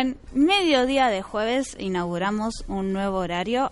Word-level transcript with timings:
Buen 0.00 0.16
mediodía 0.32 1.08
de 1.08 1.20
jueves. 1.20 1.76
Inauguramos 1.78 2.64
un 2.68 2.94
nuevo 2.94 3.18
horario. 3.18 3.70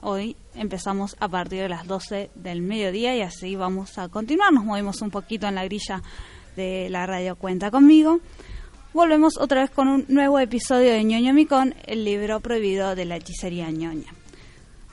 Hoy 0.00 0.36
empezamos 0.54 1.16
a 1.18 1.26
partir 1.26 1.62
de 1.62 1.68
las 1.68 1.88
12 1.88 2.30
del 2.36 2.62
mediodía 2.62 3.16
y 3.16 3.22
así 3.22 3.56
vamos 3.56 3.98
a 3.98 4.08
continuar. 4.08 4.52
Nos 4.52 4.64
movimos 4.64 5.02
un 5.02 5.10
poquito 5.10 5.48
en 5.48 5.56
la 5.56 5.64
grilla 5.64 6.04
de 6.54 6.88
la 6.88 7.04
radio 7.04 7.34
Cuenta 7.34 7.72
conmigo. 7.72 8.20
Volvemos 8.94 9.38
otra 9.38 9.62
vez 9.62 9.70
con 9.70 9.88
un 9.88 10.04
nuevo 10.06 10.38
episodio 10.38 10.92
de 10.92 11.02
ñoño 11.02 11.34
Micón, 11.34 11.74
el 11.84 12.04
libro 12.04 12.38
prohibido 12.38 12.94
de 12.94 13.04
la 13.04 13.16
hechicería 13.16 13.68
ñoña. 13.68 14.14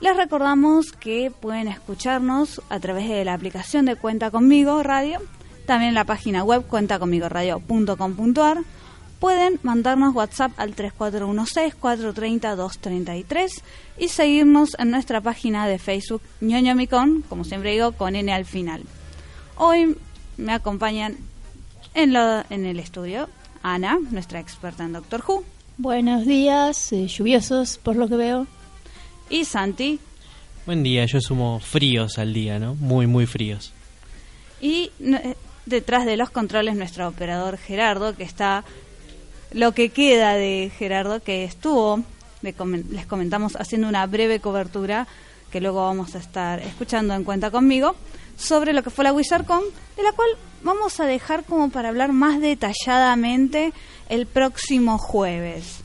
Les 0.00 0.16
recordamos 0.16 0.90
que 0.90 1.30
pueden 1.30 1.68
escucharnos 1.68 2.60
a 2.68 2.80
través 2.80 3.08
de 3.08 3.24
la 3.24 3.34
aplicación 3.34 3.84
de 3.84 3.94
Cuenta 3.94 4.32
Conmigo 4.32 4.82
Radio, 4.82 5.20
también 5.66 5.94
la 5.94 6.04
página 6.04 6.42
web 6.42 6.66
cuentaconmigoradio.com.ar. 6.66 8.64
Pueden 9.24 9.58
mandarnos 9.62 10.14
WhatsApp 10.14 10.52
al 10.58 10.76
3416-430-233 10.76 13.62
y 13.98 14.08
seguirnos 14.08 14.76
en 14.78 14.90
nuestra 14.90 15.22
página 15.22 15.66
de 15.66 15.78
Facebook 15.78 16.20
ñoño 16.42 16.74
Micón, 16.74 17.24
como 17.30 17.42
siempre 17.44 17.72
digo, 17.72 17.92
con 17.92 18.16
N 18.16 18.30
al 18.30 18.44
final. 18.44 18.82
Hoy 19.56 19.96
me 20.36 20.52
acompañan 20.52 21.16
en, 21.94 22.12
lo- 22.12 22.44
en 22.50 22.66
el 22.66 22.78
estudio 22.78 23.30
Ana, 23.62 23.98
nuestra 24.10 24.40
experta 24.40 24.84
en 24.84 24.92
Doctor 24.92 25.24
Who, 25.26 25.42
Buenos 25.78 26.26
días, 26.26 26.92
eh, 26.92 27.06
lluviosos 27.08 27.78
por 27.78 27.96
lo 27.96 28.08
que 28.08 28.16
veo. 28.16 28.46
y 29.30 29.46
Santi, 29.46 30.00
Buen 30.66 30.82
día, 30.82 31.06
yo 31.06 31.22
sumo 31.22 31.60
fríos 31.60 32.18
al 32.18 32.34
día, 32.34 32.58
¿no? 32.58 32.74
Muy, 32.74 33.06
muy 33.06 33.24
fríos. 33.24 33.72
Y 34.60 34.90
n- 35.00 35.34
detrás 35.64 36.04
de 36.04 36.18
los 36.18 36.28
controles 36.28 36.76
nuestro 36.76 37.08
operador 37.08 37.56
Gerardo, 37.56 38.14
que 38.14 38.24
está 38.24 38.64
lo 39.54 39.72
que 39.72 39.90
queda 39.90 40.34
de 40.34 40.70
Gerardo, 40.76 41.22
que 41.22 41.44
estuvo, 41.44 42.02
les 42.42 43.06
comentamos, 43.06 43.54
haciendo 43.56 43.88
una 43.88 44.04
breve 44.06 44.40
cobertura, 44.40 45.06
que 45.52 45.60
luego 45.60 45.84
vamos 45.84 46.16
a 46.16 46.18
estar 46.18 46.58
escuchando 46.58 47.14
en 47.14 47.22
cuenta 47.22 47.52
conmigo, 47.52 47.94
sobre 48.36 48.72
lo 48.72 48.82
que 48.82 48.90
fue 48.90 49.04
la 49.04 49.12
WizardCon, 49.12 49.62
de 49.96 50.02
la 50.02 50.10
cual 50.10 50.28
vamos 50.64 50.98
a 50.98 51.06
dejar 51.06 51.44
como 51.44 51.70
para 51.70 51.90
hablar 51.90 52.12
más 52.12 52.40
detalladamente 52.40 53.72
el 54.08 54.26
próximo 54.26 54.98
jueves, 54.98 55.78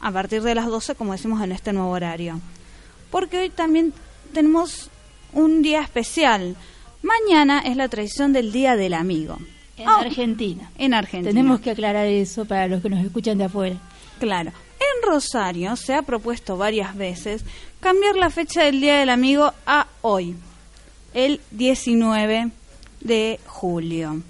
a 0.00 0.10
partir 0.10 0.42
de 0.42 0.54
las 0.54 0.66
12, 0.66 0.94
como 0.94 1.12
decimos 1.12 1.42
en 1.42 1.52
este 1.52 1.74
nuevo 1.74 1.90
horario. 1.90 2.40
Porque 3.10 3.40
hoy 3.40 3.50
también 3.50 3.92
tenemos 4.32 4.88
un 5.34 5.60
día 5.60 5.82
especial. 5.82 6.56
Mañana 7.02 7.60
es 7.60 7.76
la 7.76 7.90
tradición 7.90 8.32
del 8.32 8.52
Día 8.52 8.74
del 8.74 8.94
Amigo. 8.94 9.36
En 9.82 9.88
Ah, 9.88 10.00
Argentina. 10.00 10.70
En 10.78 10.94
Argentina. 10.94 11.30
Tenemos 11.30 11.60
que 11.60 11.70
aclarar 11.70 12.06
eso 12.06 12.44
para 12.44 12.68
los 12.68 12.82
que 12.82 12.88
nos 12.90 13.04
escuchan 13.04 13.38
de 13.38 13.44
afuera. 13.44 13.76
Claro. 14.18 14.50
En 14.78 15.08
Rosario 15.08 15.76
se 15.76 15.94
ha 15.94 16.02
propuesto 16.02 16.56
varias 16.56 16.94
veces 16.96 17.44
cambiar 17.80 18.16
la 18.16 18.30
fecha 18.30 18.62
del 18.64 18.80
Día 18.80 18.98
del 18.98 19.10
Amigo 19.10 19.52
a 19.66 19.86
hoy, 20.02 20.36
el 21.14 21.40
19 21.50 22.50
de 23.00 23.40
julio. 23.46 24.22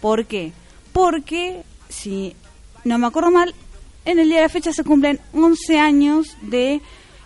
¿Por 0.00 0.26
qué? 0.26 0.52
Porque, 0.92 1.62
si 1.88 2.34
no 2.84 2.98
me 2.98 3.06
acuerdo 3.06 3.30
mal, 3.30 3.54
en 4.04 4.18
el 4.18 4.28
día 4.28 4.36
de 4.38 4.42
la 4.44 4.48
fecha 4.48 4.72
se 4.72 4.84
cumplen 4.84 5.18
11 5.32 5.78
años 5.78 6.36
de 6.42 6.80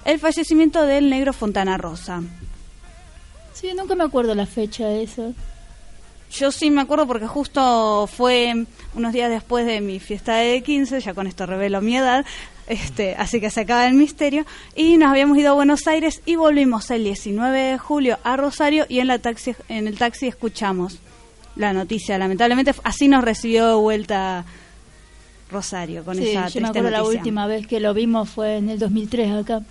el 0.04 0.18
fallecimiento 0.18 0.82
del 0.86 1.10
negro 1.10 1.32
Fontana 1.32 1.76
Rosa. 1.76 2.22
Sí, 3.52 3.68
nunca 3.76 3.94
me 3.96 4.04
acuerdo 4.04 4.34
la 4.34 4.46
fecha 4.46 4.86
de 4.86 5.02
eso. 5.02 5.34
Yo 6.30 6.52
sí 6.52 6.70
me 6.70 6.82
acuerdo 6.82 7.06
porque 7.06 7.26
justo 7.26 8.06
fue 8.06 8.66
unos 8.94 9.12
días 9.12 9.30
después 9.30 9.64
de 9.66 9.80
mi 9.80 9.98
fiesta 9.98 10.36
de 10.36 10.62
15, 10.62 11.00
ya 11.00 11.14
con 11.14 11.26
esto 11.26 11.46
revelo 11.46 11.80
mi 11.80 11.96
edad, 11.96 12.24
este, 12.66 13.14
así 13.16 13.40
que 13.40 13.48
se 13.50 13.60
acaba 13.62 13.86
el 13.86 13.94
misterio, 13.94 14.44
y 14.76 14.98
nos 14.98 15.10
habíamos 15.10 15.38
ido 15.38 15.50
a 15.50 15.54
Buenos 15.54 15.86
Aires 15.86 16.20
y 16.26 16.36
volvimos 16.36 16.90
el 16.90 17.04
19 17.04 17.58
de 17.58 17.78
julio 17.78 18.18
a 18.24 18.36
Rosario 18.36 18.84
y 18.90 19.00
en, 19.00 19.06
la 19.06 19.18
taxi, 19.18 19.54
en 19.68 19.88
el 19.88 19.96
taxi 19.96 20.26
escuchamos 20.26 20.98
la 21.56 21.72
noticia. 21.72 22.18
Lamentablemente 22.18 22.74
así 22.84 23.08
nos 23.08 23.24
recibió 23.24 23.66
de 23.66 23.74
vuelta 23.74 24.44
Rosario 25.50 26.04
con 26.04 26.16
Sí, 26.16 26.28
esa 26.28 26.48
yo 26.48 26.60
me 26.60 26.68
triste 26.68 26.78
acuerdo 26.78 26.90
la 26.90 27.04
última 27.04 27.46
vez 27.46 27.66
que 27.66 27.80
lo 27.80 27.94
vimos 27.94 28.28
fue 28.28 28.58
en 28.58 28.68
el 28.68 28.78
2003 28.78 29.32
acá, 29.32 29.62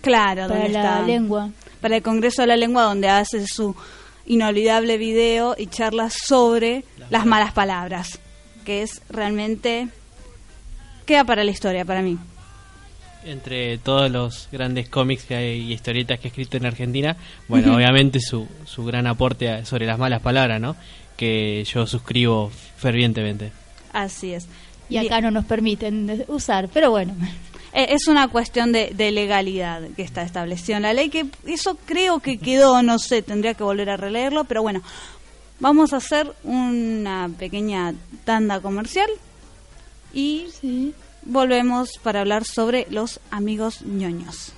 Claro, 0.00 0.48
para 0.48 0.60
la 0.68 0.80
está 0.80 1.02
lengua. 1.02 1.50
para 1.82 1.96
el 1.96 2.02
Congreso 2.02 2.40
de 2.40 2.48
la 2.48 2.56
Lengua 2.56 2.84
donde 2.84 3.10
hace 3.10 3.46
su 3.46 3.76
inolvidable 4.32 4.96
video 4.98 5.54
y 5.58 5.66
charla 5.66 6.08
sobre 6.10 6.84
las 7.10 7.26
malas 7.26 7.52
palabras, 7.52 8.20
que 8.64 8.82
es 8.82 9.02
realmente 9.10 9.88
queda 11.06 11.24
para 11.24 11.42
la 11.44 11.50
historia 11.50 11.84
para 11.84 12.02
mí. 12.02 12.16
Entre 13.24 13.76
todos 13.78 14.10
los 14.10 14.48
grandes 14.50 14.88
cómics 14.88 15.24
que 15.24 15.34
hay 15.36 15.60
y 15.60 15.72
historietas 15.74 16.18
que 16.20 16.28
ha 16.28 16.30
escrito 16.30 16.56
en 16.56 16.64
Argentina, 16.66 17.16
bueno, 17.48 17.74
obviamente 17.76 18.18
su, 18.20 18.48
su 18.64 18.84
gran 18.84 19.06
aporte 19.06 19.50
a- 19.50 19.64
sobre 19.66 19.84
las 19.86 19.98
malas 19.98 20.22
palabras, 20.22 20.60
¿no? 20.60 20.74
Que 21.16 21.64
yo 21.64 21.86
suscribo 21.86 22.50
fervientemente. 22.78 23.52
Así 23.92 24.32
es. 24.32 24.46
Y 24.88 24.96
acá 24.96 25.20
no 25.20 25.30
nos 25.30 25.44
permiten 25.44 26.24
usar, 26.28 26.68
pero 26.72 26.90
bueno. 26.90 27.14
Eh, 27.72 27.88
Es 27.90 28.08
una 28.08 28.28
cuestión 28.28 28.72
de, 28.72 28.92
de 28.94 29.10
legalidad 29.12 29.82
que 29.96 30.02
está 30.02 30.22
establecido 30.22 30.76
en 30.76 30.82
la 30.82 30.92
ley, 30.92 31.08
que 31.10 31.26
eso 31.46 31.76
creo 31.86 32.20
que 32.20 32.38
quedó, 32.38 32.82
no 32.82 32.98
sé, 32.98 33.22
tendría 33.22 33.54
que 33.54 33.62
volver 33.64 33.90
a 33.90 33.96
releerlo, 33.96 34.44
pero 34.44 34.62
bueno, 34.62 34.82
vamos 35.60 35.92
a 35.92 35.98
hacer 35.98 36.32
una 36.42 37.30
pequeña 37.38 37.94
tanda 38.24 38.60
comercial 38.60 39.08
y 40.12 40.46
Sí. 40.60 40.94
volvemos 41.22 41.90
para 42.02 42.20
hablar 42.22 42.44
sobre 42.44 42.86
los 42.90 43.20
amigos 43.30 43.82
ñoños. 43.82 44.52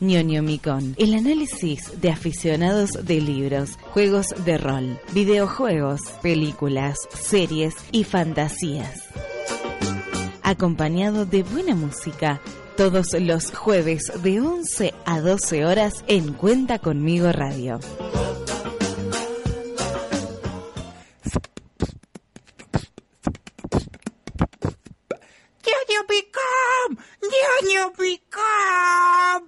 ñoño 0.00 0.42
Micón, 0.44 0.94
el 0.96 1.12
análisis 1.14 2.00
de 2.00 2.10
aficionados 2.10 2.90
de 3.04 3.20
libros, 3.20 3.70
juegos 3.92 4.26
de 4.44 4.56
rol, 4.56 5.00
videojuegos, 5.12 6.00
películas, 6.22 6.96
series 7.20 7.74
y 7.90 8.04
fantasías. 8.04 9.02
Acompañado 10.48 11.26
de 11.26 11.42
buena 11.42 11.74
música, 11.74 12.40
todos 12.74 13.08
los 13.20 13.54
jueves 13.54 14.10
de 14.22 14.40
11 14.40 14.94
a 15.04 15.20
12 15.20 15.66
horas 15.66 16.02
en 16.06 16.32
Cuenta 16.32 16.78
conmigo 16.78 17.30
Radio. 17.32 17.78
ñoño 25.66 26.06
Picom, 26.08 26.96
ñoño 27.20 27.92
Picom. 27.92 29.47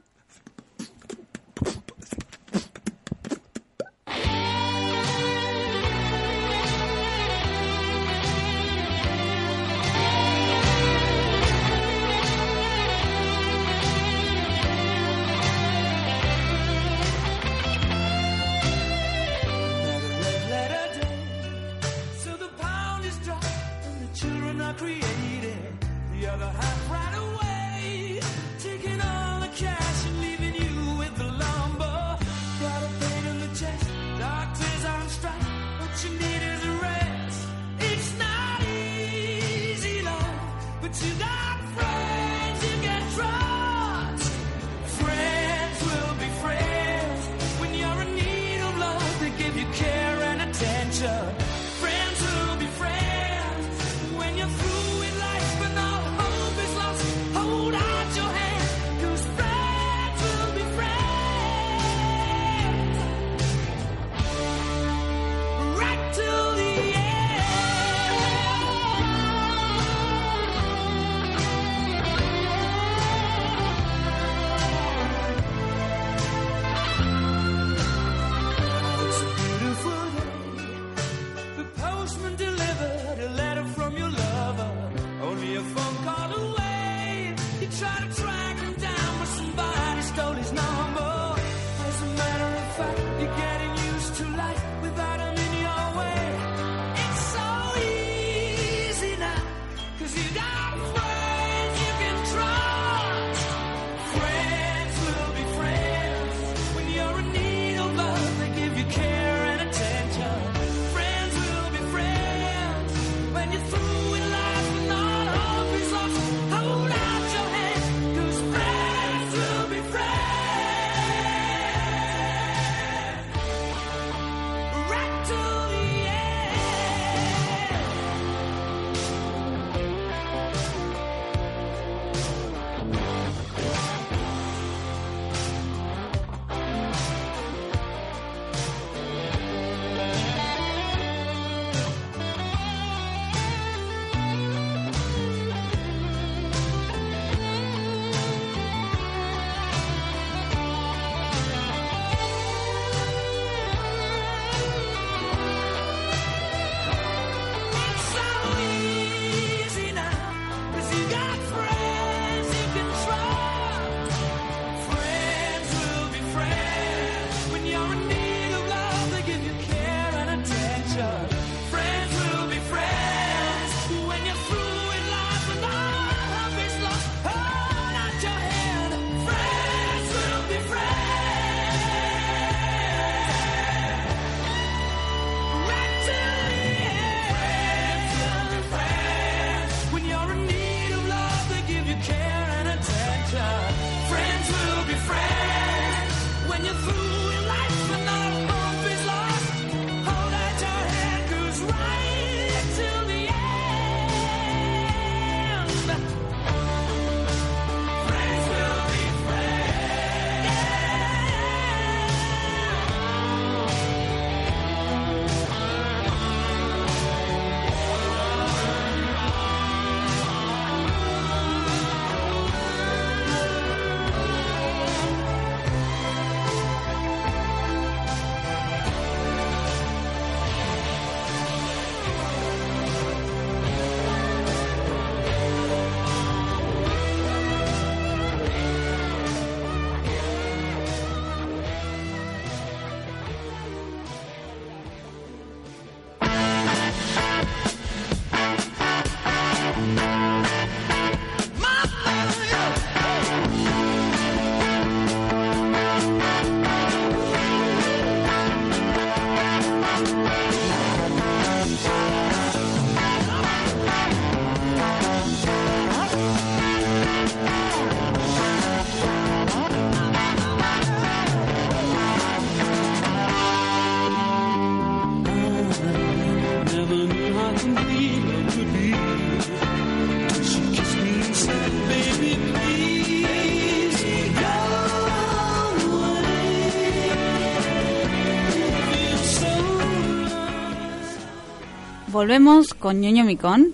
Volvemos 292.10 292.74
con 292.74 293.00
ñoño 293.00 293.24
micón. 293.24 293.72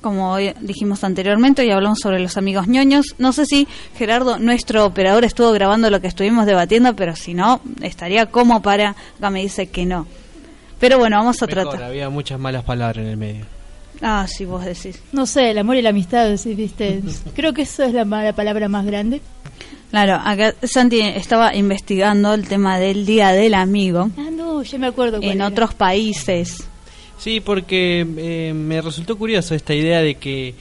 Como 0.00 0.38
dijimos 0.38 1.04
anteriormente, 1.04 1.66
y 1.66 1.70
hablamos 1.70 1.98
sobre 1.98 2.20
los 2.20 2.38
amigos 2.38 2.66
ñoños. 2.68 3.16
No 3.18 3.34
sé 3.34 3.44
si 3.44 3.68
Gerardo, 3.98 4.38
nuestro 4.38 4.86
operador, 4.86 5.24
estuvo 5.24 5.52
grabando 5.52 5.90
lo 5.90 6.00
que 6.00 6.06
estuvimos 6.06 6.46
debatiendo, 6.46 6.96
pero 6.96 7.14
si 7.16 7.34
no, 7.34 7.60
estaría 7.82 8.24
como 8.24 8.62
para. 8.62 8.96
Acá 9.18 9.28
me 9.28 9.42
dice 9.42 9.66
que 9.66 9.84
no. 9.84 10.06
Pero 10.78 10.98
bueno, 10.98 11.18
vamos 11.18 11.42
a 11.42 11.46
Mejor, 11.46 11.64
tratar. 11.64 11.82
había 11.82 12.08
muchas 12.08 12.40
malas 12.40 12.64
palabras 12.64 13.04
en 13.04 13.10
el 13.10 13.18
medio. 13.18 13.44
Ah, 14.00 14.26
sí, 14.26 14.46
vos 14.46 14.64
decís. 14.64 14.98
No 15.12 15.26
sé, 15.26 15.50
el 15.50 15.58
amor 15.58 15.76
y 15.76 15.82
la 15.82 15.90
amistad, 15.90 16.34
sí, 16.38 16.54
¿viste? 16.54 17.02
Creo 17.36 17.52
que 17.52 17.62
eso 17.62 17.82
es 17.84 17.92
la, 17.92 18.06
la 18.06 18.32
palabra 18.32 18.68
más 18.70 18.86
grande. 18.86 19.20
Claro, 19.90 20.14
acá 20.24 20.54
Santi 20.62 21.00
estaba 21.00 21.54
investigando 21.54 22.32
el 22.32 22.48
tema 22.48 22.78
del 22.78 23.04
Día 23.04 23.32
del 23.32 23.52
Amigo 23.52 24.08
Ah, 24.16 24.30
no, 24.32 24.62
yo 24.62 24.78
me 24.78 24.86
acuerdo. 24.86 25.18
cuál 25.18 25.30
en 25.32 25.36
era. 25.38 25.48
otros 25.48 25.74
países. 25.74 26.64
Sí, 27.20 27.40
porque 27.40 28.06
eh, 28.16 28.52
me 28.54 28.80
resultó 28.80 29.16
curioso 29.18 29.54
esta 29.54 29.74
idea 29.74 30.00
de 30.00 30.14
que, 30.14 30.54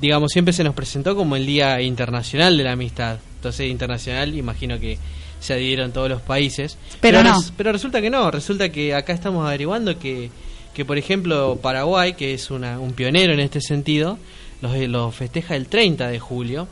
digamos, 0.00 0.30
siempre 0.32 0.52
se 0.54 0.62
nos 0.64 0.74
presentó 0.74 1.16
como 1.16 1.34
el 1.36 1.44
Día 1.44 1.80
Internacional 1.82 2.56
de 2.56 2.64
la 2.64 2.72
Amistad. 2.72 3.18
Entonces, 3.36 3.68
internacional, 3.70 4.34
imagino 4.36 4.78
que 4.78 4.96
se 5.40 5.54
adhirieron 5.54 5.92
todos 5.92 6.08
los 6.08 6.22
países. 6.22 6.78
Pero 7.00 7.22
no. 7.22 7.34
res- 7.34 7.52
pero 7.56 7.72
resulta 7.72 8.00
que 8.00 8.10
no, 8.10 8.30
resulta 8.30 8.70
que 8.70 8.94
acá 8.94 9.12
estamos 9.12 9.46
averiguando 9.46 9.98
que, 9.98 10.30
que 10.74 10.84
por 10.84 10.98
ejemplo, 10.98 11.58
Paraguay, 11.60 12.12
que 12.14 12.32
es 12.34 12.50
una, 12.50 12.78
un 12.78 12.92
pionero 12.92 13.32
en 13.32 13.40
este 13.40 13.60
sentido, 13.60 14.18
los, 14.62 14.76
los 14.88 15.14
festeja 15.14 15.56
el 15.56 15.66
30 15.66 16.08
de 16.08 16.18
julio 16.20 16.68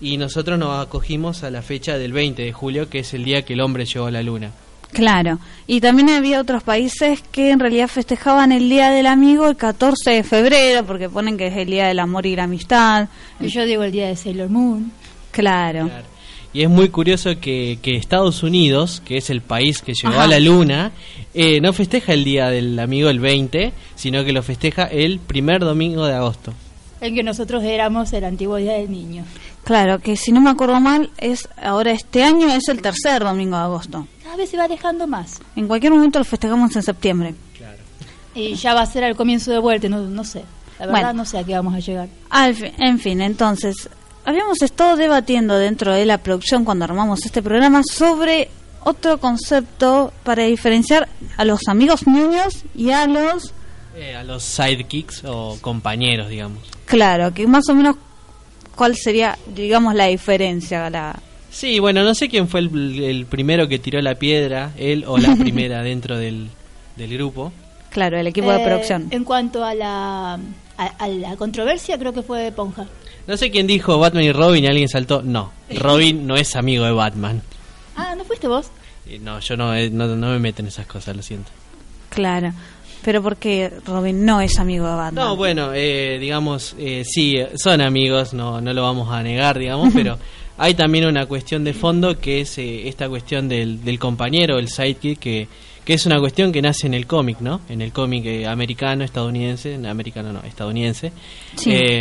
y 0.00 0.16
nosotros 0.16 0.58
nos 0.58 0.84
acogimos 0.84 1.42
a 1.44 1.50
la 1.50 1.62
fecha 1.62 1.98
del 1.98 2.12
20 2.12 2.42
de 2.42 2.52
julio, 2.52 2.88
que 2.88 3.00
es 3.00 3.14
el 3.14 3.24
día 3.24 3.42
que 3.44 3.52
el 3.54 3.60
hombre 3.60 3.84
llegó 3.84 4.06
a 4.06 4.10
la 4.10 4.22
luna. 4.22 4.50
Claro, 4.92 5.38
y 5.66 5.80
también 5.80 6.10
había 6.10 6.40
otros 6.40 6.62
países 6.62 7.22
que 7.30 7.50
en 7.50 7.60
realidad 7.60 7.88
festejaban 7.88 8.50
el 8.50 8.68
Día 8.68 8.90
del 8.90 9.06
Amigo 9.06 9.48
el 9.48 9.56
14 9.56 10.10
de 10.10 10.22
febrero, 10.24 10.84
porque 10.84 11.08
ponen 11.08 11.36
que 11.36 11.46
es 11.46 11.56
el 11.56 11.66
Día 11.68 11.86
del 11.86 12.00
Amor 12.00 12.26
y 12.26 12.34
la 12.34 12.44
Amistad. 12.44 13.08
Y 13.38 13.48
Yo 13.48 13.64
digo 13.64 13.84
el 13.84 13.92
día 13.92 14.08
de 14.08 14.16
Sailor 14.16 14.50
Moon. 14.50 14.90
Claro, 15.30 15.86
Claro. 15.86 16.20
Y 16.52 16.62
es 16.62 16.68
muy 16.68 16.88
curioso 16.88 17.38
que, 17.40 17.78
que 17.80 17.94
Estados 17.94 18.42
Unidos, 18.42 19.00
que 19.04 19.16
es 19.18 19.30
el 19.30 19.40
país 19.40 19.82
que 19.82 19.92
llegó 19.94 20.14
Ajá. 20.14 20.24
a 20.24 20.26
la 20.26 20.40
luna, 20.40 20.90
eh, 21.32 21.60
no 21.60 21.72
festeja 21.72 22.12
el 22.12 22.24
Día 22.24 22.50
del 22.50 22.76
Amigo 22.80 23.08
el 23.08 23.20
20, 23.20 23.72
sino 23.94 24.24
que 24.24 24.32
lo 24.32 24.42
festeja 24.42 24.84
el 24.86 25.20
primer 25.20 25.60
domingo 25.60 26.06
de 26.06 26.14
agosto. 26.14 26.52
El 27.00 27.14
que 27.14 27.22
nosotros 27.22 27.62
éramos 27.62 28.12
el 28.12 28.24
antiguo 28.24 28.56
día 28.56 28.72
del 28.72 28.90
niño. 28.90 29.24
Claro, 29.70 30.00
que 30.00 30.16
si 30.16 30.32
no 30.32 30.40
me 30.40 30.50
acuerdo 30.50 30.80
mal, 30.80 31.10
es 31.16 31.48
ahora 31.62 31.92
este 31.92 32.24
año 32.24 32.48
es 32.52 32.68
el 32.68 32.82
tercer 32.82 33.22
domingo 33.22 33.56
de 33.56 33.62
agosto. 33.62 34.08
Cada 34.24 34.34
vez 34.36 34.50
se 34.50 34.56
va 34.56 34.66
dejando 34.66 35.06
más. 35.06 35.38
En 35.54 35.68
cualquier 35.68 35.92
momento 35.92 36.18
lo 36.18 36.24
festejamos 36.24 36.74
en 36.74 36.82
septiembre. 36.82 37.34
Y 38.34 38.54
ya 38.54 38.74
va 38.74 38.82
a 38.82 38.86
ser 38.86 39.04
al 39.04 39.14
comienzo 39.14 39.52
de 39.52 39.58
vuelta, 39.60 39.88
no, 39.88 39.98
no 40.02 40.24
sé. 40.24 40.42
La 40.80 40.86
verdad 40.86 41.00
Bueno. 41.02 41.12
no 41.14 41.24
sé 41.24 41.38
a 41.38 41.44
qué 41.44 41.54
vamos 41.54 41.74
a 41.74 41.78
llegar. 41.78 42.08
Al 42.30 42.54
fi- 42.56 42.72
en 42.78 42.98
fin, 42.98 43.20
entonces, 43.20 43.88
habíamos 44.24 44.60
estado 44.62 44.96
debatiendo 44.96 45.56
dentro 45.56 45.92
de 45.92 46.04
la 46.04 46.18
producción 46.18 46.64
cuando 46.64 46.84
armamos 46.84 47.24
este 47.24 47.42
programa 47.42 47.82
sobre 47.84 48.50
otro 48.82 49.18
concepto 49.18 50.12
para 50.24 50.42
diferenciar 50.44 51.08
a 51.36 51.44
los 51.44 51.60
amigos 51.68 52.06
niños 52.08 52.64
y 52.74 52.90
a 52.90 53.06
los 53.06 53.52
Eh, 53.96 54.16
a 54.16 54.22
los 54.24 54.42
sidekicks 54.42 55.22
o 55.26 55.58
compañeros, 55.60 56.28
digamos. 56.28 56.58
Claro, 56.86 57.32
que 57.34 57.46
más 57.46 57.68
o 57.68 57.74
menos 57.74 57.96
cuál 58.76 58.96
sería, 58.96 59.38
digamos, 59.54 59.94
la 59.94 60.06
diferencia. 60.06 60.88
La... 60.90 61.18
Sí, 61.50 61.78
bueno, 61.78 62.02
no 62.04 62.14
sé 62.14 62.28
quién 62.28 62.48
fue 62.48 62.60
el, 62.60 63.02
el 63.02 63.26
primero 63.26 63.68
que 63.68 63.78
tiró 63.78 64.00
la 64.00 64.14
piedra, 64.14 64.72
él 64.76 65.04
o 65.06 65.18
la 65.18 65.34
primera 65.40 65.82
dentro 65.82 66.16
del, 66.18 66.48
del 66.96 67.14
grupo. 67.14 67.52
Claro, 67.90 68.18
el 68.18 68.26
equipo 68.28 68.50
de 68.52 68.62
Eh, 68.62 68.64
producción. 68.64 69.08
En 69.10 69.24
cuanto 69.24 69.64
a 69.64 69.74
la, 69.74 70.34
a, 70.78 70.86
a 70.98 71.08
la 71.08 71.36
controversia, 71.36 71.98
creo 71.98 72.12
que 72.12 72.22
fue 72.22 72.52
Ponja. 72.52 72.86
No 73.26 73.36
sé 73.36 73.50
quién 73.50 73.66
dijo 73.66 73.98
Batman 73.98 74.24
y 74.24 74.32
Robin 74.32 74.64
y 74.64 74.66
alguien 74.68 74.88
saltó. 74.88 75.22
No, 75.22 75.52
Robin 75.76 76.26
no 76.26 76.36
es 76.36 76.54
amigo 76.56 76.84
de 76.84 76.92
Batman. 76.92 77.42
Ah, 77.96 78.14
¿no 78.16 78.24
fuiste 78.24 78.46
vos? 78.48 78.70
Eh, 79.06 79.18
No, 79.20 79.40
yo 79.40 79.56
no, 79.56 79.74
eh, 79.74 79.90
no, 79.90 80.06
no 80.06 80.28
me 80.30 80.38
meto 80.38 80.62
en 80.62 80.68
esas 80.68 80.86
cosas, 80.86 81.16
lo 81.16 81.22
siento. 81.22 81.50
Claro. 82.10 82.52
Pero 83.02 83.22
porque 83.22 83.72
Robin 83.86 84.24
no 84.24 84.40
es 84.40 84.58
amigo 84.58 84.86
de 84.86 84.94
Batman. 84.94 85.24
No, 85.24 85.36
bueno, 85.36 85.70
eh, 85.74 86.18
digamos, 86.18 86.74
eh, 86.78 87.02
sí, 87.04 87.38
son 87.56 87.80
amigos, 87.80 88.34
no, 88.34 88.60
no 88.60 88.72
lo 88.72 88.82
vamos 88.82 89.10
a 89.10 89.22
negar, 89.22 89.58
digamos, 89.58 89.92
pero 89.94 90.18
hay 90.60 90.74
también 90.74 91.06
una 91.06 91.24
cuestión 91.24 91.64
de 91.64 91.72
fondo 91.72 92.18
que 92.18 92.42
es 92.42 92.58
eh, 92.58 92.86
esta 92.86 93.08
cuestión 93.08 93.48
del, 93.48 93.82
del 93.82 93.98
compañero, 93.98 94.58
el 94.58 94.68
sidekick, 94.68 95.18
que, 95.18 95.48
que 95.86 95.94
es 95.94 96.04
una 96.04 96.20
cuestión 96.20 96.52
que 96.52 96.60
nace 96.60 96.86
en 96.86 96.92
el 96.92 97.06
cómic, 97.06 97.40
¿no? 97.40 97.62
En 97.70 97.80
el 97.80 97.92
cómic 97.92 98.26
eh, 98.26 98.46
americano, 98.46 99.02
estadounidense, 99.02 99.78
no, 99.78 99.88
americano 99.88 100.34
no, 100.34 100.40
estadounidense. 100.42 101.12
Sí. 101.56 101.72
Eh, 101.72 102.00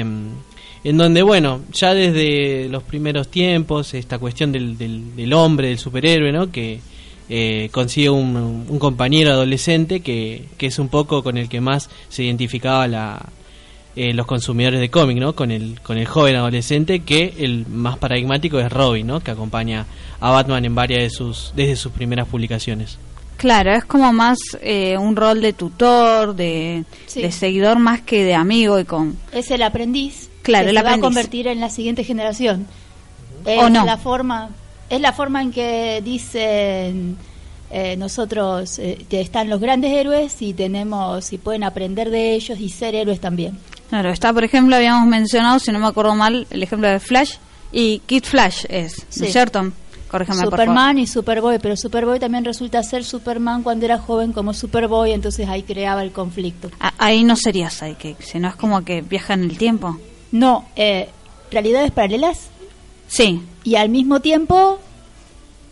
en 0.83 0.97
donde, 0.97 1.21
bueno, 1.21 1.61
ya 1.71 1.93
desde 1.93 2.67
los 2.67 2.83
primeros 2.83 3.29
tiempos, 3.29 3.93
esta 3.93 4.17
cuestión 4.17 4.51
del, 4.51 4.77
del, 4.77 5.15
del 5.15 5.31
hombre, 5.31 5.69
del 5.69 5.77
superhéroe, 5.77 6.33
¿no? 6.33 6.51
Que 6.51 6.81
eh, 7.29 7.69
consigue 7.71 8.09
un, 8.09 8.65
un 8.67 8.79
compañero 8.79 9.31
adolescente 9.31 9.99
que, 10.01 10.45
que 10.57 10.67
es 10.67 10.79
un 10.79 10.89
poco 10.89 11.23
con 11.23 11.37
el 11.37 11.47
que 11.49 11.61
más 11.61 11.89
se 12.09 12.23
identificaba 12.23 12.87
la, 12.87 13.23
eh, 13.95 14.13
los 14.13 14.25
consumidores 14.25 14.79
de 14.79 14.89
cómic, 14.89 15.17
¿no? 15.17 15.33
Con 15.35 15.51
el, 15.51 15.79
con 15.81 15.97
el 15.97 16.05
joven 16.07 16.35
adolescente 16.35 17.01
que 17.01 17.33
el 17.39 17.67
más 17.67 17.97
paradigmático 17.97 18.59
es 18.59 18.71
Robin, 18.71 19.07
¿no? 19.07 19.19
Que 19.19 19.31
acompaña 19.31 19.85
a 20.19 20.31
Batman 20.31 20.65
en 20.65 20.75
varias 20.75 21.03
de 21.03 21.09
sus, 21.09 21.53
desde 21.55 21.75
sus 21.75 21.91
primeras 21.91 22.27
publicaciones. 22.27 22.97
Claro, 23.37 23.71
es 23.73 23.85
como 23.85 24.11
más 24.11 24.37
eh, 24.61 24.97
un 24.97 25.15
rol 25.15 25.41
de 25.41 25.53
tutor, 25.53 26.35
de, 26.35 26.83
Sí. 27.07 27.21
de 27.21 27.31
seguidor 27.31 27.79
más 27.79 28.01
que 28.01 28.23
de 28.25 28.35
amigo 28.35 28.79
y 28.79 28.85
con... 28.85 29.17
Es 29.31 29.49
el 29.51 29.63
aprendiz. 29.63 30.29
Claro, 30.41 30.65
que 30.65 30.71
el 30.71 30.77
se 30.77 30.83
va 30.83 30.93
a 30.93 30.99
convertir 30.99 31.47
en 31.47 31.59
la 31.61 31.69
siguiente 31.69 32.03
generación. 32.03 32.67
Es 33.45 33.61
¿O 33.63 33.69
no? 33.69 33.85
la 33.85 33.97
forma, 33.97 34.49
es 34.89 35.01
la 35.01 35.13
forma 35.13 35.41
en 35.41 35.51
que 35.51 36.01
dicen 36.03 37.17
eh, 37.71 37.95
nosotros 37.97 38.79
eh, 38.79 39.05
que 39.09 39.21
están 39.21 39.49
los 39.49 39.59
grandes 39.61 39.91
héroes 39.91 40.41
y 40.41 40.53
tenemos 40.53 41.31
y 41.33 41.37
pueden 41.37 41.63
aprender 41.63 42.09
de 42.09 42.33
ellos 42.33 42.59
y 42.59 42.69
ser 42.69 42.95
héroes 42.95 43.19
también. 43.19 43.57
Claro, 43.89 44.09
está, 44.11 44.33
por 44.33 44.43
ejemplo, 44.43 44.75
habíamos 44.75 45.07
mencionado, 45.07 45.59
si 45.59 45.71
no 45.71 45.79
me 45.79 45.87
acuerdo 45.87 46.15
mal, 46.15 46.47
el 46.49 46.63
ejemplo 46.63 46.87
de 46.87 46.99
Flash 46.99 47.33
y 47.71 47.99
Kid 48.05 48.23
Flash 48.23 48.65
es, 48.69 48.97
¿no 48.99 49.25
Sí. 49.27 49.31
cierto? 49.31 49.71
Corrígeme, 50.09 50.41
por 50.41 50.49
favor. 50.51 50.59
Superman 50.59 50.97
y 50.97 51.05
Superboy, 51.05 51.59
pero 51.59 51.75
Superboy 51.77 52.19
también 52.19 52.43
resulta 52.43 52.81
ser 52.81 53.03
Superman 53.03 53.61
cuando 53.61 53.85
era 53.85 53.99
joven 53.99 54.33
como 54.33 54.53
Superboy, 54.55 55.11
entonces 55.11 55.47
ahí 55.47 55.61
creaba 55.61 56.01
el 56.01 56.11
conflicto. 56.11 56.71
Ahí 56.97 57.23
no 57.23 57.35
sería 57.35 57.69
Psychic, 57.69 58.19
sino 58.21 58.47
es 58.47 58.55
como 58.55 58.83
que 58.83 59.01
viaja 59.01 59.35
en 59.35 59.43
el 59.43 59.57
tiempo. 59.59 59.97
No, 60.31 60.65
eh, 60.75 61.09
realidades 61.51 61.91
paralelas 61.91 62.49
Sí, 63.09 63.41
y 63.65 63.75
al 63.75 63.89
mismo 63.89 64.19
tiempo 64.21 64.79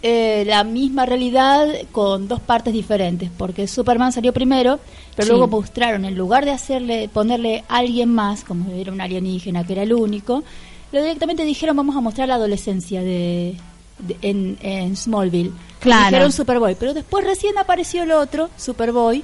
eh, 0.04 0.44
la 0.46 0.64
misma 0.64 1.06
realidad 1.06 1.68
con 1.92 2.28
dos 2.28 2.40
partes 2.40 2.74
diferentes, 2.74 3.30
porque 3.38 3.68
Superman 3.68 4.12
salió 4.12 4.34
primero, 4.34 4.80
pero 5.16 5.26
Sí. 5.26 5.30
luego 5.32 5.48
mostraron, 5.48 6.06
en 6.06 6.16
lugar 6.16 6.46
de 6.46 6.52
hacerle 6.52 7.10
ponerle 7.12 7.64
a 7.70 7.78
alguien 7.78 8.14
más, 8.14 8.44
como 8.44 8.70
era 8.72 8.92
un 8.92 9.02
alienígena 9.02 9.66
que 9.66 9.74
era 9.74 9.84
el 9.84 9.94
único, 9.94 10.44
lo 10.92 11.02
directamente 11.02 11.44
dijeron 11.46 11.76
vamos 11.78 11.96
a 11.96 12.02
mostrar 12.02 12.28
la 12.28 12.36
adolescencia 12.36 13.02
de, 13.02 13.56
de- 14.00 14.18
en, 14.22 14.58
en 14.62 14.96
Smallville. 14.96 15.52
Claro. 15.80 16.06
Dijeron 16.06 16.32
Superboy, 16.32 16.76
pero 16.80 16.94
después 16.94 17.26
recién 17.26 17.58
apareció 17.58 18.04
el 18.04 18.12
otro, 18.12 18.50
Superboy, 18.58 19.24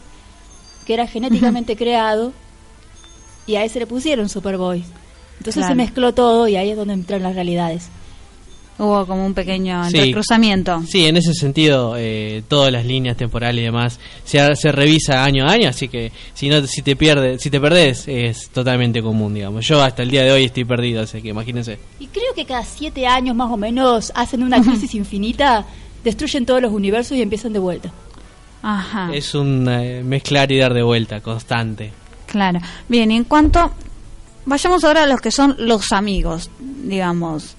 que 0.85 0.93
era 0.95 1.07
genéticamente 1.07 1.75
creado, 1.77 2.33
y 3.47 3.55
a 3.55 3.63
ese 3.63 3.79
le 3.79 3.87
pusieron 3.87 4.27
Superboy. 4.29 4.83
Entonces 5.37 5.61
Claro. 5.61 5.69
se 5.71 5.75
mezcló 5.75 6.13
todo 6.13 6.47
y 6.47 6.55
ahí 6.55 6.69
es 6.71 6.77
donde 6.77 6.93
entran 6.95 7.21
las 7.23 7.35
realidades. 7.35 7.89
Hubo 8.79 9.05
como 9.05 9.25
un 9.25 9.33
pequeño 9.33 9.83
Sí. 9.89 9.97
entrecruzamiento. 9.97 10.81
Sí, 10.87 11.05
en 11.05 11.17
ese 11.17 11.33
sentido, 11.33 11.95
eh, 11.97 12.43
todas 12.47 12.71
las 12.71 12.85
líneas 12.85 13.15
temporales 13.17 13.61
y 13.61 13.65
demás 13.65 13.99
se, 14.23 14.55
se 14.55 14.71
revisa 14.71 15.23
año 15.23 15.45
a 15.47 15.51
año, 15.51 15.69
así 15.69 15.87
que 15.87 16.11
si 16.33 16.49
no, 16.49 16.65
si 16.65 16.81
te 16.81 16.95
pierdes, 16.95 17.41
si 17.41 17.49
te 17.49 17.59
perdés, 17.61 18.07
es 18.07 18.49
totalmente 18.49 19.01
común, 19.01 19.33
digamos. 19.33 19.65
Yo 19.67 19.81
hasta 19.81 20.03
el 20.03 20.09
día 20.09 20.23
de 20.23 20.31
hoy 20.31 20.45
estoy 20.45 20.65
perdido, 20.65 21.03
así 21.03 21.21
que 21.21 21.29
imagínense. 21.29 21.77
Y 21.99 22.07
creo 22.07 22.33
que 22.35 22.45
cada 22.45 22.63
siete 22.65 23.05
años 23.05 23.35
más 23.35 23.51
o 23.51 23.57
menos 23.57 24.11
hacen 24.15 24.43
una 24.43 24.61
crisis 24.61 24.95
infinita, 24.95 25.65
destruyen 26.03 26.45
todos 26.45 26.61
los 26.61 26.71
universos 26.71 27.17
y 27.17 27.21
empiezan 27.21 27.53
de 27.53 27.59
vuelta. 27.59 27.91
Ajá. 28.61 29.09
Es 29.13 29.35
un 29.35 29.67
eh, 29.69 30.01
mezclar 30.03 30.51
y 30.51 30.57
dar 30.57 30.73
de 30.73 30.83
vuelta 30.83 31.19
constante. 31.21 31.91
Claro. 32.27 32.59
Bien, 32.87 33.11
y 33.11 33.17
en 33.17 33.23
cuanto... 33.25 33.71
Vayamos 34.45 34.83
ahora 34.83 35.03
a 35.03 35.07
los 35.07 35.21
que 35.21 35.31
son 35.31 35.55
los 35.57 35.93
amigos, 35.93 36.49
digamos. 36.59 37.55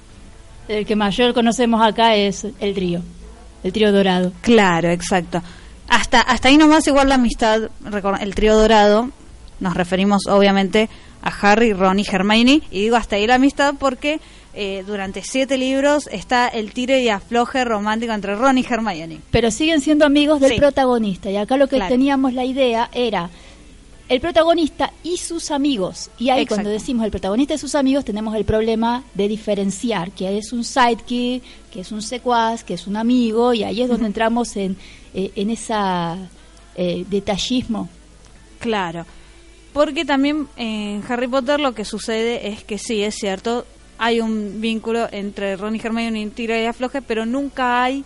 El 0.68 0.87
que 0.87 0.97
mayor 0.97 1.35
conocemos 1.35 1.83
acá 1.87 2.14
es 2.16 2.47
el 2.61 2.75
trío, 2.75 3.00
el 3.62 3.73
trío 3.73 3.92
dorado. 3.92 4.33
Claro, 4.40 4.90
exacto. 4.90 5.42
Hasta, 5.88 6.21
hasta 6.21 6.49
ahí 6.49 6.56
nomás 6.56 6.87
igual 6.87 7.09
la 7.09 7.16
amistad, 7.16 7.68
el 8.21 8.35
trío 8.35 8.56
dorado, 8.56 9.11
nos 9.61 9.75
referimos 9.75 10.26
obviamente 10.26 10.88
a 11.23 11.28
Harry, 11.52 11.73
Ron 11.73 11.99
y 11.99 12.04
Hermione, 12.11 12.62
y 12.71 12.80
digo 12.80 12.97
hasta 12.97 13.16
ahí 13.16 13.26
la 13.26 13.35
amistad 13.37 13.75
porque 13.78 14.21
eh, 14.54 14.85
durante 14.87 15.23
siete 15.23 15.59
libros 15.59 16.09
está 16.12 16.49
el 16.49 16.73
tire 16.73 17.02
y 17.02 17.09
afloje 17.09 17.64
romántico 17.64 18.12
entre 18.12 18.35
Ron 18.37 18.56
y 18.59 18.64
Hermione. 18.68 19.18
Pero 19.30 19.50
siguen 19.50 19.80
siendo 19.80 20.06
amigos 20.06 20.40
del 20.40 20.52
Sí. 20.52 20.59
protagonista. 20.59 21.30
Y 21.30 21.37
acá 21.37 21.56
lo 21.56 21.66
que 21.68 21.76
Claro. 21.76 21.90
teníamos 21.92 22.33
la 22.35 22.44
idea 22.44 22.88
era 22.92 23.30
el 24.08 24.20
protagonista 24.20 24.92
y 25.02 25.16
sus 25.16 25.50
amigos. 25.50 26.11
Y 26.18 26.28
ahí 26.28 26.42
Exacto. 26.42 26.56
cuando 26.56 26.70
decimos 26.70 27.04
el 27.04 27.11
protagonista 27.11 27.54
y 27.54 27.58
sus 27.58 27.75
amigos 27.75 28.04
tenemos 28.04 28.34
el 28.34 28.44
problema 28.44 29.02
de 29.14 29.28
diferenciar 29.28 30.11
que 30.11 30.37
es 30.37 30.52
un 30.52 30.64
sidekick, 30.64 31.42
que 31.70 31.80
es 31.80 31.90
un 31.90 32.02
secuaz, 32.02 32.64
que 32.64 32.75
es 32.75 32.87
un 32.87 32.96
amigo, 32.96 33.54
y 33.54 33.64
ahí 33.64 33.80
es 33.82 33.88
donde 33.88 34.06
entramos 34.06 34.56
en, 34.56 34.76
eh, 35.14 35.32
en 35.37 35.50
esa 35.50 36.18
eh, 36.76 37.04
detallismo. 37.08 37.88
Claro. 38.58 39.06
Porque 39.73 40.04
también 40.04 40.49
en 40.56 41.02
Harry 41.08 41.26
Potter 41.26 41.58
lo 41.58 41.75
que 41.75 41.84
sucede 41.84 42.49
es 42.49 42.62
que 42.62 42.78
sí, 42.78 43.02
es 43.02 43.16
cierto, 43.16 43.66
hay 43.99 44.20
un 44.20 44.61
vínculo 44.61 45.08
entre 45.11 45.56
Ron 45.56 45.76
y 45.76 45.80
Hermione 45.80 46.20
y 46.20 46.26
tira 46.28 46.61
y 46.61 46.66
afloje, 46.66 47.02
pero 47.02 47.26
nunca 47.26 47.82
hay, 47.82 48.04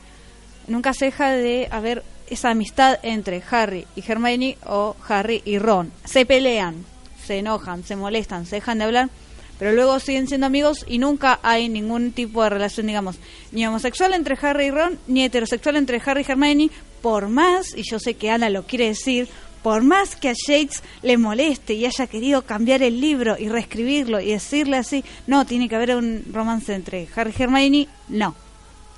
nunca 0.66 0.94
se 0.94 1.06
deja 1.06 1.30
de 1.32 1.68
haber 1.70 2.02
esa 2.30 2.50
amistad 2.50 2.98
entre 3.02 3.42
Harry 3.50 3.86
y 3.96 4.02
Hermione 4.06 4.58
o 4.66 4.96
Harry 5.08 5.42
y 5.44 5.58
Ron. 5.58 5.92
Se 6.04 6.26
pelean, 6.26 6.84
se 7.24 7.38
enojan, 7.38 7.84
se 7.84 7.96
molestan, 7.96 8.46
se 8.46 8.56
dejan 8.56 8.78
de 8.78 8.84
hablar, 8.84 9.10
pero 9.58 9.72
luego 9.72 9.98
siguen 9.98 10.28
siendo 10.28 10.46
amigos 10.46 10.84
y 10.88 10.98
nunca 10.98 11.40
hay 11.42 11.68
ningún 11.68 12.12
tipo 12.12 12.42
de 12.42 12.50
relación, 12.50 12.86
digamos, 12.86 13.18
ni 13.52 13.66
homosexual 13.66 14.14
entre 14.14 14.38
Harry 14.40 14.66
y 14.66 14.70
Ron, 14.70 14.98
ni 15.06 15.24
heterosexual 15.24 15.76
entre 15.76 16.00
Harry 16.04 16.24
y 16.26 16.30
Hermione, 16.30 16.70
por 17.02 17.28
más, 17.28 17.76
y 17.76 17.82
yo 17.82 17.98
sé 17.98 18.14
que 18.14 18.30
Ana 18.30 18.50
lo 18.50 18.64
quiere 18.64 18.86
decir, 18.86 19.28
por 19.62 19.82
más 19.82 20.16
que 20.16 20.28
a 20.28 20.34
Shakes 20.34 20.76
le 21.02 21.18
moleste 21.18 21.74
y 21.74 21.84
haya 21.84 22.06
querido 22.06 22.42
cambiar 22.42 22.82
el 22.82 23.00
libro 23.00 23.36
y 23.38 23.48
reescribirlo 23.48 24.20
y 24.20 24.30
decirle 24.30 24.76
así, 24.76 25.04
no, 25.26 25.44
tiene 25.44 25.68
que 25.68 25.76
haber 25.76 25.96
un 25.96 26.24
romance 26.32 26.74
entre 26.74 27.08
Harry 27.14 27.34
y 27.36 27.42
Hermione, 27.42 27.88
no. 28.08 28.34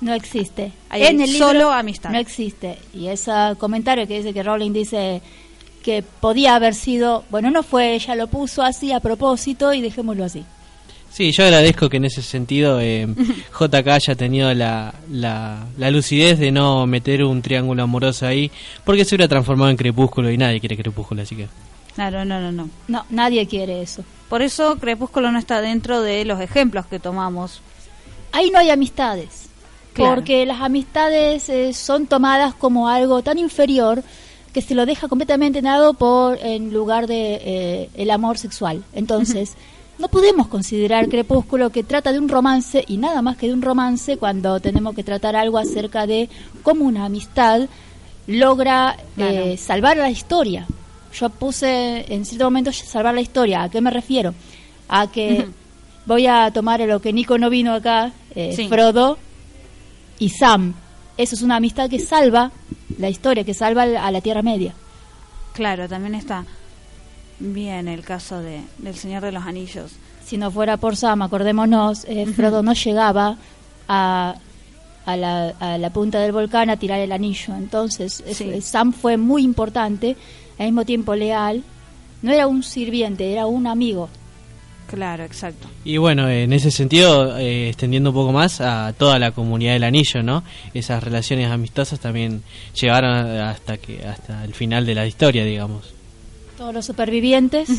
No 0.01 0.13
existe. 0.13 0.71
Hay 0.89 1.03
en 1.03 1.21
el 1.21 1.31
libro 1.31 1.47
solo 1.47 1.71
amistad. 1.71 2.09
No 2.09 2.17
existe. 2.19 2.77
Y 2.93 3.07
ese 3.07 3.31
comentario 3.57 4.07
que 4.07 4.17
dice 4.17 4.33
que 4.33 4.43
Rowling 4.43 4.73
dice 4.73 5.21
que 5.83 6.03
podía 6.03 6.55
haber 6.55 6.75
sido, 6.75 7.23
bueno, 7.29 7.49
no 7.51 7.63
fue, 7.63 7.95
ella 7.95 8.15
lo 8.15 8.27
puso 8.27 8.61
así 8.61 8.91
a 8.91 8.99
propósito 8.99 9.73
y 9.73 9.81
dejémoslo 9.81 10.25
así. 10.25 10.43
Sí, 11.11 11.31
yo 11.31 11.43
agradezco 11.43 11.89
que 11.89 11.97
en 11.97 12.05
ese 12.05 12.21
sentido 12.21 12.79
eh, 12.79 13.07
JK 13.59 13.87
haya 13.87 14.15
tenido 14.15 14.53
la, 14.53 14.93
la, 15.11 15.65
la 15.77 15.91
lucidez 15.91 16.39
de 16.39 16.51
no 16.51 16.87
meter 16.87 17.23
un 17.23 17.41
triángulo 17.41 17.83
amoroso 17.83 18.25
ahí, 18.25 18.49
porque 18.85 19.05
se 19.05 19.15
hubiera 19.15 19.27
transformado 19.27 19.69
en 19.69 19.77
crepúsculo 19.77 20.31
y 20.31 20.37
nadie 20.37 20.59
quiere 20.59 20.77
crepúsculo, 20.77 21.21
así 21.21 21.35
que... 21.35 21.47
Claro, 21.95 22.23
no, 22.23 22.39
no, 22.39 22.51
no. 22.51 22.69
No, 22.87 23.05
nadie 23.09 23.45
quiere 23.47 23.81
eso. 23.81 24.03
Por 24.29 24.41
eso 24.41 24.77
Crepúsculo 24.77 25.31
no 25.31 25.39
está 25.39 25.59
dentro 25.59 26.01
de 26.01 26.23
los 26.23 26.39
ejemplos 26.39 26.85
que 26.85 26.99
tomamos. 26.99 27.61
Ahí 28.31 28.49
no 28.49 28.59
hay 28.59 28.69
amistades. 28.69 29.49
Claro. 29.93 30.15
Porque 30.15 30.45
las 30.45 30.61
amistades 30.61 31.49
eh, 31.49 31.73
son 31.73 32.07
tomadas 32.07 32.53
como 32.53 32.87
algo 32.87 33.21
tan 33.21 33.37
inferior 33.37 34.03
que 34.53 34.61
se 34.61 34.75
lo 34.75 34.85
deja 34.85 35.07
completamente 35.07 35.61
dado 35.61 35.93
por 35.93 36.37
en 36.41 36.73
lugar 36.73 37.07
de 37.07 37.39
eh, 37.43 37.89
el 37.95 38.09
amor 38.11 38.37
sexual. 38.37 38.83
Entonces, 38.93 39.53
no 39.97 40.07
podemos 40.07 40.47
considerar 40.47 41.07
Crepúsculo 41.09 41.69
que 41.69 41.83
trata 41.83 42.11
de 42.11 42.19
un 42.19 42.27
romance 42.29 42.83
y 42.87 42.97
nada 42.97 43.21
más 43.21 43.37
que 43.37 43.47
de 43.47 43.53
un 43.53 43.61
romance 43.61 44.17
cuando 44.17 44.59
tenemos 44.59 44.95
que 44.95 45.03
tratar 45.03 45.35
algo 45.35 45.57
acerca 45.57 46.05
de 46.07 46.29
cómo 46.63 46.85
una 46.85 47.05
amistad 47.05 47.61
logra 48.27 48.97
Claro. 49.15 49.31
eh, 49.31 49.57
salvar 49.57 49.97
la 49.97 50.09
historia. 50.09 50.67
Yo 51.13 51.29
puse 51.29 52.05
en 52.13 52.25
cierto 52.25 52.45
momento 52.45 52.71
salvar 52.71 53.13
la 53.13 53.21
historia. 53.21 53.63
¿A 53.63 53.69
qué 53.69 53.81
me 53.81 53.91
refiero? 53.91 54.33
A 54.89 55.11
que 55.11 55.47
voy 56.05 56.27
a 56.27 56.51
tomar 56.51 56.79
lo 56.81 57.01
que 57.01 57.13
Nico 57.13 57.37
no 57.37 57.49
vino 57.49 57.73
acá, 57.73 58.11
eh, 58.35 58.53
Sí. 58.55 58.67
Frodo 58.67 59.17
y 60.21 60.29
Sam. 60.29 60.73
Eso 61.17 61.35
es 61.35 61.41
una 61.41 61.57
amistad 61.57 61.89
que 61.89 61.99
salva 61.99 62.51
la 62.97 63.09
historia, 63.09 63.43
que 63.43 63.53
salva 63.53 63.83
a 63.83 64.11
la 64.11 64.21
Tierra 64.21 64.41
Media. 64.41 64.73
Claro, 65.53 65.89
también 65.89 66.15
está 66.15 66.45
bien 67.39 67.87
el 67.87 68.03
caso 68.03 68.39
de, 68.39 68.61
del 68.77 68.95
Señor 68.95 69.21
de 69.23 69.31
los 69.31 69.43
Anillos. 69.43 69.91
Si 70.25 70.37
no 70.37 70.49
fuera 70.51 70.77
por 70.77 70.95
Sam, 70.95 71.21
acordémonos, 71.23 72.05
eh, 72.05 72.25
Frodo 72.27 72.63
no 72.63 72.73
llegaba 72.73 73.35
a, 73.87 74.35
a, 75.05 75.17
la, 75.17 75.49
a 75.59 75.77
la 75.77 75.89
punta 75.89 76.19
del 76.19 76.31
volcán 76.31 76.69
a 76.69 76.77
tirar 76.77 76.99
el 76.99 77.11
anillo. 77.11 77.55
Entonces, 77.55 78.23
es- 78.25 78.37
Sí. 78.37 78.61
Sam 78.61 78.93
fue 78.93 79.17
muy 79.17 79.43
importante, 79.43 80.15
al 80.57 80.67
mismo 80.67 80.85
tiempo 80.85 81.15
leal. 81.15 81.63
No 82.21 82.31
era 82.31 82.47
un 82.47 82.61
sirviente, 82.63 83.33
era 83.33 83.47
un 83.47 83.65
amigo. 83.67 84.07
Claro, 84.91 85.23
exacto. 85.23 85.69
Y 85.85 85.95
bueno, 85.97 86.29
en 86.29 86.51
ese 86.51 86.69
sentido, 86.69 87.37
eh, 87.37 87.69
extendiendo 87.69 88.09
un 88.09 88.15
poco 88.15 88.33
más 88.33 88.59
a 88.59 88.93
toda 88.97 89.19
la 89.19 89.31
comunidad 89.31 89.73
del 89.73 89.85
anillo, 89.85 90.21
¿no? 90.21 90.43
Esas 90.73 91.01
relaciones 91.01 91.49
amistosas 91.49 92.01
también 92.01 92.43
llegaron 92.79 93.09
hasta 93.39 93.77
que 93.77 94.05
hasta 94.05 94.43
el 94.43 94.53
final 94.53 94.85
de 94.85 94.95
la 94.95 95.07
historia, 95.07 95.45
digamos. 95.45 95.93
Todos 96.57 96.73
los 96.73 96.85
supervivientes 96.85 97.69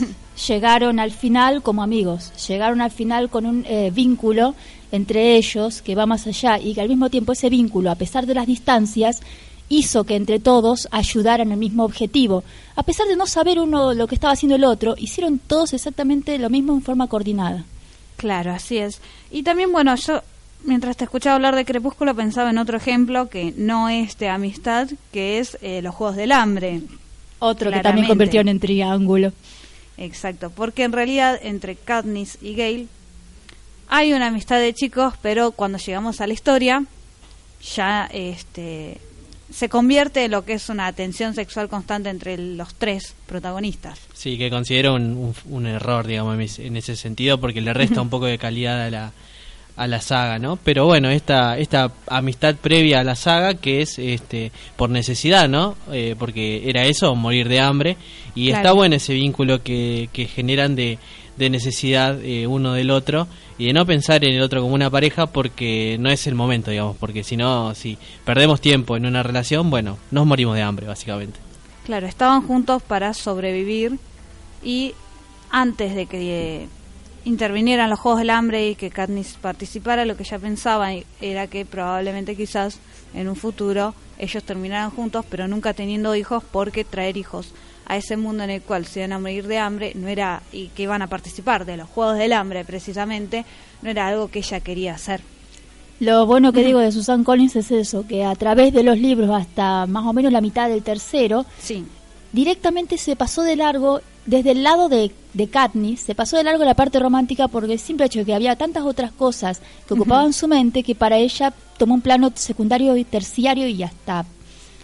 llegaron 0.49 0.99
al 0.99 1.11
final 1.11 1.63
como 1.63 1.83
amigos, 1.83 2.33
llegaron 2.49 2.81
al 2.81 2.91
final 2.91 3.29
con 3.29 3.45
un 3.45 3.67
eh, 3.69 3.91
vínculo 3.95 4.55
entre 4.91 5.37
ellos 5.37 5.83
que 5.83 5.95
va 5.95 6.07
más 6.07 6.27
allá 6.27 6.59
y 6.59 6.75
que 6.75 6.81
al 6.81 6.89
mismo 6.89 7.11
tiempo 7.11 7.33
ese 7.33 7.51
vínculo, 7.51 7.91
a 7.91 7.95
pesar 7.95 8.27
de 8.27 8.35
las 8.35 8.47
distancias, 8.47 9.21
hizo 9.73 10.05
que 10.05 10.17
entre 10.17 10.39
todos 10.39 10.87
ayudaran 10.91 11.51
al 11.51 11.59
mismo 11.59 11.85
objetivo. 11.85 12.45
A 12.77 12.83
pesar 12.83 13.07
de 13.07 13.17
no 13.17 13.27
saber 13.27 13.59
uno 13.59 13.95
lo 13.95 14.07
que 14.07 14.15
estaba 14.15 14.35
haciendo 14.35 14.57
el 14.57 14.65
otro, 14.65 14.95
hicieron 14.99 15.39
todos 15.39 15.73
exactamente 15.73 16.39
lo 16.39 16.51
mismo 16.51 16.75
en 16.75 16.83
forma 16.83 17.07
coordinada. 17.07 17.65
Claro, 18.17 18.53
así 18.53 18.77
es. 18.77 19.01
Y 19.31 19.43
también, 19.43 19.73
bueno, 19.73 19.95
yo 19.97 20.23
mientras 20.65 20.97
te 20.97 21.05
escuchaba 21.05 21.37
hablar 21.37 21.57
de 21.57 21.65
Crepúsculo 21.65 22.15
pensaba 22.15 22.51
en 22.51 22.59
otro 22.59 22.77
ejemplo 22.77 23.29
que 23.29 23.55
no 23.57 23.89
es 23.89 24.19
de 24.19 24.29
amistad, 24.29 24.89
que 25.11 25.39
es 25.39 25.57
eh, 25.63 25.81
los 25.81 25.95
Juegos 25.95 26.17
del 26.17 26.33
Hambre. 26.33 26.83
Otro 27.39 27.71
que 27.73 27.81
también 27.81 28.07
convirtieron 28.07 28.49
en 28.49 28.61
triángulo. 28.61 29.33
Exacto, 29.97 30.51
porque 30.51 30.85
en 30.85 30.93
realidad 30.93 31.39
entre 31.43 31.77
Katniss 31.77 32.39
y 32.43 32.55
Gale 32.55 32.87
hay 33.89 34.13
una 34.13 34.29
amistad 34.29 34.59
de 34.59 34.73
chicos, 34.75 35.15
pero 35.23 35.53
cuando 35.53 35.79
llegamos 35.79 36.21
a 36.21 36.27
la 36.27 36.35
historia 36.35 36.85
ya 37.75 38.09
este 38.13 39.01
se 39.53 39.69
convierte 39.69 40.25
en 40.25 40.31
lo 40.31 40.45
que 40.45 40.55
es 40.55 40.69
una 40.69 40.93
tensión 40.93 41.35
sexual 41.35 41.69
constante 41.69 42.09
entre 42.11 42.37
los 42.39 42.75
tres 42.75 43.15
protagonistas. 43.27 43.99
Sí, 44.15 44.39
que 44.39 44.51
considero 44.51 44.95
un, 44.95 45.17
un- 45.17 45.35
un 45.51 45.67
error, 45.67 46.07
digamos, 46.07 46.35
en 46.35 46.41
ese- 46.43 46.67
en 46.67 46.77
ese 46.77 46.97
sentido, 46.97 47.39
porque 47.39 47.61
le 47.61 47.73
resta 47.75 48.01
un 48.01 48.09
poco 48.11 48.27
de 48.27 48.39
calidad 48.39 48.81
a 48.83 48.91
la, 48.91 49.13
a 49.77 49.87
la 49.87 50.01
saga, 50.01 50.39
¿no? 50.39 50.57
Pero 50.57 50.85
bueno, 50.87 51.09
esta, 51.11 51.57
esta 51.59 51.91
amistad 52.07 52.57
previa 52.57 53.01
a 53.01 53.05
la 53.05 53.15
saga, 53.17 53.55
que 53.55 53.81
es 53.81 53.99
este 53.99 54.53
por 54.77 54.91
necesidad, 54.91 55.49
¿no? 55.49 55.77
Eh, 55.93 56.15
porque 56.19 56.69
era 56.69 56.85
eso, 56.85 57.15
morir 57.15 57.49
de 57.49 57.61
hambre, 57.61 57.97
y 58.35 58.49
Claro. 58.49 58.59
está 58.59 58.73
bueno 58.73 58.97
ese 58.97 59.15
vínculo 59.15 59.63
que, 59.63 60.09
que 60.13 60.27
generan 60.27 60.75
de, 60.77 60.99
de 61.37 61.51
necesidad 61.51 62.19
eh, 62.23 62.47
uno 62.47 62.75
del 62.75 62.91
otro, 62.91 63.27
y 63.59 63.67
de 63.67 63.73
no 63.73 63.87
pensar 63.87 64.25
en 64.25 64.35
el 64.35 64.43
otro 64.43 64.61
como 64.61 64.75
una 64.75 64.91
pareja, 64.91 65.27
porque 65.27 65.97
no 66.01 66.11
es 66.11 66.27
el 66.27 66.35
momento, 66.35 66.71
digamos, 66.71 66.97
porque 66.97 67.25
si 67.25 67.37
no, 67.37 67.75
si 67.75 67.99
perdemos 68.25 68.61
tiempo 68.61 68.97
en 68.97 69.07
una 69.07 69.23
relación, 69.23 69.71
bueno, 69.71 69.99
nos 70.11 70.27
morimos 70.27 70.57
de 70.57 70.63
hambre, 70.63 70.87
básicamente. 70.87 71.39
Claro, 71.85 72.07
estaban 72.07 72.47
juntos 72.47 72.83
para 72.83 73.13
sobrevivir 73.15 73.99
y 74.63 74.95
antes 75.51 75.95
de 75.95 76.07
que 76.07 76.69
intervinieran 77.25 77.91
los 77.91 78.01
Juegos 78.01 78.21
del 78.21 78.31
Hambre 78.31 78.69
y 78.69 78.75
que 78.75 78.91
Katniss 78.91 79.37
participara, 79.41 80.05
lo 80.05 80.17
que 80.17 80.25
ya 80.25 80.39
pensaba 80.39 80.91
era 81.21 81.47
que 81.47 81.65
probablemente 81.65 82.37
quizás 82.37 82.79
en 83.15 83.29
un 83.29 83.37
futuro 83.37 83.95
ellos 84.19 84.43
terminaran 84.45 84.91
juntos, 84.91 85.25
pero 85.29 85.49
nunca 85.49 85.75
teniendo 85.75 86.15
hijos, 86.15 86.43
porque 86.51 86.85
traer 86.85 87.17
hijos 87.17 87.53
a 87.87 87.97
ese 87.97 88.17
mundo 88.17 88.45
en 88.45 88.51
el 88.51 88.63
cual 88.63 88.87
se 88.87 89.01
iban 89.01 89.13
a 89.13 89.19
morir 89.19 89.47
de 89.47 89.59
hambre 89.59 89.93
no 89.95 90.09
era 90.09 90.43
y 90.53 90.69
que 90.69 90.85
iban 90.85 91.03
a 91.03 91.09
participar 91.09 91.65
de 91.65 91.77
los 91.77 91.89
Juegos 91.89 92.19
del 92.19 92.33
Hambre 92.33 92.65
precisamente, 92.65 93.45
no 93.83 93.91
era 93.91 94.09
algo 94.09 94.29
que 94.29 94.41
ella 94.41 94.61
quería 94.61 94.95
hacer. 94.95 95.21
Lo 96.01 96.27
bueno 96.27 96.53
que 96.53 96.65
digo 96.65 96.81
de 96.81 96.91
Susan 96.91 97.23
Collins 97.23 97.55
es 97.57 97.71
eso, 97.71 98.07
que 98.07 98.25
a 98.25 98.35
través 98.35 98.73
de 98.73 98.83
los 98.83 98.99
libros 98.99 99.31
hasta 99.31 99.87
más 99.87 100.05
o 100.05 100.13
menos 100.13 100.33
la 100.33 100.41
mitad 100.41 100.69
del 100.69 100.83
tercero, 100.83 101.47
Sí, 101.61 101.85
directamente 102.33 102.99
se 102.99 103.15
pasó 103.15 103.43
de 103.43 103.57
largo, 103.57 104.01
desde 104.27 104.53
el 104.53 104.63
lado 104.63 104.89
de, 104.89 105.13
de 105.35 105.49
Katniss, 105.49 106.01
se 106.01 106.15
pasó 106.15 106.37
de 106.37 106.45
largo 106.45 106.65
la 106.65 106.75
parte 106.75 106.99
romántica 106.99 107.47
porque 107.47 107.75
el 107.75 107.79
simple 107.79 108.07
hecho 108.07 108.21
de 108.21 108.25
que 108.25 108.35
había 108.35 108.57
tantas 108.57 108.85
otras 108.85 109.13
cosas 109.13 109.61
que 109.87 109.95
ocupaban 109.95 110.33
su 110.33 110.49
mente 110.49 110.83
que 110.83 110.95
para 110.95 111.19
ella 111.19 111.53
tomó 111.79 111.95
un 111.95 112.01
plano 112.01 112.33
secundario 112.35 112.97
y 112.97 113.05
terciario 113.05 113.69
y 113.69 113.83
hasta 113.83 114.25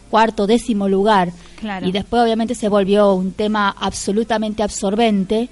cuarto, 0.09 0.47
décimo 0.47 0.89
lugar. 0.89 1.33
Claro. 1.61 1.87
Y 1.87 1.93
después 1.93 2.23
obviamente 2.23 2.55
se 2.55 2.69
volvió 2.69 3.15
un 3.15 3.33
tema 3.33 3.75
absolutamente 3.79 4.63
absorbente 4.63 5.49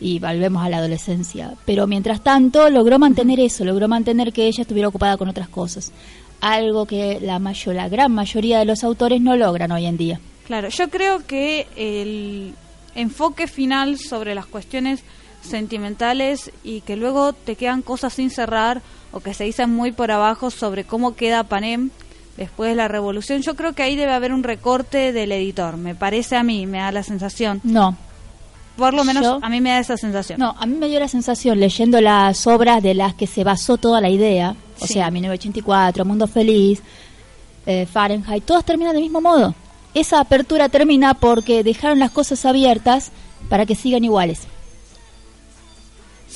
y 0.00 0.18
volvemos 0.18 0.64
a 0.64 0.68
la 0.68 0.78
adolescencia. 0.78 1.54
Pero 1.64 1.86
mientras 1.86 2.20
tanto 2.22 2.68
logró 2.70 2.98
mantener 2.98 3.40
eso, 3.40 3.64
logró 3.64 3.88
mantener 3.88 4.32
que 4.32 4.46
ella 4.46 4.62
estuviera 4.62 4.88
ocupada 4.88 5.16
con 5.16 5.28
otras 5.28 5.48
cosas. 5.48 5.92
Algo 6.40 6.86
que 6.86 7.18
la, 7.20 7.38
mayor, 7.38 7.74
la 7.74 7.88
gran 7.88 8.12
mayoría 8.12 8.58
de 8.58 8.66
los 8.66 8.84
autores 8.84 9.20
no 9.20 9.36
logran 9.36 9.72
hoy 9.72 9.86
en 9.86 9.96
día. 9.96 10.20
Claro, 10.46 10.68
yo 10.68 10.90
creo 10.90 11.26
que 11.26 11.66
el 11.76 12.54
enfoque 12.94 13.46
final 13.46 13.98
sobre 13.98 14.34
las 14.34 14.46
cuestiones 14.46 15.02
sentimentales 15.42 16.50
y 16.62 16.80
que 16.82 16.96
luego 16.96 17.32
te 17.32 17.56
quedan 17.56 17.82
cosas 17.82 18.14
sin 18.14 18.30
cerrar 18.30 18.82
o 19.12 19.20
que 19.20 19.34
se 19.34 19.44
dicen 19.44 19.70
muy 19.70 19.92
por 19.92 20.10
abajo 20.10 20.50
sobre 20.50 20.84
cómo 20.84 21.14
queda 21.14 21.44
Panem 21.44 21.90
después 22.36 22.70
de 22.70 22.76
la 22.76 22.88
revolución, 22.88 23.42
yo 23.42 23.54
creo 23.56 23.72
que 23.72 23.82
ahí 23.82 23.96
debe 23.96 24.12
haber 24.12 24.32
un 24.32 24.42
recorte 24.42 25.12
del 25.12 25.32
editor, 25.32 25.76
me 25.76 25.94
parece 25.94 26.36
a 26.36 26.42
mí, 26.42 26.66
me 26.66 26.78
da 26.78 26.92
la 26.92 27.02
sensación. 27.02 27.60
No, 27.64 27.96
Por 28.76 28.92
lo 28.92 29.04
menos 29.04 29.22
Yo- 29.22 29.38
a 29.40 29.48
mí 29.48 29.62
me 29.62 29.70
da 29.70 29.78
esa 29.78 29.96
sensación. 29.96 30.38
No, 30.38 30.54
a 30.58 30.66
mí 30.66 30.76
me 30.76 30.88
dio 30.88 31.00
la 31.00 31.08
sensación 31.08 31.58
leyendo 31.58 31.98
las 32.02 32.46
obras 32.46 32.82
de 32.82 32.92
las 32.92 33.14
que 33.14 33.26
se 33.26 33.42
basó 33.42 33.78
toda 33.78 34.02
la 34.02 34.10
idea, 34.10 34.54
o 34.80 34.86
sea, 34.86 35.10
1984, 35.10 36.04
Mundo 36.04 36.26
Feliz, 36.26 36.82
eh, 37.64 37.86
Fahrenheit, 37.90 38.44
todas 38.44 38.64
terminan 38.66 38.92
del 38.92 39.02
mismo 39.02 39.22
modo. 39.22 39.54
Esa 39.94 40.20
apertura 40.20 40.68
termina 40.68 41.14
porque 41.14 41.64
dejaron 41.64 41.98
las 41.98 42.10
cosas 42.10 42.44
abiertas 42.44 43.12
para 43.48 43.64
que 43.64 43.74
sigan 43.74 44.04
iguales. 44.04 44.40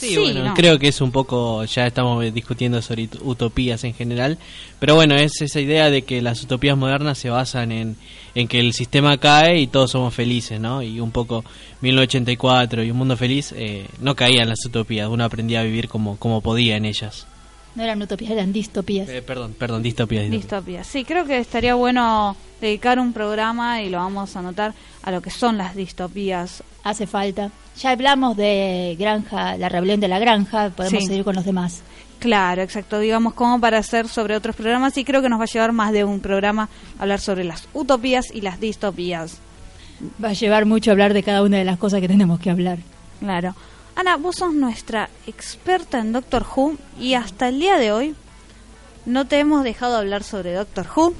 Sí, 0.00 0.08
Sí, 0.14 0.16
bueno, 0.16 0.44
no. 0.44 0.54
creo 0.54 0.78
que 0.78 0.88
es 0.88 1.00
un 1.00 1.10
poco, 1.12 1.64
ya 1.64 1.86
estamos 1.86 2.32
discutiendo 2.32 2.80
sobre 2.82 3.04
ut- 3.10 3.18
utopías 3.22 3.84
en 3.84 3.94
general, 3.94 4.38
pero 4.78 4.94
bueno, 4.94 5.14
es 5.14 5.40
esa 5.42 5.60
idea 5.60 5.90
de 5.90 6.02
que 6.02 6.22
las 6.22 6.42
utopías 6.42 6.76
modernas 6.76 7.18
se 7.18 7.28
basan 7.30 7.70
en, 7.70 7.96
en 8.34 8.48
que 8.48 8.60
el 8.60 8.72
sistema 8.72 9.18
cae 9.18 9.60
y 9.60 9.66
todos 9.66 9.90
somos 9.90 10.14
felices, 10.14 10.58
¿no? 10.60 10.82
Y 10.82 11.00
un 11.00 11.10
poco 11.10 11.44
1984 11.82 12.82
y 12.84 12.90
un 12.90 12.96
mundo 12.96 13.16
feliz 13.16 13.52
eh, 13.56 13.86
no 14.00 14.14
caían 14.16 14.48
las 14.48 14.64
utopías, 14.64 15.08
uno 15.08 15.24
aprendía 15.24 15.60
a 15.60 15.64
vivir 15.64 15.88
como, 15.88 16.16
como 16.16 16.40
podía 16.40 16.76
en 16.76 16.84
ellas. 16.86 17.26
No 17.74 17.83
eran 17.85 18.02
utopías, 18.02 18.33
eran 18.33 18.52
distopías. 18.52 19.09
Eh, 19.09 19.22
perdón, 19.22 19.54
perdón, 19.59 19.83
distopías. 19.83 20.24
distopías. 20.30 20.42
Distopía. 20.42 20.85
Sí, 20.85 21.04
creo 21.04 21.24
que 21.24 21.38
estaría 21.38 21.74
bueno 21.74 22.37
dedicar 22.61 22.98
un 22.98 23.12
programa 23.12 23.80
y 23.83 23.90
lo 23.90 23.98
vamos 23.98 24.35
a 24.35 24.40
anotar 24.40 24.74
a 25.02 25.11
lo 25.11 25.22
que 25.22 25.30
son 25.30 25.56
las 25.56 25.74
distopías. 25.76 26.62
Hace 26.83 27.06
falta. 27.06 27.50
Ya 27.80 27.90
hablamos 27.90 28.37
de 28.37 28.96
Granja, 28.98 29.56
la 29.56 29.68
rebelión 29.68 30.00
de 30.00 30.09
la 30.09 30.18
granja, 30.18 30.70
podemos 30.70 31.02
Sí. 31.02 31.06
seguir 31.09 31.24
con 31.24 31.37
los 31.37 31.44
demás. 31.44 31.83
Claro, 32.18 32.61
exacto. 32.61 32.98
Digamos, 32.98 33.33
como 33.35 33.61
para 33.61 33.78
hacer 33.78 34.09
sobre 34.09 34.37
otros 34.37 34.54
programas 34.56 34.96
y 34.98 35.04
creo 35.04 35.22
que 35.22 35.28
nos 35.30 35.38
va 35.40 35.44
a 35.44 35.46
llevar 35.46 35.72
más 35.72 35.92
de 35.92 36.04
un 36.04 36.20
programa 36.20 36.68
hablar 36.98 37.20
sobre 37.20 37.44
las 37.44 37.66
utopías 37.72 38.26
y 38.35 38.40
las 38.42 38.61
distopías. 38.61 39.38
Va 40.22 40.30
a 40.30 40.33
llevar 40.35 40.66
mucho 40.66 40.90
hablar 40.90 41.14
de 41.14 41.22
cada 41.22 41.42
una 41.42 41.56
de 41.59 41.64
las 41.64 41.78
cosas 41.78 42.00
que 42.00 42.09
tenemos 42.09 42.40
que 42.40 42.50
hablar. 42.50 42.78
Claro. 43.20 43.54
Ana, 44.00 44.16
vos 44.16 44.36
sos 44.36 44.54
nuestra 44.54 45.10
experta 45.26 45.98
en 45.98 46.12
Doctor 46.12 46.46
Who 46.56 46.78
y 46.98 47.12
hasta 47.12 47.48
el 47.48 47.60
día 47.60 47.76
de 47.76 47.92
hoy 47.92 48.14
no 49.04 49.26
te 49.26 49.38
hemos 49.38 49.62
dejado 49.62 49.98
hablar 49.98 50.22
sobre 50.22 50.54
Doctor 50.54 50.86
Who, 50.96 51.12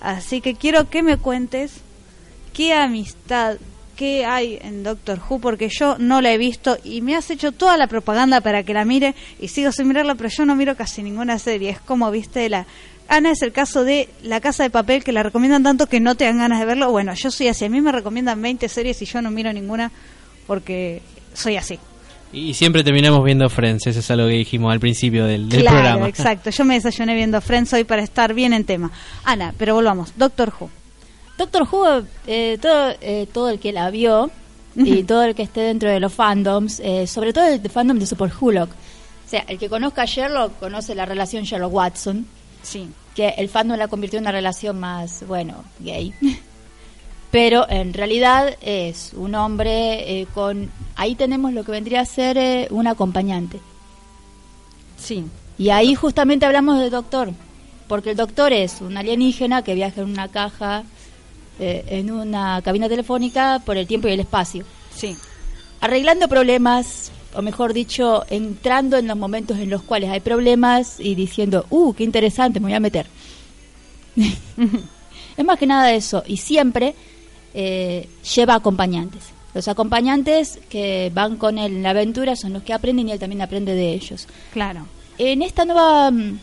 así 0.00 0.40
que 0.40 0.54
quiero 0.54 0.88
que 0.88 1.02
me 1.02 1.18
cuentes 1.18 1.82
qué 2.54 2.72
amistad, 2.72 3.58
qué 3.94 4.24
hay 4.24 4.58
en 4.62 4.84
Doctor 4.84 5.20
Who, 5.20 5.38
porque 5.38 5.68
yo 5.68 5.98
no 5.98 6.22
la 6.22 6.32
he 6.32 6.38
visto 6.38 6.78
y 6.82 7.02
me 7.02 7.14
has 7.14 7.28
hecho 7.28 7.52
toda 7.52 7.76
la 7.76 7.88
propaganda 7.88 8.40
para 8.40 8.62
que 8.62 8.72
la 8.72 8.86
mire 8.86 9.14
y 9.38 9.48
sigo 9.48 9.70
sin 9.70 9.88
mirarla, 9.88 10.14
pero 10.14 10.30
yo 10.30 10.46
no 10.46 10.56
miro 10.56 10.76
casi 10.76 11.02
ninguna 11.02 11.38
serie. 11.38 11.68
Es 11.68 11.80
como, 11.80 12.10
viste, 12.10 12.48
la... 12.48 12.64
Ana 13.06 13.32
es 13.32 13.42
el 13.42 13.52
caso 13.52 13.84
de 13.84 14.08
La 14.22 14.40
Casa 14.40 14.62
de 14.62 14.70
Papel, 14.70 15.04
que 15.04 15.12
la 15.12 15.22
recomiendan 15.22 15.62
tanto 15.62 15.90
que 15.90 16.00
no 16.00 16.14
te 16.14 16.24
dan 16.24 16.38
ganas 16.38 16.58
de 16.58 16.64
verlo. 16.64 16.90
Bueno, 16.90 17.12
yo 17.12 17.30
soy 17.30 17.48
así. 17.48 17.66
A 17.66 17.68
mí 17.68 17.82
me 17.82 17.92
recomiendan 17.92 18.40
20 18.40 18.66
series 18.70 19.02
y 19.02 19.04
yo 19.04 19.20
no 19.20 19.30
miro 19.30 19.52
ninguna 19.52 19.92
porque 20.46 21.02
soy 21.34 21.58
así. 21.58 21.78
Y 22.34 22.54
siempre 22.54 22.82
terminamos 22.82 23.24
viendo 23.24 23.48
Friends, 23.48 23.86
eso 23.86 24.00
es 24.00 24.10
algo 24.10 24.26
que 24.26 24.34
dijimos 24.34 24.72
al 24.72 24.80
principio 24.80 25.24
del, 25.24 25.48
del 25.48 25.60
claro, 25.60 25.78
programa. 25.78 26.08
exacto. 26.08 26.50
Yo 26.50 26.64
me 26.64 26.74
desayuné 26.74 27.14
viendo 27.14 27.40
Friends 27.40 27.72
hoy 27.72 27.84
para 27.84 28.02
estar 28.02 28.34
bien 28.34 28.52
en 28.52 28.64
tema. 28.64 28.90
Ana, 29.24 29.54
pero 29.56 29.74
volvamos. 29.74 30.12
Doctor 30.16 30.52
Who. 30.58 30.68
Doctor 31.38 31.62
Who, 31.70 32.02
eh, 32.26 32.58
todo, 32.60 32.92
eh, 33.00 33.28
todo 33.32 33.50
el 33.50 33.58
que 33.60 33.72
la 33.72 33.88
vio 33.90 34.30
y 34.76 35.04
todo 35.04 35.22
el 35.24 35.34
que 35.36 35.42
esté 35.44 35.60
dentro 35.60 35.88
de 35.88 36.00
los 36.00 36.12
fandoms, 36.12 36.80
eh, 36.80 37.06
sobre 37.06 37.32
todo 37.32 37.46
el 37.46 37.62
de 37.62 37.68
fandom 37.68 37.98
de 37.98 38.06
Super 38.06 38.30
Hulock. 38.40 38.70
O 38.70 39.28
sea, 39.28 39.44
el 39.48 39.58
que 39.58 39.68
conozca 39.68 40.02
a 40.02 40.06
Sherlock 40.06 40.58
conoce 40.58 40.94
la 40.94 41.06
relación 41.06 41.44
Sherlock-Watson, 41.44 42.26
Sí. 42.62 42.88
que 43.14 43.28
el 43.38 43.48
fandom 43.48 43.78
la 43.78 43.86
convirtió 43.88 44.18
en 44.18 44.24
una 44.24 44.32
relación 44.32 44.78
más, 44.80 45.24
bueno, 45.28 45.64
gay. 45.78 46.12
Pero 47.34 47.68
en 47.68 47.92
realidad 47.94 48.56
es 48.60 49.10
un 49.12 49.34
hombre 49.34 50.20
eh, 50.20 50.26
con... 50.32 50.70
Ahí 50.94 51.16
tenemos 51.16 51.52
lo 51.52 51.64
que 51.64 51.72
vendría 51.72 52.00
a 52.02 52.04
ser 52.04 52.38
eh, 52.38 52.68
un 52.70 52.86
acompañante. 52.86 53.58
Sí. 54.96 55.24
Y 55.58 55.70
ahí 55.70 55.96
justamente 55.96 56.46
hablamos 56.46 56.78
del 56.78 56.92
doctor, 56.92 57.32
porque 57.88 58.10
el 58.10 58.16
doctor 58.16 58.52
es 58.52 58.80
un 58.80 58.96
alienígena 58.96 59.62
que 59.62 59.74
viaja 59.74 60.02
en 60.02 60.10
una 60.10 60.28
caja, 60.28 60.84
eh, 61.58 61.84
en 61.88 62.12
una 62.12 62.62
cabina 62.62 62.88
telefónica 62.88 63.60
por 63.66 63.78
el 63.78 63.88
tiempo 63.88 64.06
y 64.06 64.12
el 64.12 64.20
espacio, 64.20 64.64
Sí. 64.94 65.16
arreglando 65.80 66.28
problemas, 66.28 67.10
o 67.34 67.42
mejor 67.42 67.72
dicho, 67.72 68.24
entrando 68.30 68.96
en 68.96 69.08
los 69.08 69.16
momentos 69.16 69.58
en 69.58 69.70
los 69.70 69.82
cuales 69.82 70.10
hay 70.10 70.20
problemas 70.20 71.00
y 71.00 71.16
diciendo, 71.16 71.66
uh, 71.70 71.94
qué 71.94 72.04
interesante, 72.04 72.60
me 72.60 72.66
voy 72.66 72.74
a 72.74 72.78
meter. 72.78 73.06
es 75.36 75.44
más 75.44 75.58
que 75.58 75.66
nada 75.66 75.92
eso, 75.92 76.22
y 76.28 76.36
siempre 76.36 76.94
eh, 77.54 78.08
lleva 78.34 78.56
acompañantes. 78.56 79.22
Los 79.54 79.68
acompañantes 79.68 80.58
que 80.68 81.10
van 81.14 81.36
con 81.36 81.58
él 81.58 81.76
en 81.76 81.82
la 81.84 81.90
aventura 81.90 82.34
son 82.36 82.52
los 82.54 82.62
que 82.64 82.72
aprenden 82.72 83.08
y 83.08 83.12
él 83.12 83.18
también 83.20 83.40
aprende 83.42 83.74
de 83.74 83.92
ellos. 83.92 84.26
Claro. 84.52 84.86
En 85.16 85.42
esta 85.42 85.64
nueva 85.64 86.10
mm, 86.10 86.38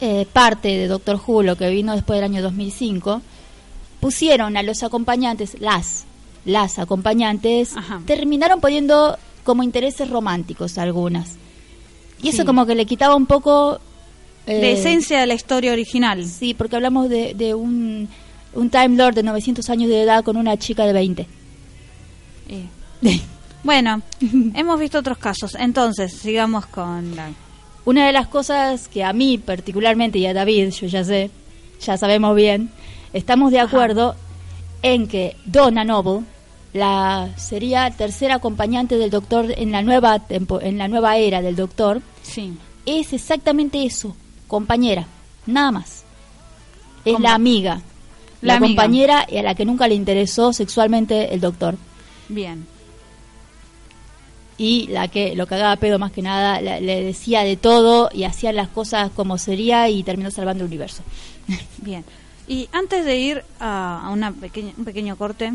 eh, 0.00 0.26
parte 0.32 0.68
de 0.68 0.86
Doctor 0.86 1.20
Who, 1.26 1.42
lo 1.42 1.56
que 1.56 1.68
vino 1.70 1.94
después 1.94 2.18
del 2.18 2.24
año 2.30 2.40
2005, 2.42 3.20
pusieron 4.00 4.56
a 4.56 4.62
los 4.62 4.82
acompañantes, 4.84 5.56
las, 5.60 6.04
las 6.44 6.78
acompañantes, 6.78 7.76
Ajá. 7.76 8.00
terminaron 8.06 8.60
poniendo 8.60 9.18
como 9.42 9.64
intereses 9.64 10.08
románticos 10.08 10.78
algunas. 10.78 11.32
Y 12.22 12.28
eso 12.28 12.38
Sí. 12.42 12.44
como 12.46 12.64
que 12.66 12.74
le 12.76 12.86
quitaba 12.86 13.16
un 13.16 13.26
poco... 13.26 13.80
eh, 14.46 14.60
De 14.60 14.72
esencia 14.72 15.18
de 15.20 15.26
la 15.26 15.34
historia 15.34 15.72
original. 15.72 16.24
Sí, 16.24 16.54
porque 16.54 16.76
hablamos 16.76 17.08
de, 17.08 17.34
de 17.34 17.54
un, 17.54 18.08
un 18.54 18.70
Time 18.70 18.96
Lord 18.96 19.14
de 19.14 19.22
900 19.22 19.68
años 19.70 19.88
de 19.90 20.02
edad 20.02 20.24
con 20.24 20.36
una 20.36 20.56
chica 20.56 20.84
de 20.86 20.92
20. 20.92 21.26
Eh, 22.48 23.20
Bueno, 23.64 24.02
hemos 24.54 24.78
visto 24.80 24.98
otros 24.98 25.18
casos. 25.18 25.54
Entonces, 25.54 26.12
sigamos 26.12 26.66
con 26.66 27.14
la... 27.16 27.30
Una 27.84 28.06
de 28.06 28.12
las 28.12 28.28
cosas 28.28 28.88
que 28.88 29.02
a 29.04 29.12
mí 29.12 29.38
particularmente 29.38 30.18
y 30.18 30.26
a 30.26 30.34
David, 30.34 30.70
yo 30.70 30.86
ya 30.88 31.04
sé, 31.04 31.30
ya 31.80 31.96
sabemos 31.96 32.36
bien, 32.36 32.70
estamos 33.14 33.50
de 33.50 33.60
Ajá. 33.60 33.68
acuerdo 33.68 34.14
en 34.82 35.08
que 35.08 35.36
Donna 35.46 35.84
Noble 35.84 36.20
la 36.74 37.30
sería 37.38 37.90
tercera 37.90 38.34
acompañante 38.36 38.98
del 38.98 39.08
Doctor 39.10 39.46
en 39.56 39.72
la 39.72 39.80
nueva 39.80 40.18
tempo- 40.18 40.60
en 40.60 40.76
la 40.76 40.86
nueva 40.86 41.16
era 41.16 41.40
del 41.40 41.56
Doctor 41.56 42.02
Sí. 42.22 42.52
es 42.84 43.14
exactamente 43.14 43.82
eso, 43.86 44.14
compañera, 44.48 45.06
nada 45.46 45.70
más. 45.72 46.04
Es 47.06 47.18
la 47.20 47.32
amiga, 47.34 47.80
la, 48.40 48.58
compañera 48.58 49.26
y 49.28 49.38
a 49.38 49.42
la 49.42 49.54
que 49.54 49.64
nunca 49.64 49.88
le 49.88 49.94
interesó 49.94 50.52
sexualmente 50.52 51.34
el 51.34 51.40
Doctor 51.40 51.76
Bien. 52.28 52.66
y 54.56 54.88
la 54.88 55.08
que 55.08 55.34
lo 55.36 55.46
cagaba 55.46 55.72
a 55.72 55.76
pedo 55.76 55.98
más 55.98 56.10
que 56.12 56.22
nada, 56.22 56.60
la- 56.60 56.80
le 56.80 57.02
decía 57.02 57.42
de 57.42 57.56
todo 57.56 58.10
y 58.12 58.24
hacía 58.24 58.52
las 58.52 58.68
cosas 58.68 59.10
como 59.14 59.38
sería 59.38 59.88
y 59.88 60.02
terminó 60.02 60.30
salvando 60.30 60.64
el 60.64 60.68
universo. 60.68 61.02
Bien. 61.78 62.04
Y 62.46 62.68
antes 62.72 63.04
de 63.04 63.16
ir 63.18 63.44
a, 63.60 64.08
una 64.12 64.32
pequeña, 64.32 64.72
un 64.76 64.84
pequeño 64.84 65.16
corte, 65.16 65.52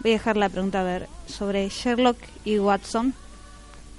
voy 0.00 0.12
a 0.12 0.14
dejar 0.14 0.36
la 0.36 0.48
pregunta 0.48 0.80
a 0.80 0.84
ver 0.84 1.08
sobre 1.26 1.68
Sherlock 1.68 2.16
y 2.44 2.58
Watson. 2.58 3.14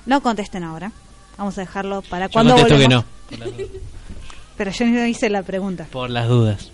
No 0.06 0.22
contesten 0.22 0.64
ahora. 0.64 0.92
Vamos 1.38 1.58
a 1.58 1.62
dejarlo 1.62 2.02
para 2.04 2.28
Yo 2.28 2.32
cuando 2.32 2.56
que 2.66 2.88
no, 2.88 3.04
Pero 4.58 4.72
yo 4.72 4.86
no 4.86 5.06
hice 5.06 5.30
la 5.30 5.44
pregunta. 5.44 5.88
por 5.92 6.10
las 6.10 6.30
dudas. 6.30 6.72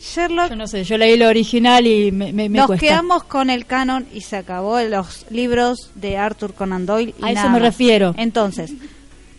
Sherlock 0.00 0.50
Yo 0.50 0.56
no 0.56 0.66
sé, 0.68 0.84
yo 0.84 0.96
leí 0.96 1.16
lo 1.16 1.28
original 1.28 1.86
y 1.86 2.12
me, 2.12 2.32
me, 2.32 2.48
Nos 2.48 2.66
cuesta. 2.66 2.86
quedamos 2.86 3.24
con 3.24 3.50
el 3.50 3.66
canon 3.66 4.06
y 4.12 4.20
se 4.20 4.36
acabó 4.36 4.80
los 4.80 5.26
libros 5.30 5.90
de 5.96 6.16
Arthur 6.16 6.54
Conan 6.54 6.86
Doyle. 6.86 7.14
y 7.18 7.24
A 7.24 7.32
eso 7.32 7.42
me 7.44 7.48
más. 7.54 7.62
refiero. 7.62 8.14
Entonces, 8.16 8.72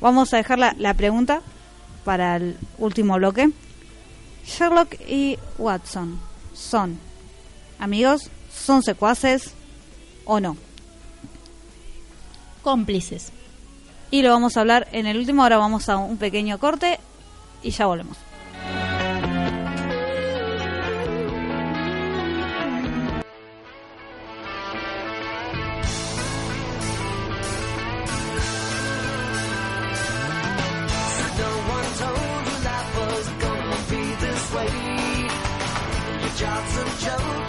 vamos 0.01 0.33
a 0.33 0.37
dejar 0.37 0.59
la, 0.59 0.75
la 0.77 0.93
pregunta 0.95 1.41
para 2.03 2.35
el 2.35 2.57
último 2.77 3.15
bloque. 3.15 3.49
Sherlock 4.45 4.95
y 5.07 5.37
Watson 5.57 6.19
son 6.53 6.97
amigos, 7.79 8.29
son 8.53 8.83
secuaces 8.83 9.53
o 10.25 10.39
no. 10.41 10.57
Cómplices. 12.63 13.31
Y 14.11 14.21
lo 14.23 14.31
vamos 14.31 14.57
a 14.57 14.61
hablar 14.61 14.87
en 14.91 15.05
el 15.07 15.17
último. 15.17 15.43
Ahora 15.43 15.57
vamos 15.57 15.87
a 15.87 15.97
un 15.97 16.17
pequeño 16.17 16.57
corte 16.57 16.99
y 17.63 17.69
ya 17.71 17.85
volvemos. 17.85 18.17
Johnson 36.39 36.87
Joe. 36.99 37.48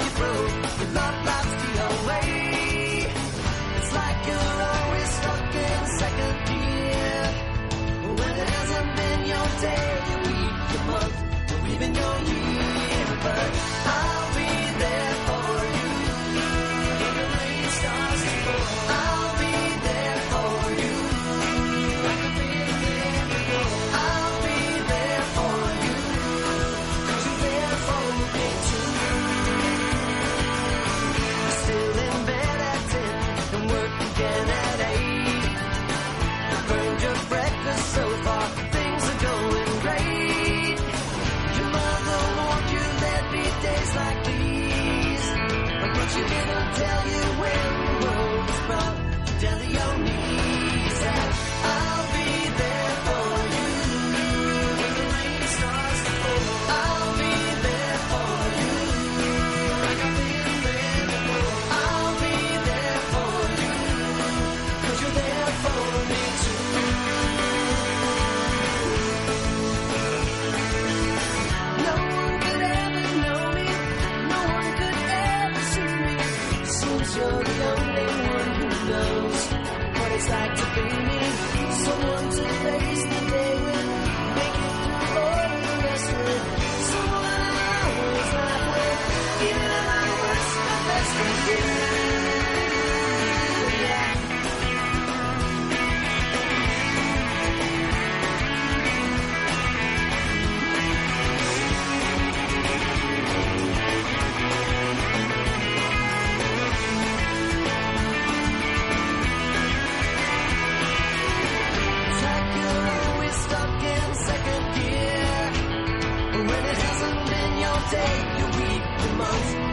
your 117.61 117.79
day, 117.91 118.39
your 118.39 118.49
week, 118.57 118.83
your 119.05 119.17
month. 119.17 119.70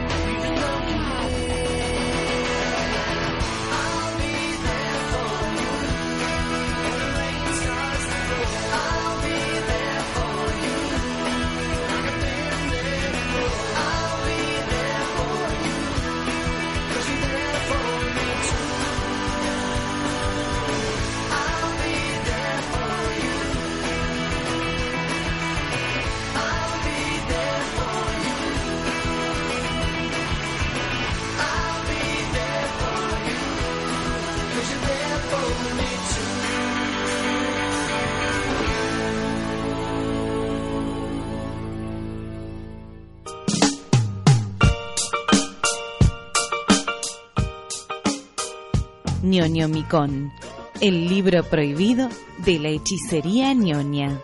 Ñoño 49.38 49.68
Micón, 49.68 50.32
el 50.80 51.06
libro 51.06 51.44
prohibido 51.44 52.08
de 52.38 52.58
la 52.58 52.70
hechicería 52.70 53.54
ñoña. 53.54 54.18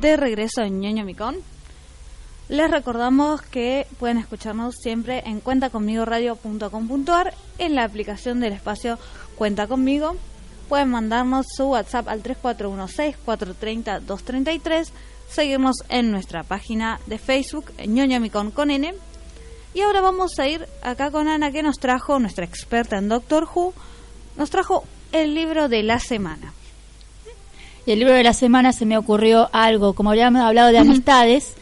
De 0.00 0.16
regreso 0.18 0.60
en 0.60 0.80
ñoño 0.80 1.04
micón. 1.04 1.36
Les 2.50 2.70
recordamos 2.70 3.40
que 3.40 3.86
pueden 3.98 4.18
escucharnos 4.18 4.74
siempre 4.74 5.22
en 5.24 5.40
cuentaconmigoradio.com.ar 5.40 7.32
en 7.56 7.74
la 7.74 7.84
aplicación 7.84 8.40
del 8.40 8.52
espacio 8.52 8.98
Cuenta 9.36 9.66
Conmigo. 9.66 10.16
Pueden 10.68 10.90
mandarnos 10.90 11.46
su 11.56 11.64
WhatsApp 11.64 12.08
al 12.08 12.22
3416-430-233, 12.22 14.90
seguirnos 15.30 15.76
en 15.88 16.10
nuestra 16.10 16.42
página 16.42 17.00
de 17.06 17.16
Facebook, 17.16 17.72
ñoño 17.86 18.20
micón 18.20 18.50
con 18.50 18.70
N. 18.70 18.92
Y 19.72 19.80
ahora 19.80 20.02
vamos 20.02 20.38
a 20.38 20.46
ir 20.46 20.68
acá 20.82 21.10
con 21.10 21.26
Ana 21.26 21.52
que 21.52 21.62
nos 21.62 21.78
trajo, 21.78 22.18
nuestra 22.18 22.44
experta 22.44 22.98
en 22.98 23.08
Doctor 23.08 23.48
Who, 23.52 23.72
nos 24.36 24.50
trajo 24.50 24.84
el 25.12 25.34
libro 25.34 25.70
de 25.70 25.82
la 25.82 25.98
semana. 25.98 26.52
Y 27.86 27.92
el 27.92 27.98
libro 27.98 28.14
de 28.14 28.22
la 28.22 28.32
semana 28.32 28.72
se 28.72 28.86
me 28.86 28.96
ocurrió 28.96 29.50
algo, 29.52 29.92
como 29.92 30.10
habíamos 30.10 30.42
hablado 30.42 30.72
de 30.72 30.78
amistades, 30.78 31.54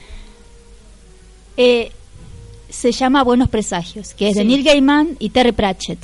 eh, 1.57 1.91
se 2.69 2.93
llama 2.93 3.25
Buenos 3.25 3.49
Presagios, 3.49 4.15
que 4.15 4.29
es 4.29 4.37
de. 4.37 4.45
Neil 4.45 4.63
Gaiman 4.63 5.17
y 5.19 5.31
Terry 5.31 5.53
Pratchett. 5.53 5.99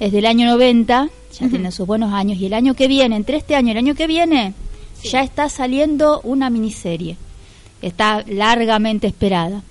Es 0.00 0.12
del 0.12 0.26
año 0.26 0.46
90, 0.46 1.08
ya 1.38 1.48
tiene 1.48 1.72
sus 1.72 1.86
buenos 1.86 2.12
años, 2.12 2.38
y 2.38 2.46
el 2.46 2.54
año 2.54 2.74
que 2.74 2.86
viene, 2.86 3.16
entre 3.16 3.36
este 3.36 3.56
año 3.56 3.68
y 3.68 3.70
el 3.72 3.78
año 3.78 3.94
que 3.94 4.06
viene, 4.06 4.54
ya 5.02 5.22
está 5.22 5.48
saliendo 5.48 6.20
una 6.22 6.50
miniserie. 6.50 7.16
Está 7.82 8.24
largamente 8.26 9.06
esperada. 9.06 9.62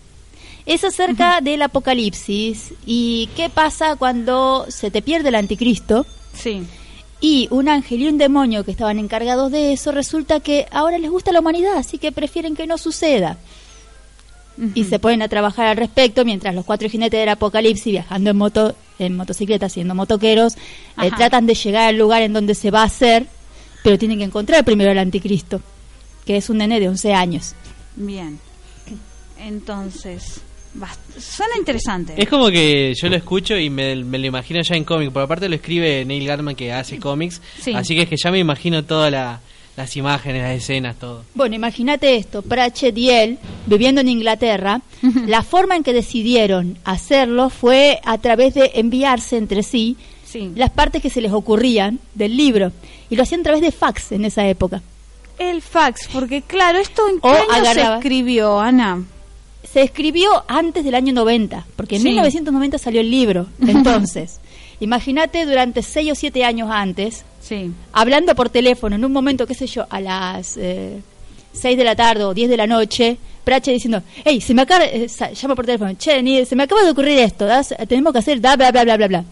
Es 0.66 0.84
acerca 0.84 1.40
del 1.40 1.62
apocalipsis 1.62 2.74
y 2.86 3.30
qué 3.38 3.50
pasa 3.50 3.96
cuando 3.96 4.66
se 4.68 4.92
te 4.92 5.02
pierde 5.02 5.30
el 5.30 5.36
anticristo 5.36 6.06
Sí. 6.34 6.64
Y 7.20 7.48
un 7.52 7.68
ángel 7.68 8.02
y 8.02 8.08
un 8.08 8.18
demonio 8.18 8.64
que 8.64 8.72
estaban 8.72 9.00
encargados 9.00 9.52
de 9.52 9.74
eso, 9.74 9.92
resulta 9.92 10.40
que 10.40 10.68
ahora 10.72 10.98
les 10.98 11.10
gusta 11.10 11.32
la 11.32 11.40
humanidad, 11.40 11.78
así 11.78 11.98
que 11.98 12.12
prefieren 12.12 12.56
que 12.56 12.68
no 12.68 12.78
suceda. 12.78 13.38
Y 14.74 14.86
se 14.86 14.98
ponen 14.98 15.22
a 15.22 15.28
trabajar 15.28 15.68
al 15.68 15.78
respecto 15.78 16.26
mientras 16.26 16.56
los 16.56 16.66
cuatro 16.66 16.90
jinetes 16.90 17.20
del 17.20 17.30
apocalipsis, 17.30 17.92
viajando 17.92 18.32
en 18.32 18.38
moto 18.38 18.76
en 18.98 19.16
motocicleta, 19.16 19.70
siendo 19.70 19.94
motoqueros, 19.94 20.56
eh, 21.02 21.12
tratan 21.16 21.46
de 21.46 21.54
llegar 21.54 21.90
al 21.90 21.98
lugar 21.98 22.24
en 22.24 22.34
donde 22.34 22.56
se 22.56 22.72
va 22.72 22.82
a 22.82 22.86
hacer, 22.86 23.28
pero 23.84 24.00
tienen 24.00 24.18
que 24.18 24.24
encontrar 24.24 24.66
primero 24.66 24.90
al 24.90 24.98
anticristo, 24.98 25.62
que 26.26 26.38
es 26.38 26.50
un 26.50 26.58
nene 26.58 26.80
de 26.80 26.90
11 26.90 27.14
años. 27.14 27.54
Bien. 27.96 28.40
Entonces, 29.40 30.42
suena 31.18 31.58
interesante. 31.58 32.14
Es 32.18 32.28
como 32.30 32.50
que 32.50 32.94
yo 32.96 33.10
lo 33.10 33.16
escucho 33.16 33.58
y 33.58 33.70
me, 33.70 33.96
me 33.96 34.18
lo 34.20 34.28
imagino 34.28 34.62
ya 34.62 34.76
en 34.76 34.84
cómic, 34.84 35.12
porque 35.12 35.24
aparte 35.26 35.50
lo 35.50 35.56
escribe 35.56 36.04
Neil 36.06 36.26
Gaiman 36.28 36.56
que 36.56 36.72
hace 36.74 37.00
cómics, 37.00 37.42
Sí. 37.60 37.74
así 37.74 37.96
que 37.96 38.04
es 38.04 38.10
que 38.10 38.16
ya 38.18 38.32
me 38.32 38.40
imagino 38.40 38.84
todas 38.84 39.12
la- 39.12 39.40
las 39.76 39.96
imágenes, 39.96 40.42
las 40.42 40.54
escenas, 40.58 40.96
todo. 40.98 41.24
Bueno, 41.36 41.56
imagínate 41.56 42.16
esto, 42.16 42.42
Pratchett 42.42 42.98
y 42.98 43.12
él, 43.12 43.38
viviendo 43.68 44.02
en 44.02 44.10
Inglaterra, 44.10 44.82
la 45.28 45.44
forma 45.44 45.76
en 45.76 45.84
que 45.84 45.94
decidieron 45.94 46.80
hacerlo 46.84 47.52
fue 47.52 48.00
a 48.04 48.18
través 48.18 48.56
de 48.56 48.72
enviarse 48.74 49.38
entre 49.38 49.62
sí 49.62 49.96
Sí. 50.26 50.52
las 50.56 50.72
partes 50.72 51.02
que 51.02 51.12
se 51.12 51.22
les 51.22 51.32
ocurrían 51.32 52.00
del 52.16 52.36
libro. 52.36 52.72
Y 53.12 53.16
lo 53.16 53.24
hacían 53.24 53.42
a 53.42 53.44
través 53.44 53.62
de 53.62 53.72
fax 53.72 54.12
en 54.14 54.26
esa 54.26 54.48
época. 54.48 54.82
El 55.38 55.62
fax, 55.62 56.10
porque 56.12 56.42
claro, 56.42 56.80
esto 56.80 57.04
en 57.08 57.22
qué 57.22 57.28
O 57.28 57.52
año 57.54 57.74
se 57.74 57.82
escribió, 57.98 58.60
Ana. 58.60 59.04
Se 59.74 59.82
escribió 59.82 60.30
antes 60.48 60.84
del 60.86 60.96
año 60.96 61.14
90, 61.14 61.66
porque 61.76 61.96
en 61.98 62.02
Sí. 62.02 62.08
1990 62.10 62.78
salió 62.78 63.02
el 63.02 63.12
libro. 63.12 63.48
Entonces, 63.62 64.40
imagínate 64.80 65.46
durante 65.46 65.82
6 65.82 66.12
o 66.12 66.16
7 66.16 66.44
años 66.46 66.70
antes, 66.72 67.24
Sí. 67.42 67.72
hablando 67.94 68.34
por 68.36 68.50
teléfono 68.50 68.96
en 68.96 69.06
un 69.06 69.12
momento, 69.12 69.46
qué 69.48 69.54
sé 69.54 69.68
yo, 69.68 69.86
a 69.90 70.00
las 70.02 70.58
eh, 70.58 71.02
6 71.54 71.78
de 71.78 71.84
la 71.84 71.96
tarde 71.96 72.24
o 72.24 72.34
10 72.34 72.50
de 72.50 72.58
la 72.58 72.68
noche, 72.68 73.18
Pratchett 73.44 73.76
diciendo, 73.76 74.02
hey, 74.26 74.42
se 74.42 74.54
me 74.54 74.62
acaba, 74.64 74.86
eh, 74.86 75.08
llama 75.34 75.56
por 75.56 75.66
teléfono, 75.66 75.94
che, 75.98 76.22
Neil, 76.22 76.46
se 76.46 76.56
me 76.56 76.64
acaba 76.64 76.84
de 76.84 76.92
ocurrir 76.92 77.20
esto, 77.20 77.46
das- 77.46 77.74
tenemos 77.88 78.12
que 78.14 78.20
hacer 78.20 78.42
da, 78.42 78.56
bla, 78.58 78.72
bla, 78.72 78.84
bla, 78.84 78.98
bla, 78.98 79.08
bla. 79.08 79.24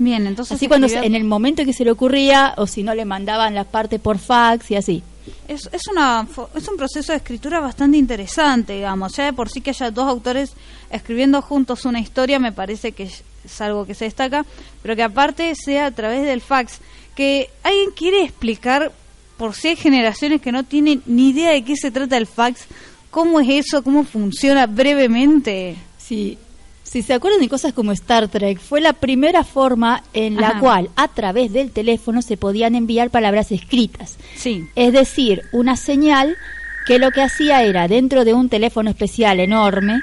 Bien, 0.00 0.26
entonces 0.26 0.56
Así 0.56 0.68
cuando 0.68 0.86
escribió- 0.86 1.06
en 1.06 1.14
el 1.16 1.24
momento 1.24 1.64
que 1.64 1.72
se 1.72 1.84
le 1.84 1.90
ocurría, 1.90 2.54
o 2.56 2.66
si 2.66 2.82
no 2.84 2.94
le 2.94 3.04
mandaban 3.04 3.54
las 3.54 3.66
partes 3.66 3.98
por 4.00 4.18
fax 4.18 4.70
y 4.70 4.76
así. 4.76 5.02
Es, 5.46 5.68
es, 5.72 5.82
una, 5.90 6.26
es 6.54 6.68
un 6.68 6.76
proceso 6.76 7.12
de 7.12 7.18
escritura 7.18 7.60
bastante 7.60 7.96
interesante, 7.96 8.74
digamos. 8.74 9.16
Ya 9.16 9.26
de 9.26 9.32
por 9.32 9.48
sí 9.48 9.60
que 9.60 9.70
haya 9.70 9.90
dos 9.90 10.06
autores 10.06 10.52
escribiendo 10.90 11.42
juntos 11.42 11.84
una 11.84 12.00
historia 12.00 12.38
me 12.38 12.52
parece 12.52 12.92
que 12.92 13.04
es 13.04 13.60
algo 13.60 13.86
que 13.86 13.94
se 13.94 14.04
destaca, 14.04 14.44
pero 14.82 14.96
que 14.96 15.02
aparte 15.02 15.54
sea 15.54 15.86
a 15.86 15.90
través 15.90 16.24
del 16.24 16.40
fax. 16.40 16.80
Que 17.14 17.50
alguien 17.62 17.90
quiere 17.90 18.22
explicar, 18.22 18.92
por 19.36 19.54
si 19.54 19.68
hay 19.68 19.76
generaciones 19.76 20.40
que 20.40 20.52
no 20.52 20.64
tienen 20.64 21.02
ni 21.06 21.30
idea 21.30 21.50
de 21.52 21.64
qué 21.64 21.76
se 21.76 21.90
trata 21.90 22.16
el 22.16 22.26
fax, 22.26 22.66
cómo 23.10 23.40
es 23.40 23.66
eso, 23.66 23.82
cómo 23.82 24.04
funciona 24.04 24.66
brevemente. 24.66 25.76
Si, 25.96 26.38
si 26.90 27.02
se 27.02 27.12
acuerdan 27.12 27.40
de 27.40 27.48
cosas 27.48 27.72
como 27.74 27.92
Star 27.92 28.28
Trek, 28.28 28.58
fue 28.58 28.80
la 28.80 28.92
primera 28.94 29.44
forma 29.44 30.02
en 30.14 30.36
la 30.36 30.48
Ajá. 30.48 30.60
cual 30.60 30.90
a 30.96 31.08
través 31.08 31.52
del 31.52 31.70
teléfono 31.70 32.22
se 32.22 32.36
podían 32.36 32.74
enviar 32.74 33.10
palabras 33.10 33.52
escritas. 33.52 34.16
Sí. 34.36 34.66
Es 34.74 34.92
decir, 34.92 35.42
una 35.52 35.76
señal 35.76 36.36
que 36.86 36.98
lo 36.98 37.10
que 37.10 37.20
hacía 37.22 37.62
era, 37.62 37.88
dentro 37.88 38.24
de 38.24 38.32
un 38.32 38.48
teléfono 38.48 38.88
especial 38.88 39.40
enorme, 39.40 40.00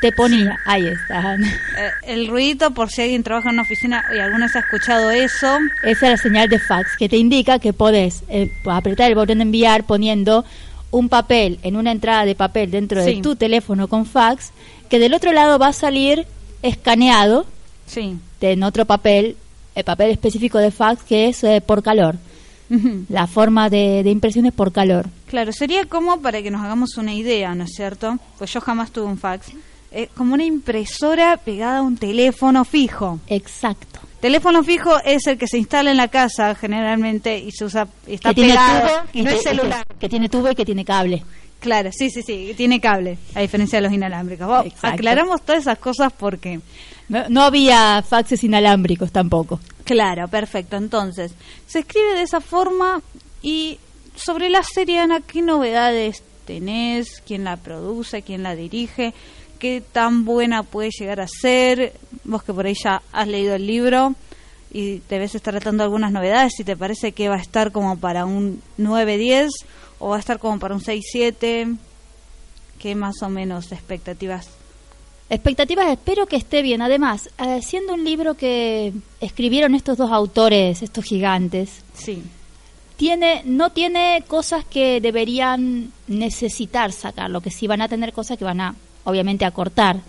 te 0.00 0.12
ponía, 0.12 0.58
ahí 0.64 0.86
está, 0.86 1.34
Eh, 1.34 1.90
el 2.06 2.28
ruidito, 2.28 2.70
por 2.72 2.88
si 2.88 3.02
alguien 3.02 3.22
trabaja 3.24 3.48
en 3.50 3.54
una 3.54 3.62
oficina 3.62 4.04
y 4.14 4.18
alguna 4.18 4.46
vez 4.46 4.56
ha 4.56 4.60
escuchado 4.60 5.10
eso, 5.10 5.58
esa 5.82 6.06
es 6.06 6.10
la 6.12 6.16
señal 6.16 6.48
de 6.48 6.58
fax, 6.60 6.96
que 6.96 7.08
te 7.08 7.16
indica 7.16 7.58
que 7.58 7.72
podés 7.72 8.22
eh, 8.28 8.50
apretar 8.64 9.08
el 9.10 9.16
botón 9.16 9.38
de 9.38 9.42
enviar 9.42 9.84
poniendo 9.84 10.44
un 10.90 11.08
papel 11.10 11.58
en 11.62 11.76
una 11.76 11.90
entrada 11.92 12.24
de 12.24 12.34
papel 12.34 12.70
dentro 12.70 13.04
Sí. 13.04 13.16
de 13.16 13.22
tu 13.22 13.36
teléfono 13.36 13.88
con 13.88 14.06
fax, 14.06 14.52
que 14.88 14.98
del 14.98 15.14
otro 15.14 15.32
lado 15.32 15.58
va 15.58 15.68
a 15.68 15.72
salir 15.72 16.26
escaneado 16.62 17.46
sí. 17.86 18.16
de- 18.40 18.52
en 18.52 18.62
otro 18.62 18.84
papel, 18.84 19.36
el 19.74 19.84
papel 19.84 20.10
específico 20.10 20.58
de 20.58 20.70
fax 20.70 21.02
que 21.02 21.28
es 21.28 21.42
eh, 21.44 21.60
por 21.64 21.82
calor. 21.82 22.16
La 23.08 23.26
forma 23.26 23.70
de, 23.70 24.02
de 24.02 24.10
impresión 24.10 24.44
es 24.44 24.52
por 24.52 24.72
calor. 24.72 25.06
Claro, 25.28 25.52
sería 25.52 25.86
como 25.86 26.20
para 26.20 26.42
que 26.42 26.50
nos 26.50 26.60
hagamos 26.62 26.98
una 26.98 27.14
idea, 27.14 27.54
¿no 27.54 27.64
es 27.64 27.70
cierto? 27.74 28.18
Pues 28.36 28.52
yo 28.52 28.60
jamás 28.60 28.90
tuve 28.90 29.06
un 29.06 29.16
fax. 29.16 29.46
Eh, 29.90 30.10
como 30.14 30.34
una 30.34 30.44
impresora 30.44 31.38
pegada 31.38 31.78
a 31.78 31.82
un 31.82 31.96
teléfono 31.96 32.66
fijo. 32.66 33.20
Exacto. 33.26 34.00
Teléfono 34.20 34.62
fijo 34.62 34.98
es 35.02 35.26
el 35.28 35.38
que 35.38 35.46
se 35.46 35.56
instala 35.56 35.92
en 35.92 35.96
la 35.96 36.08
casa 36.08 36.54
generalmente 36.54 37.38
y 37.38 37.52
se 37.52 37.64
usa 37.64 37.88
está 38.06 38.28
que 38.30 38.34
tiene 38.34 38.50
pegado. 38.50 38.80
tubo 38.88 39.00
y 39.14 39.20
y 39.20 39.22
no 39.22 39.30
que- 39.30 39.36
es 39.36 39.42
celular. 39.44 39.86
Que, 39.88 39.94
que 40.00 40.08
tiene 40.10 40.28
tubo 40.28 40.50
y 40.50 40.54
que 40.54 40.64
tiene 40.66 40.84
cable. 40.84 41.24
Claro, 41.60 41.90
sí, 41.92 42.10
sí, 42.10 42.22
sí, 42.22 42.54
tiene 42.56 42.80
cable, 42.80 43.18
a 43.34 43.40
diferencia 43.40 43.78
de 43.78 43.82
los 43.82 43.92
inalámbricos. 43.92 44.66
Aclaramos 44.82 45.42
todas 45.42 45.62
esas 45.62 45.78
cosas 45.78 46.12
porque 46.12 46.60
No, 47.08 47.28
no 47.28 47.42
había 47.42 48.02
faxes 48.02 48.44
inalámbricos 48.44 49.10
tampoco. 49.10 49.58
Claro, 49.84 50.28
perfecto. 50.28 50.76
Entonces, 50.76 51.32
se 51.66 51.80
escribe 51.80 52.14
de 52.14 52.22
esa 52.22 52.40
forma 52.40 53.02
y 53.42 53.78
sobre 54.14 54.50
la 54.50 54.62
serie, 54.62 55.00
Ana, 55.00 55.20
¿qué 55.20 55.42
novedades 55.42 56.22
tenés? 56.44 57.22
¿Quién 57.26 57.44
la 57.44 57.56
produce? 57.56 58.22
¿Quién 58.22 58.42
la 58.42 58.54
dirige? 58.54 59.14
¿Qué 59.58 59.82
tan 59.92 60.24
buena 60.24 60.62
puede 60.62 60.90
llegar 60.90 61.20
a 61.20 61.26
ser? 61.26 61.94
Vos 62.24 62.42
que 62.42 62.52
por 62.52 62.66
ahí 62.66 62.74
ya 62.74 63.02
has 63.12 63.26
leído 63.26 63.54
el 63.54 63.66
libro 63.66 64.14
y 64.70 65.00
debes 65.08 65.34
estar 65.34 65.54
tratando 65.54 65.82
algunas 65.82 66.12
novedades, 66.12 66.52
si 66.56 66.62
te 66.64 66.76
parece 66.76 67.12
que 67.12 67.28
va 67.28 67.36
a 67.36 67.40
estar 67.40 67.72
como 67.72 67.96
para 67.98 68.26
un 68.26 68.60
9-10 68.78 69.48
o 69.98 70.08
va 70.10 70.16
a 70.16 70.20
estar 70.20 70.38
como 70.38 70.58
para 70.58 70.74
un 70.74 70.80
6-7, 70.80 71.76
¿qué 72.78 72.94
más 72.94 73.22
o 73.22 73.28
menos 73.28 73.72
expectativas? 73.72 74.48
Expectativas, 75.30 75.88
espero 75.88 76.26
que 76.26 76.36
esté 76.36 76.62
bien. 76.62 76.80
Además, 76.80 77.28
eh, 77.38 77.60
siendo 77.62 77.92
un 77.94 78.04
libro 78.04 78.34
que 78.34 78.92
escribieron 79.20 79.74
estos 79.74 79.98
dos 79.98 80.10
autores, 80.10 80.80
estos 80.82 81.04
gigantes, 81.04 81.82
Sí, 81.94 82.22
tiene 82.96 83.42
no 83.44 83.70
tiene 83.70 84.24
cosas 84.26 84.64
que 84.64 85.00
deberían 85.00 85.92
necesitar 86.06 86.92
sacar, 86.92 87.30
lo 87.30 87.40
que 87.42 87.50
sí 87.50 87.66
van 87.66 87.82
a 87.82 87.88
tener 87.88 88.12
cosas 88.12 88.38
que 88.38 88.44
van 88.44 88.60
a 88.60 88.74
obviamente 89.04 89.44
acortar. 89.44 90.00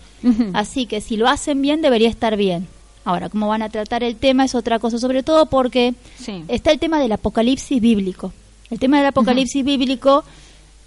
Así 0.53 0.85
que 0.85 0.99
si 1.01 1.15
lo 1.17 1.27
hacen 1.27 1.61
bien, 1.61 1.81
debería 1.81 2.09
estar 2.09 2.35
bien. 2.37 2.67
Ahora, 3.05 3.29
cómo 3.29 3.47
van 3.47 3.61
a 3.61 3.69
tratar 3.69 4.03
el 4.03 4.15
tema 4.17 4.43
es 4.45 4.55
otra 4.55 4.79
cosa, 4.79 4.97
sobre 4.99 5.23
todo 5.23 5.45
porque 5.47 5.93
Sí. 6.17 6.43
está 6.47 6.71
el 6.71 6.79
tema 6.79 6.99
del 6.99 7.11
apocalipsis 7.13 7.81
bíblico. 7.81 8.33
El 8.71 8.79
tema 8.79 8.97
del 8.97 9.07
apocalipsis 9.07 9.63
bíblico 9.65 10.23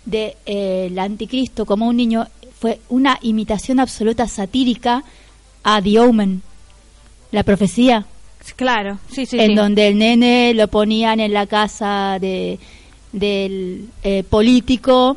de 0.04 0.36
eh, 0.46 0.88
el 0.90 0.98
anticristo 0.98 1.64
como 1.66 1.86
un 1.88 1.96
niño 1.96 2.26
fue 2.58 2.80
una 2.88 3.18
imitación 3.22 3.80
absoluta 3.80 4.26
satírica 4.28 5.02
a 5.64 5.80
The 5.82 5.98
Omen, 6.00 6.42
la 7.32 7.42
profecía, 7.42 8.06
Claro, 8.56 8.98
sí, 9.10 9.24
sí, 9.24 9.38
en 9.38 9.50
sí. 9.50 9.54
donde 9.54 9.86
el 9.88 9.98
nene 9.98 10.52
lo 10.54 10.66
ponían 10.66 11.20
en 11.20 11.32
la 11.32 11.46
casa 11.46 12.18
de 12.20 12.58
del 13.12 13.88
eh, 14.02 14.24
político, 14.28 15.16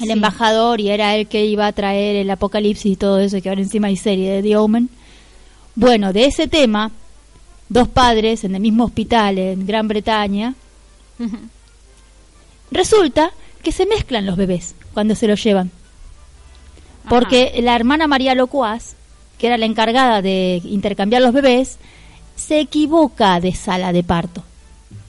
el 0.00 0.06
Sí. 0.06 0.10
embajador, 0.12 0.80
y 0.80 0.88
era 0.88 1.14
él 1.16 1.28
que 1.28 1.44
iba 1.44 1.66
a 1.68 1.72
traer 1.72 2.16
el 2.16 2.30
apocalipsis 2.30 2.92
y 2.92 2.96
todo 2.96 3.20
eso, 3.20 3.40
que 3.40 3.48
ahora 3.50 3.60
encima 3.60 3.86
hay 3.88 3.96
serie 3.96 4.32
de 4.32 4.42
The 4.42 4.56
Omen. 4.56 4.88
Bueno, 5.76 6.12
de 6.12 6.24
ese 6.26 6.48
tema, 6.48 6.90
dos 7.68 7.86
padres 7.88 8.42
en 8.44 8.54
el 8.56 8.60
mismo 8.60 8.84
hospital 8.84 9.38
en 9.38 9.64
Gran 9.66 9.86
Bretaña. 9.86 10.54
Resulta 12.70 13.30
que 13.62 13.72
se 13.72 13.86
mezclan 13.86 14.26
los 14.26 14.36
bebés 14.36 14.74
cuando 14.92 15.14
se 15.14 15.26
los 15.26 15.42
llevan. 15.42 15.70
Porque 17.08 17.60
la 17.62 17.76
hermana 17.76 18.06
María 18.06 18.34
Locuaz, 18.34 18.94
que 19.38 19.46
era 19.48 19.58
la 19.58 19.66
encargada 19.66 20.22
de 20.22 20.60
intercambiar 20.64 21.22
los 21.22 21.32
bebés, 21.34 21.78
se 22.36 22.60
equivoca 22.60 23.40
de 23.40 23.54
sala 23.54 23.92
de 23.92 24.02
parto. 24.02 24.42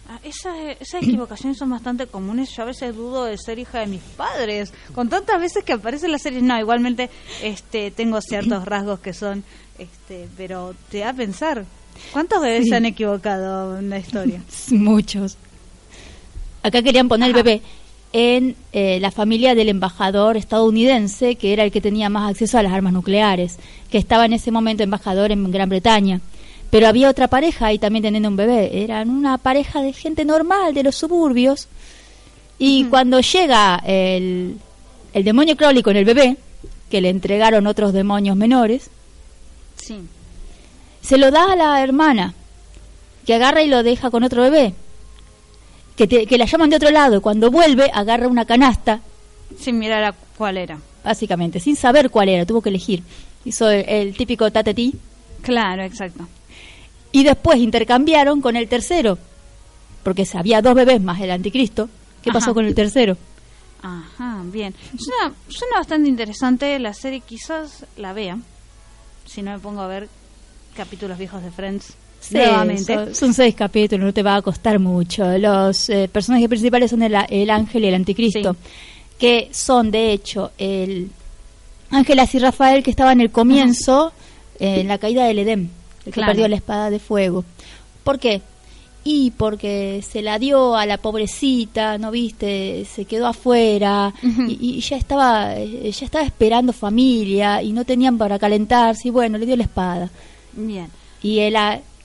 Ah, 0.09 0.19
Esas, 0.23 0.55
esas 0.79 1.03
equivocaciones 1.03 1.57
son 1.57 1.69
bastante 1.69 2.05
comunes. 2.07 2.49
Yo 2.55 2.63
a 2.63 2.65
veces 2.65 2.95
dudo 2.95 3.25
de 3.25 3.37
ser 3.37 3.59
hija 3.59 3.79
de 3.79 3.87
mis 3.87 4.01
padres. 4.01 4.73
Con 4.93 5.09
tantas 5.09 5.39
veces 5.39 5.63
que 5.63 5.73
aparecen 5.73 6.11
las 6.11 6.21
series, 6.21 6.43
no, 6.43 6.59
igualmente 6.59 7.09
este, 7.41 7.91
tengo 7.91 8.19
ciertos 8.21 8.65
rasgos 8.65 8.99
que 8.99 9.13
son, 9.13 9.43
este, 9.79 10.27
pero 10.37 10.75
te 10.91 10.99
da 10.99 11.09
a 11.09 11.13
pensar. 11.13 11.65
¿Cuántos 12.11 12.41
bebés 12.41 12.63
Sí. 12.63 12.69
se 12.71 12.75
han 12.75 12.85
equivocado 12.85 13.79
en 13.79 13.89
la 13.89 13.99
historia? 13.99 14.41
Muchos. 14.71 15.37
Acá 16.65 16.81
querían 16.81 17.07
poner 17.07 17.27
el 17.29 17.35
bebé 17.35 17.61
en 18.11 18.55
eh, 18.73 18.97
la 18.99 19.11
familia 19.11 19.53
del 19.53 19.69
embajador 19.69 20.35
estadounidense, 20.35 21.35
que 21.35 21.53
era 21.53 21.63
el 21.63 21.71
que 21.71 21.79
tenía 21.79 22.09
más 22.09 22.31
acceso 22.31 22.57
a 22.57 22.63
las 22.63 22.73
armas 22.73 22.91
nucleares, 22.93 23.57
que 23.91 23.99
estaba 23.99 24.25
en 24.25 24.33
ese 24.33 24.49
momento 24.49 24.81
embajador 24.81 25.31
en 25.31 25.51
Gran 25.51 25.69
Bretaña. 25.69 26.21
Pero 26.71 26.87
había 26.87 27.09
otra 27.09 27.27
pareja 27.27 27.67
ahí 27.67 27.77
también 27.77 28.01
teniendo 28.01 28.29
un 28.29 28.35
bebé. 28.35 28.83
Eran 28.83 29.11
una 29.11 29.37
pareja 29.37 29.81
de 29.83 29.93
gente 29.93 30.25
normal, 30.25 30.73
de 30.73 30.81
los 30.81 30.95
suburbios. 30.95 31.67
Y 32.57 32.85
cuando 32.85 33.19
llega 33.19 33.81
el, 33.85 34.57
el 35.13 35.23
demonio 35.23 35.55
Crowley 35.55 35.83
con 35.83 35.95
el 35.95 36.05
bebé, 36.05 36.37
que 36.89 37.01
le 37.01 37.09
entregaron 37.09 37.67
otros 37.67 37.93
demonios 37.93 38.35
menores, 38.35 38.89
Sí. 39.75 39.99
se 41.01 41.17
lo 41.19 41.29
da 41.29 41.51
a 41.51 41.55
la 41.55 41.83
hermana, 41.83 42.33
que 43.27 43.35
agarra 43.35 43.61
y 43.61 43.67
lo 43.67 43.83
deja 43.83 44.09
con 44.09 44.23
otro 44.23 44.41
bebé, 44.41 44.73
que, 45.95 46.07
te- 46.07 46.25
que 46.25 46.37
la 46.37 46.45
llaman 46.45 46.69
de 46.69 46.75
otro 46.77 46.91
lado, 46.91 47.17
y 47.17 47.21
cuando 47.21 47.49
vuelve 47.51 47.89
agarra 47.93 48.27
una 48.27 48.45
canasta, 48.45 49.01
Sin 49.59 49.79
mirar 49.79 50.03
a 50.03 50.13
cuál 50.37 50.57
era. 50.57 50.77
básicamente, 51.03 51.59
sin 51.59 51.75
saber 51.75 52.09
cuál 52.09 52.29
era, 52.29 52.45
tuvo 52.45 52.61
que 52.61 52.69
elegir. 52.69 53.03
Hizo 53.45 53.69
el, 53.69 53.87
el 53.87 54.15
típico 54.17 54.51
tatetí, 54.51 54.93
Claro, 55.41 55.83
exacto. 55.83 56.27
y 57.11 57.23
después 57.23 57.59
intercambiaron 57.59 58.41
con 58.41 58.55
el 58.55 58.67
tercero, 58.67 59.17
porque 60.03 60.27
había 60.33 60.61
dos 60.61 60.73
bebés 60.75 61.01
más 61.01 61.21
el 61.21 61.31
anticristo. 61.31 61.89
¿Qué 62.23 62.29
Ajá. 62.31 62.39
pasó 62.39 62.53
con 62.55 62.65
el 62.65 62.73
tercero? 62.75 63.17
Ajá, 63.83 64.41
bien. 64.45 64.73
Suena, 64.97 65.33
suena 65.47 65.77
bastante 65.77 66.09
interesante 66.09 66.79
la 66.79 66.93
serie, 66.93 67.19
quizás 67.21 67.85
la 67.97 68.13
vea. 68.13 68.39
Si 69.25 69.43
no 69.43 69.51
me 69.51 69.59
pongo 69.59 69.81
a 69.81 69.87
ver 69.87 70.09
capítulos 70.75 71.17
viejos 71.19 71.43
de 71.43 71.51
Friends 71.51 71.93
Sí, 72.29 72.35
nuevamente. 72.35 72.93
Son, 72.93 73.15
son 73.15 73.33
seis 73.33 73.53
capítulos, 73.55 74.05
no 74.05 74.13
te 74.13 74.23
va 74.23 74.35
a 74.35 74.41
costar 74.41 74.79
mucho. 74.79 75.37
Los 75.37 75.89
eh, 75.89 76.09
personajes 76.11 76.47
principales 76.49 76.89
son 76.91 77.03
el, 77.03 77.15
el 77.29 77.49
ángel 77.49 77.83
y 77.83 77.87
el 77.87 77.95
anticristo, 77.95 78.53
Sí. 78.53 78.59
que 79.19 79.49
son 79.51 79.91
de 79.91 80.11
hecho 80.11 80.51
el 80.57 81.09
ángel 81.91 82.19
así 82.19 82.39
Rafael 82.39 82.83
que 82.83 82.89
estaba 82.91 83.11
en 83.11 83.21
el 83.21 83.31
comienzo, 83.31 84.11
eh, 84.59 84.81
en 84.81 84.87
la 84.87 84.97
caída 84.97 85.25
del 85.25 85.39
Edén, 85.39 85.69
el 86.05 86.13
que 86.13 86.21
perdió 86.21 86.47
la 86.47 86.55
espada 86.55 86.89
de 86.89 86.99
fuego. 86.99 87.45
¿Por 88.03 88.17
qué? 88.19 88.41
Y 89.07 89.29
porque 89.37 90.03
se 90.07 90.23
la 90.23 90.39
dio 90.39 90.75
a 90.75 90.87
la 90.87 90.97
pobrecita, 90.97 91.99
¿no 91.99 92.09
viste? 92.09 92.85
Se 92.91 93.05
quedó 93.05 93.27
afuera 93.27 94.11
y, 94.23 94.57
y 94.77 94.79
ya 94.81 94.97
estaba 94.97 95.55
eh, 95.57 95.91
ya 95.91 96.05
estaba 96.05 96.25
esperando 96.25 96.73
familia 96.73 97.61
y 97.61 97.71
no 97.71 97.85
tenían 97.85 98.17
para 98.17 98.39
calentarse 98.39 99.09
y 99.09 99.11
bueno, 99.11 99.37
le 99.37 99.45
dio 99.45 99.55
la 99.55 99.63
espada. 99.63 100.09
Bien. 100.53 100.87
Y 101.21 101.37
el 101.39 101.55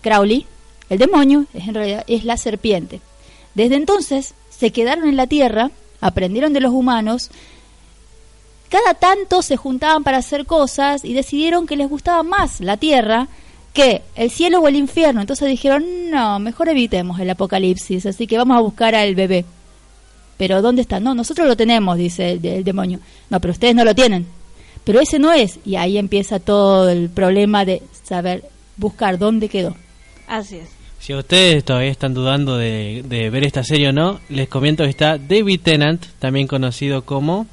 Crowley, 0.01 0.46
el 0.88 0.98
demonio, 0.98 1.46
es 1.55 1.68
en 1.68 1.74
realidad 1.74 2.05
es 2.07 2.24
la 2.24 2.36
serpiente. 2.36 3.01
Desde 3.55 3.76
entonces 3.76 4.34
se 4.51 4.70
quedaron 4.70 5.09
en 5.09 5.16
la 5.16 5.26
tierra, 5.26 5.70
aprendieron 6.01 6.53
de 6.53 6.61
los 6.61 6.72
humanos, 6.72 7.30
cada 8.68 8.94
tanto 8.94 9.42
se 9.42 9.57
juntaban 9.57 10.05
para 10.05 10.18
hacer 10.18 10.46
cosas 10.46 11.05
y 11.05 11.12
decidieron 11.12 11.66
que 11.66 11.76
les 11.76 11.88
gustaba 11.88 12.22
más 12.22 12.61
la 12.61 12.76
tierra 12.76 13.26
que 13.72 14.03
el 14.14 14.30
cielo 14.30 14.61
o 14.61 14.68
el 14.68 14.76
infierno. 14.76 15.20
Entonces 15.20 15.48
dijeron, 15.48 16.11
no, 16.11 16.38
mejor 16.38 16.68
evitemos 16.68 17.18
el 17.18 17.30
apocalipsis, 17.30 18.07
así 18.07 18.26
que 18.26 18.38
vamos 18.38 18.57
a 18.57 18.61
buscar 18.61 18.94
al 18.94 19.14
bebé. 19.14 19.44
Pero 20.36 20.62
¿dónde 20.62 20.82
está? 20.82 21.01
No, 21.01 21.14
nosotros 21.14 21.48
lo 21.48 21.57
tenemos, 21.57 21.98
dice 21.98 22.32
el, 22.32 22.46
el 22.46 22.64
demonio. 22.64 23.01
No, 23.28 23.40
pero 23.40 23.53
ustedes 23.53 23.74
no 23.74 23.84
lo 23.84 23.94
tienen. 23.94 24.26
Pero 24.84 25.01
ese 25.01 25.18
no 25.18 25.32
es. 25.32 25.59
Y 25.66 25.76
ahí 25.76 25.98
empieza 25.98 26.38
todo 26.38 26.88
el 26.88 27.11
problema 27.11 27.64
de 27.64 27.82
saber 28.05 28.44
buscar 28.76 29.18
dónde 29.18 29.48
quedó. 29.48 29.74
Así 30.30 30.58
es. 30.58 30.68
Si 31.00 31.12
ustedes 31.12 31.64
todavía 31.64 31.90
están 31.90 32.14
dudando 32.14 32.56
de, 32.56 33.02
de 33.04 33.30
ver 33.30 33.42
esta 33.42 33.64
serie 33.64 33.88
o 33.88 33.92
no, 33.92 34.20
les 34.28 34.48
comento 34.48 34.84
que 34.84 34.90
está 34.90 35.18
David 35.18 35.60
Tennant, 35.60 36.06
también 36.20 36.46
conocido 36.46 37.02
como... 37.02 37.48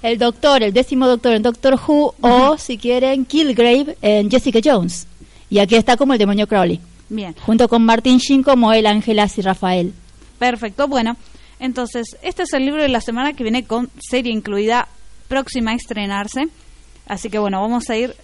El 0.00 0.18
doctor, 0.18 0.62
el 0.62 0.72
décimo 0.72 1.08
doctor 1.08 1.32
en 1.32 1.42
Doctor 1.42 1.74
Who, 1.74 2.14
o 2.20 2.56
si 2.56 2.78
quieren, 2.78 3.24
Killgrave 3.24 3.96
en 4.00 4.30
Jessica 4.30 4.60
Jones. 4.62 5.08
Y 5.50 5.58
aquí 5.58 5.74
está 5.74 5.96
como 5.96 6.12
el 6.12 6.18
demonio 6.20 6.46
Crowley, 6.46 6.78
Bien. 7.08 7.34
junto 7.44 7.68
con 7.68 7.84
Martin 7.84 8.18
Sheen 8.18 8.44
como 8.44 8.72
el 8.72 8.86
Ángel 8.86 9.18
y 9.36 9.40
Rafael. 9.40 9.92
Perfecto. 10.38 10.86
Bueno, 10.86 11.16
entonces, 11.58 12.16
este 12.22 12.44
es 12.44 12.52
el 12.52 12.64
libro 12.64 12.82
de 12.82 12.88
la 12.88 13.00
semana 13.00 13.32
que 13.32 13.42
viene 13.42 13.64
con 13.64 13.90
serie 13.98 14.32
incluida 14.32 14.86
próxima 15.26 15.72
a 15.72 15.74
estrenarse. 15.74 16.48
Así 17.06 17.28
que 17.28 17.38
bueno, 17.38 17.60
vamos 17.60 17.90
a 17.90 17.96
ir 17.96 18.14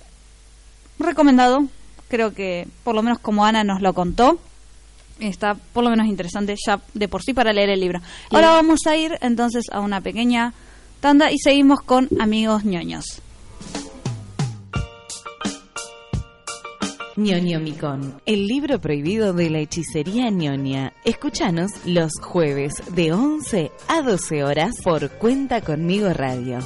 recomendado. 0.98 1.66
Creo 2.10 2.34
que 2.34 2.66
por 2.84 2.94
lo 2.94 3.02
menos 3.02 3.20
como 3.20 3.44
Ana 3.44 3.64
nos 3.64 3.80
lo 3.80 3.94
contó, 3.94 4.38
está 5.20 5.54
por 5.54 5.84
lo 5.84 5.90
menos 5.90 6.06
interesante 6.06 6.56
ya 6.66 6.80
de 6.92 7.08
por 7.08 7.22
sí 7.22 7.32
para 7.32 7.52
leer 7.52 7.70
el 7.70 7.80
libro. 7.80 8.00
Ahora 8.30 8.50
vamos 8.50 8.80
a 8.86 8.96
ir 8.96 9.16
entonces 9.20 9.66
a 9.70 9.80
una 9.80 10.00
pequeña 10.00 10.52
tanda 11.00 11.30
y 11.30 11.38
seguimos 11.38 11.80
con 11.80 12.08
amigos 12.20 12.64
ñoños. 12.64 13.22
Ñoñomicón, 17.16 18.20
el 18.24 18.46
libro 18.46 18.80
prohibido 18.80 19.34
de 19.34 19.50
la 19.50 19.58
hechicería 19.58 20.30
ñoña. 20.30 20.94
Escúchanos 21.04 21.70
los 21.84 22.12
jueves 22.20 22.72
de 22.92 23.12
11 23.12 23.70
a 23.88 24.02
12 24.02 24.42
horas 24.42 24.76
por 24.82 25.10
Cuenta 25.10 25.60
Conmigo 25.60 26.12
Radio. 26.14 26.58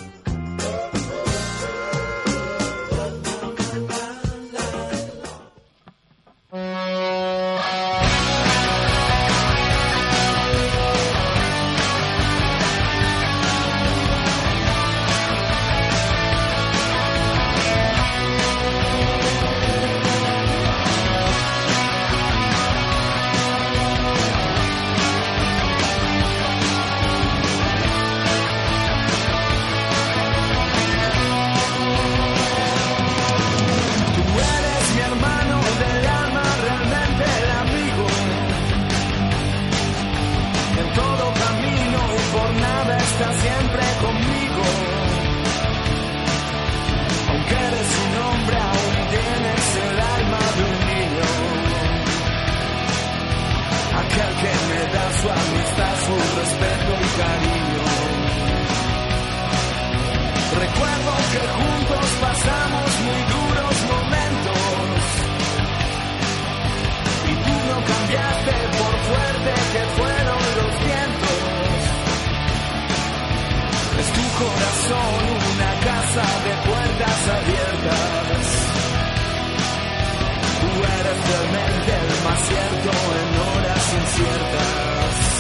Realmente 81.29 81.93
el 81.93 82.25
más 82.25 82.41
cierto 82.49 82.91
en 82.91 83.29
horas 83.41 83.85
inciertas. 84.01 85.35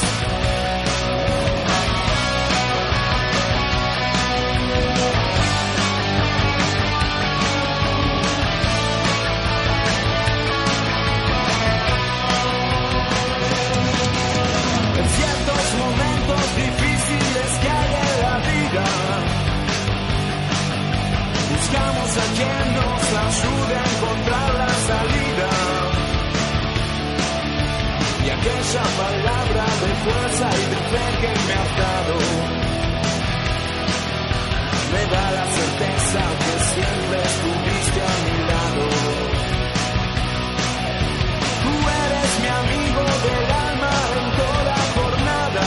En 14.96 15.08
ciertos 15.10 15.64
momentos 15.78 16.56
difíciles 16.56 17.48
que 17.60 17.68
hay 17.70 17.92
en 17.94 18.22
la 18.22 18.36
vida, 18.38 18.84
buscamos 21.50 22.10
a 22.16 22.26
quien 22.34 22.64
nos 22.74 23.02
ayude 23.26 24.03
aquella 28.44 28.82
palabra 28.98 29.64
de 29.64 29.94
fuerza 30.04 30.50
y 30.52 30.64
de 30.70 30.76
fe 30.76 31.06
que 31.20 31.28
me 31.28 31.54
has 31.54 31.76
dado, 31.84 32.16
me 34.92 35.02
da 35.14 35.30
la 35.32 35.46
certeza 35.46 36.20
que 36.44 36.54
siempre 36.74 37.22
estuviste 37.32 38.00
a 38.02 38.14
mi 38.24 38.36
lado. 38.50 38.84
Tú 41.62 41.72
eres 42.04 42.30
mi 42.42 42.48
amigo 42.62 43.04
del 43.24 43.46
alma 43.68 43.94
en 44.18 44.26
toda 44.42 44.76
jornada. 44.96 45.66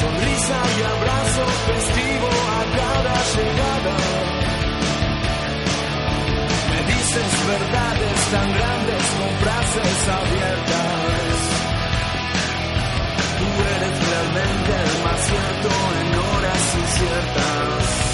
Sonrisa 0.00 0.58
y 0.78 0.82
abrazo 0.82 1.44
festivo 1.68 2.28
a 2.28 2.76
cada 2.76 3.14
llegada. 3.34 4.31
Dices 7.12 7.46
verdades 7.46 8.30
tan 8.30 8.52
grandes 8.54 9.04
con 9.18 9.28
frases 9.42 10.08
abiertas. 10.08 11.36
Tú 13.38 13.46
eres 13.76 14.08
realmente 14.08 14.72
el 14.72 15.04
más 15.04 15.20
cierto 15.26 15.68
en 16.00 16.18
horas 16.18 16.74
inciertas. 16.80 18.11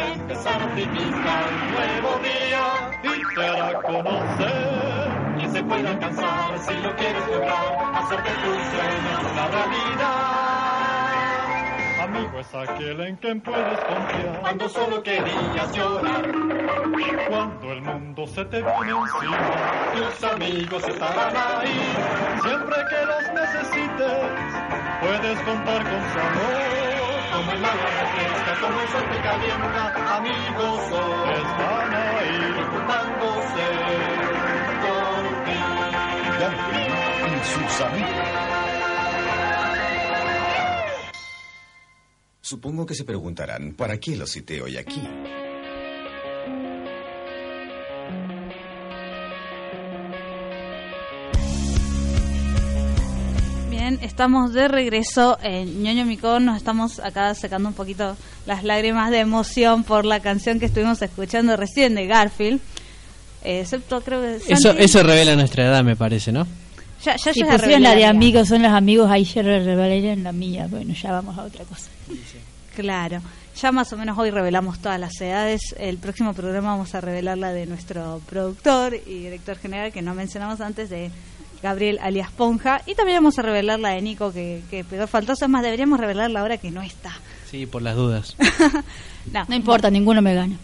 A 0.00 0.12
empezar 0.12 0.62
optimista 0.62 1.46
un 1.48 1.72
nuevo 1.72 2.20
día? 2.22 2.64
Y 3.02 3.34
te 3.34 3.46
hará 3.46 3.82
conocer. 3.82 5.08
Y 5.38 5.48
se 5.48 5.62
puede 5.62 5.88
alcanzar 5.88 6.58
si 6.58 6.74
lo 6.74 6.96
quieres 6.96 7.26
lograr. 7.28 7.94
Hacer 7.94 8.22
de 8.22 8.30
tus 8.30 8.56
sueños 8.68 9.32
una 9.32 9.46
realidad. 9.48 10.38
Amigo 12.02 12.38
es 12.40 12.54
aquel 12.54 13.00
en 13.00 13.16
quien 13.16 13.40
puedes 13.40 13.80
confiar. 13.80 14.40
Cuando 14.40 14.68
solo 14.68 15.02
querías 15.02 15.72
llorar. 15.72 16.32
Cuando 17.28 17.72
el 17.72 17.82
mundo 17.82 18.26
se 18.26 18.44
te 18.46 18.62
viene 18.62 18.90
encima, 18.90 19.52
tus 19.94 20.24
amigos 20.24 20.88
estarán 20.88 21.36
ahí. 21.36 21.80
Siempre 22.42 22.76
que 22.88 23.04
los 23.04 23.22
necesites, 23.34 24.28
puedes 25.00 25.40
contar 25.40 25.82
con 25.82 26.12
su 26.12 26.18
amor. 26.18 26.87
Como 27.38 27.52
el 27.52 27.64
agua 27.64 27.86
refresca, 27.86 28.60
como 28.60 28.80
el 28.80 28.88
sol 28.88 29.04
te 29.12 29.20
calienta, 29.22 30.16
amigos 30.16 30.88
son. 30.88 31.30
Están 31.30 31.94
ahí, 31.94 32.52
preocupándose 32.52 33.64
por 34.82 35.44
ti. 35.44 35.58
y 37.28 37.44
sus 37.46 37.80
amigos. 37.80 38.10
Supongo 42.40 42.86
que 42.86 42.94
se 42.96 43.04
preguntarán, 43.04 43.74
¿para 43.74 44.00
qué 44.00 44.16
lo 44.16 44.26
cité 44.26 44.60
hoy 44.60 44.76
aquí? 44.76 45.02
Estamos 54.08 54.52
de 54.52 54.66
regreso 54.68 55.38
en 55.42 55.82
ñoño 55.82 56.04
Micón. 56.04 56.44
Nos 56.44 56.56
estamos 56.56 56.98
acá 56.98 57.34
secando 57.34 57.68
un 57.68 57.74
poquito 57.74 58.16
las 58.46 58.64
lágrimas 58.64 59.10
de 59.10 59.20
emoción 59.20 59.84
por 59.84 60.04
la 60.04 60.20
canción 60.20 60.58
que 60.58 60.66
estuvimos 60.66 61.00
escuchando 61.02 61.56
recién 61.56 61.94
de 61.94 62.06
Garfield. 62.06 62.60
Eh, 63.44 63.60
excepto, 63.60 64.00
creo 64.00 64.20
que. 64.20 64.36
Eso, 64.52 64.72
Santi- 64.72 64.82
eso 64.82 65.02
revela 65.02 65.36
nuestra 65.36 65.64
edad, 65.66 65.84
me 65.84 65.94
parece, 65.94 66.32
¿no? 66.32 66.46
Ya, 67.04 67.14
ya 67.16 67.32
Si 67.32 67.44
pusieron 67.44 67.82
la 67.84 67.94
de 67.94 68.04
amigos, 68.06 68.48
son 68.48 68.62
los 68.62 68.72
amigos, 68.72 69.08
ahí 69.08 69.24
se 69.24 69.40
revelarían 69.42 70.24
la 70.24 70.32
mía. 70.32 70.66
Bueno, 70.68 70.92
ya 70.94 71.12
vamos 71.12 71.38
a 71.38 71.44
otra 71.44 71.64
cosa. 71.64 71.88
Claro. 72.74 73.20
Ya 73.60 73.72
más 73.72 73.92
o 73.92 73.96
menos 73.96 74.16
hoy 74.18 74.30
revelamos 74.30 74.78
todas 74.80 74.98
las 75.00 75.20
edades. 75.20 75.74
El 75.78 75.98
próximo 75.98 76.32
programa 76.32 76.70
vamos 76.70 76.94
a 76.94 77.00
revelar 77.00 77.38
la 77.38 77.52
de 77.52 77.66
nuestro 77.66 78.20
productor 78.28 78.94
y 78.94 79.22
director 79.24 79.56
general, 79.58 79.92
que 79.92 80.02
no 80.02 80.14
mencionamos 80.14 80.60
antes, 80.60 80.90
de 80.90 81.10
Gabriel 81.62 81.98
alias 82.02 82.30
Ponja. 82.30 82.80
Y 82.86 82.94
también 82.94 83.18
vamos 83.18 83.38
a 83.38 83.42
revelar 83.42 83.80
la 83.80 83.90
de 83.90 84.02
Nico, 84.02 84.32
que, 84.32 84.62
que 84.70 84.84
pegó 84.84 85.06
faltoso. 85.06 85.44
Es 85.44 85.50
más, 85.50 85.62
deberíamos 85.62 85.98
revelarla 86.00 86.40
ahora 86.40 86.58
que 86.58 86.70
no 86.70 86.82
está. 86.82 87.12
Sí, 87.50 87.66
por 87.66 87.82
las 87.82 87.96
dudas. 87.96 88.36
No, 89.32 89.44
No 89.46 89.54
importa, 89.54 89.90
ninguno 89.90 90.22
me 90.22 90.34
gana. 90.34 90.56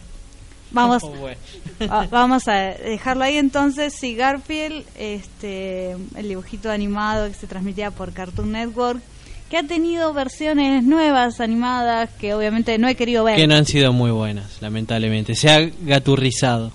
Vamos, 0.70 1.02
Oh, 1.04 1.08
bueno. 1.20 1.36
va- 1.82 2.06
vamos 2.10 2.48
a 2.48 2.54
dejarlo 2.54 3.24
ahí 3.24 3.36
entonces. 3.36 3.92
Si 3.92 4.14
Garfield, 4.14 4.84
este, 4.98 5.92
el 6.16 6.28
dibujito 6.28 6.70
animado 6.70 7.28
que 7.28 7.34
se 7.34 7.46
transmitía 7.46 7.90
por 7.90 8.12
Cartoon 8.14 8.52
Network, 8.52 9.02
que 9.50 9.58
ha 9.58 9.62
tenido 9.64 10.14
versiones 10.14 10.82
nuevas, 10.82 11.40
animadas, 11.40 12.08
que 12.18 12.32
obviamente 12.32 12.78
no 12.78 12.88
he 12.88 12.94
querido 12.94 13.22
ver. 13.24 13.36
Que 13.36 13.46
no 13.46 13.54
han 13.54 13.66
sido 13.66 13.92
muy 13.92 14.10
buenas, 14.10 14.62
lamentablemente. 14.62 15.34
Se 15.34 15.50
ha 15.50 15.60
gaturrizado. 15.82 16.72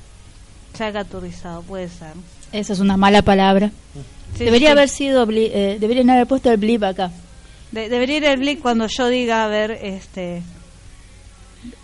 Se 0.75 0.83
ha 0.83 0.91
gaturizado, 0.91 1.63
puede 1.63 1.89
ser. 1.89 2.13
Esa 2.51 2.73
es 2.73 2.79
una 2.79 2.97
mala 2.97 3.21
palabra. 3.21 3.71
Sí, 4.37 4.45
Debería 4.45 4.69
sí. 4.69 4.71
haber 4.71 4.89
sido, 4.89 5.25
bli- 5.27 5.49
eh, 5.53 5.77
deberían 5.79 6.09
haber 6.09 6.27
puesto 6.27 6.51
el 6.51 6.57
blip 6.57 6.83
acá. 6.83 7.11
De- 7.71 7.89
debería 7.89 8.17
ir 8.17 8.25
el 8.25 8.39
blick 8.39 8.59
cuando 8.61 8.87
yo 8.87 9.07
diga, 9.07 9.43
a 9.45 9.47
ver, 9.47 9.71
este... 9.71 10.41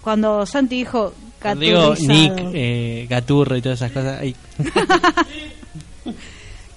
Cuando 0.02 0.46
Santi 0.46 0.78
dijo 0.78 1.14
Cuando 1.42 1.60
digo. 1.66 1.96
Nick, 2.00 2.34
eh, 2.54 3.06
Gaturro 3.10 3.58
y 3.58 3.62
todas 3.62 3.80
esas 3.82 3.92
cosas. 3.92 4.20
ay. 4.22 4.36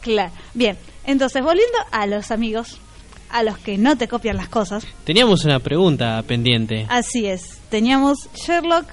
Claro. 0.00 0.32
Bien, 0.54 0.76
entonces 1.04 1.42
volviendo 1.42 1.76
a 1.90 2.06
los 2.06 2.30
amigos, 2.30 2.78
a 3.30 3.42
los 3.42 3.58
que 3.58 3.76
no 3.78 3.96
te 3.98 4.08
copian 4.08 4.36
las 4.36 4.48
cosas. 4.48 4.86
Teníamos 5.04 5.44
una 5.44 5.58
pregunta 5.60 6.22
pendiente. 6.26 6.86
Así 6.88 7.26
es, 7.26 7.58
teníamos 7.68 8.28
Sherlock, 8.34 8.86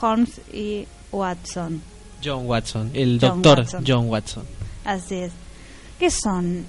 Holmes 0.00 0.40
y 0.52 0.86
Watson. 1.10 1.82
John 2.22 2.46
Watson, 2.46 2.90
el 2.94 3.18
John 3.20 3.42
doctor 3.42 3.58
Watson. 3.60 3.84
John 3.86 4.08
Watson. 4.08 4.44
Así 4.84 5.16
es. 5.16 5.32
¿Qué 5.98 6.10
son? 6.10 6.64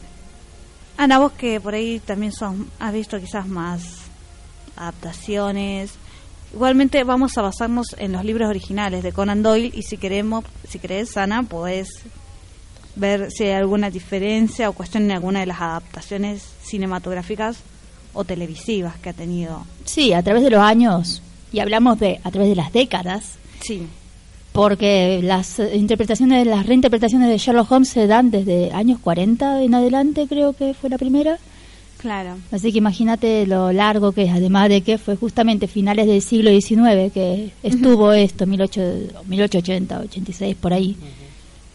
Ana, 0.97 1.19
vos 1.19 1.31
que 1.33 1.59
por 1.59 1.73
ahí 1.73 1.99
también 1.99 2.31
son, 2.31 2.69
has 2.79 2.93
visto 2.93 3.19
quizás 3.19 3.47
más 3.47 3.83
adaptaciones. 4.75 5.93
Igualmente 6.53 7.03
vamos 7.03 7.37
a 7.37 7.41
basarnos 7.41 7.95
en 7.97 8.11
los 8.11 8.23
libros 8.23 8.47
originales 8.49 9.01
de 9.03 9.11
Conan 9.11 9.41
Doyle 9.41 9.71
y 9.73 9.81
si 9.83 9.97
queremos, 9.97 10.45
si 10.67 10.77
querés, 10.77 11.17
Ana, 11.17 11.43
podés 11.43 11.89
ver 12.95 13.31
si 13.31 13.45
hay 13.45 13.53
alguna 13.53 13.89
diferencia 13.89 14.69
o 14.69 14.73
cuestión 14.73 15.03
en 15.05 15.13
alguna 15.13 15.39
de 15.39 15.47
las 15.47 15.61
adaptaciones 15.61 16.43
cinematográficas 16.61 17.57
o 18.13 18.23
televisivas 18.23 18.97
que 18.97 19.09
ha 19.09 19.13
tenido. 19.13 19.65
Sí, 19.85 20.13
a 20.13 20.21
través 20.21 20.43
de 20.43 20.51
los 20.51 20.61
años, 20.61 21.23
y 21.51 21.59
hablamos 21.59 21.99
de 21.99 22.19
a 22.23 22.29
través 22.29 22.49
de 22.49 22.55
las 22.55 22.71
décadas, 22.71 23.37
Sí, 23.63 23.87
porque 24.53 25.19
las 25.21 25.59
eh, 25.59 25.75
interpretaciones, 25.75 26.47
las 26.47 26.65
reinterpretaciones 26.65 27.27
de 27.27 27.37
Sherlock 27.37 27.71
Holmes 27.71 27.89
se 27.89 28.07
dan 28.07 28.31
desde 28.31 28.71
años 28.71 28.99
40 28.99 29.63
en 29.63 29.75
adelante, 29.75 30.27
creo 30.29 30.53
que 30.53 30.73
fue 30.73 30.89
la 30.89 30.97
primera. 30.97 31.37
claro. 31.97 32.37
Así 32.51 32.71
que 32.71 32.77
imagínate 32.77 33.45
lo 33.47 33.73
largo 33.73 34.11
que 34.13 34.23
es, 34.23 34.31
además 34.31 34.69
de 34.69 34.81
que 34.81 34.97
fue 34.97 35.17
justamente 35.17 35.67
finales 35.67 36.07
del 36.07 36.21
siglo 36.21 36.51
XIX 36.51 37.11
que 37.11 37.51
estuvo 37.63 38.13
esto, 38.13 38.45
18 38.45 39.23
1880, 39.25 39.99
86, 40.01 40.55
por 40.55 40.71
ahí. 40.71 40.95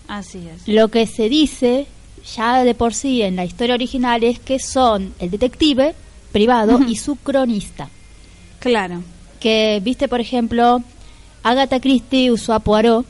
Así 0.07 0.39
es. 0.39 0.67
Lo 0.67 0.89
que 0.89 1.07
se 1.07 1.29
dice 1.29 1.87
ya 2.37 2.63
de 2.65 2.75
por 2.75 2.95
sí 2.95 3.23
en 3.23 3.37
la 3.37 3.45
historia 3.45 3.75
original 3.75 4.23
es 4.23 4.39
que 4.39 4.59
son 4.59 5.15
el 5.19 5.31
detective 5.31 5.95
privado 6.33 6.81
y 6.87 6.97
su 6.97 7.17
cronista. 7.17 7.89
Claro, 8.61 9.03
Que, 9.41 9.81
viste, 9.85 10.09
por 10.09 10.21
ejemplo, 10.21 10.83
Agatha 11.43 11.81
Christie 11.81 12.31
usó 12.31 12.53
a 12.55 12.59
Poirot 12.61 13.07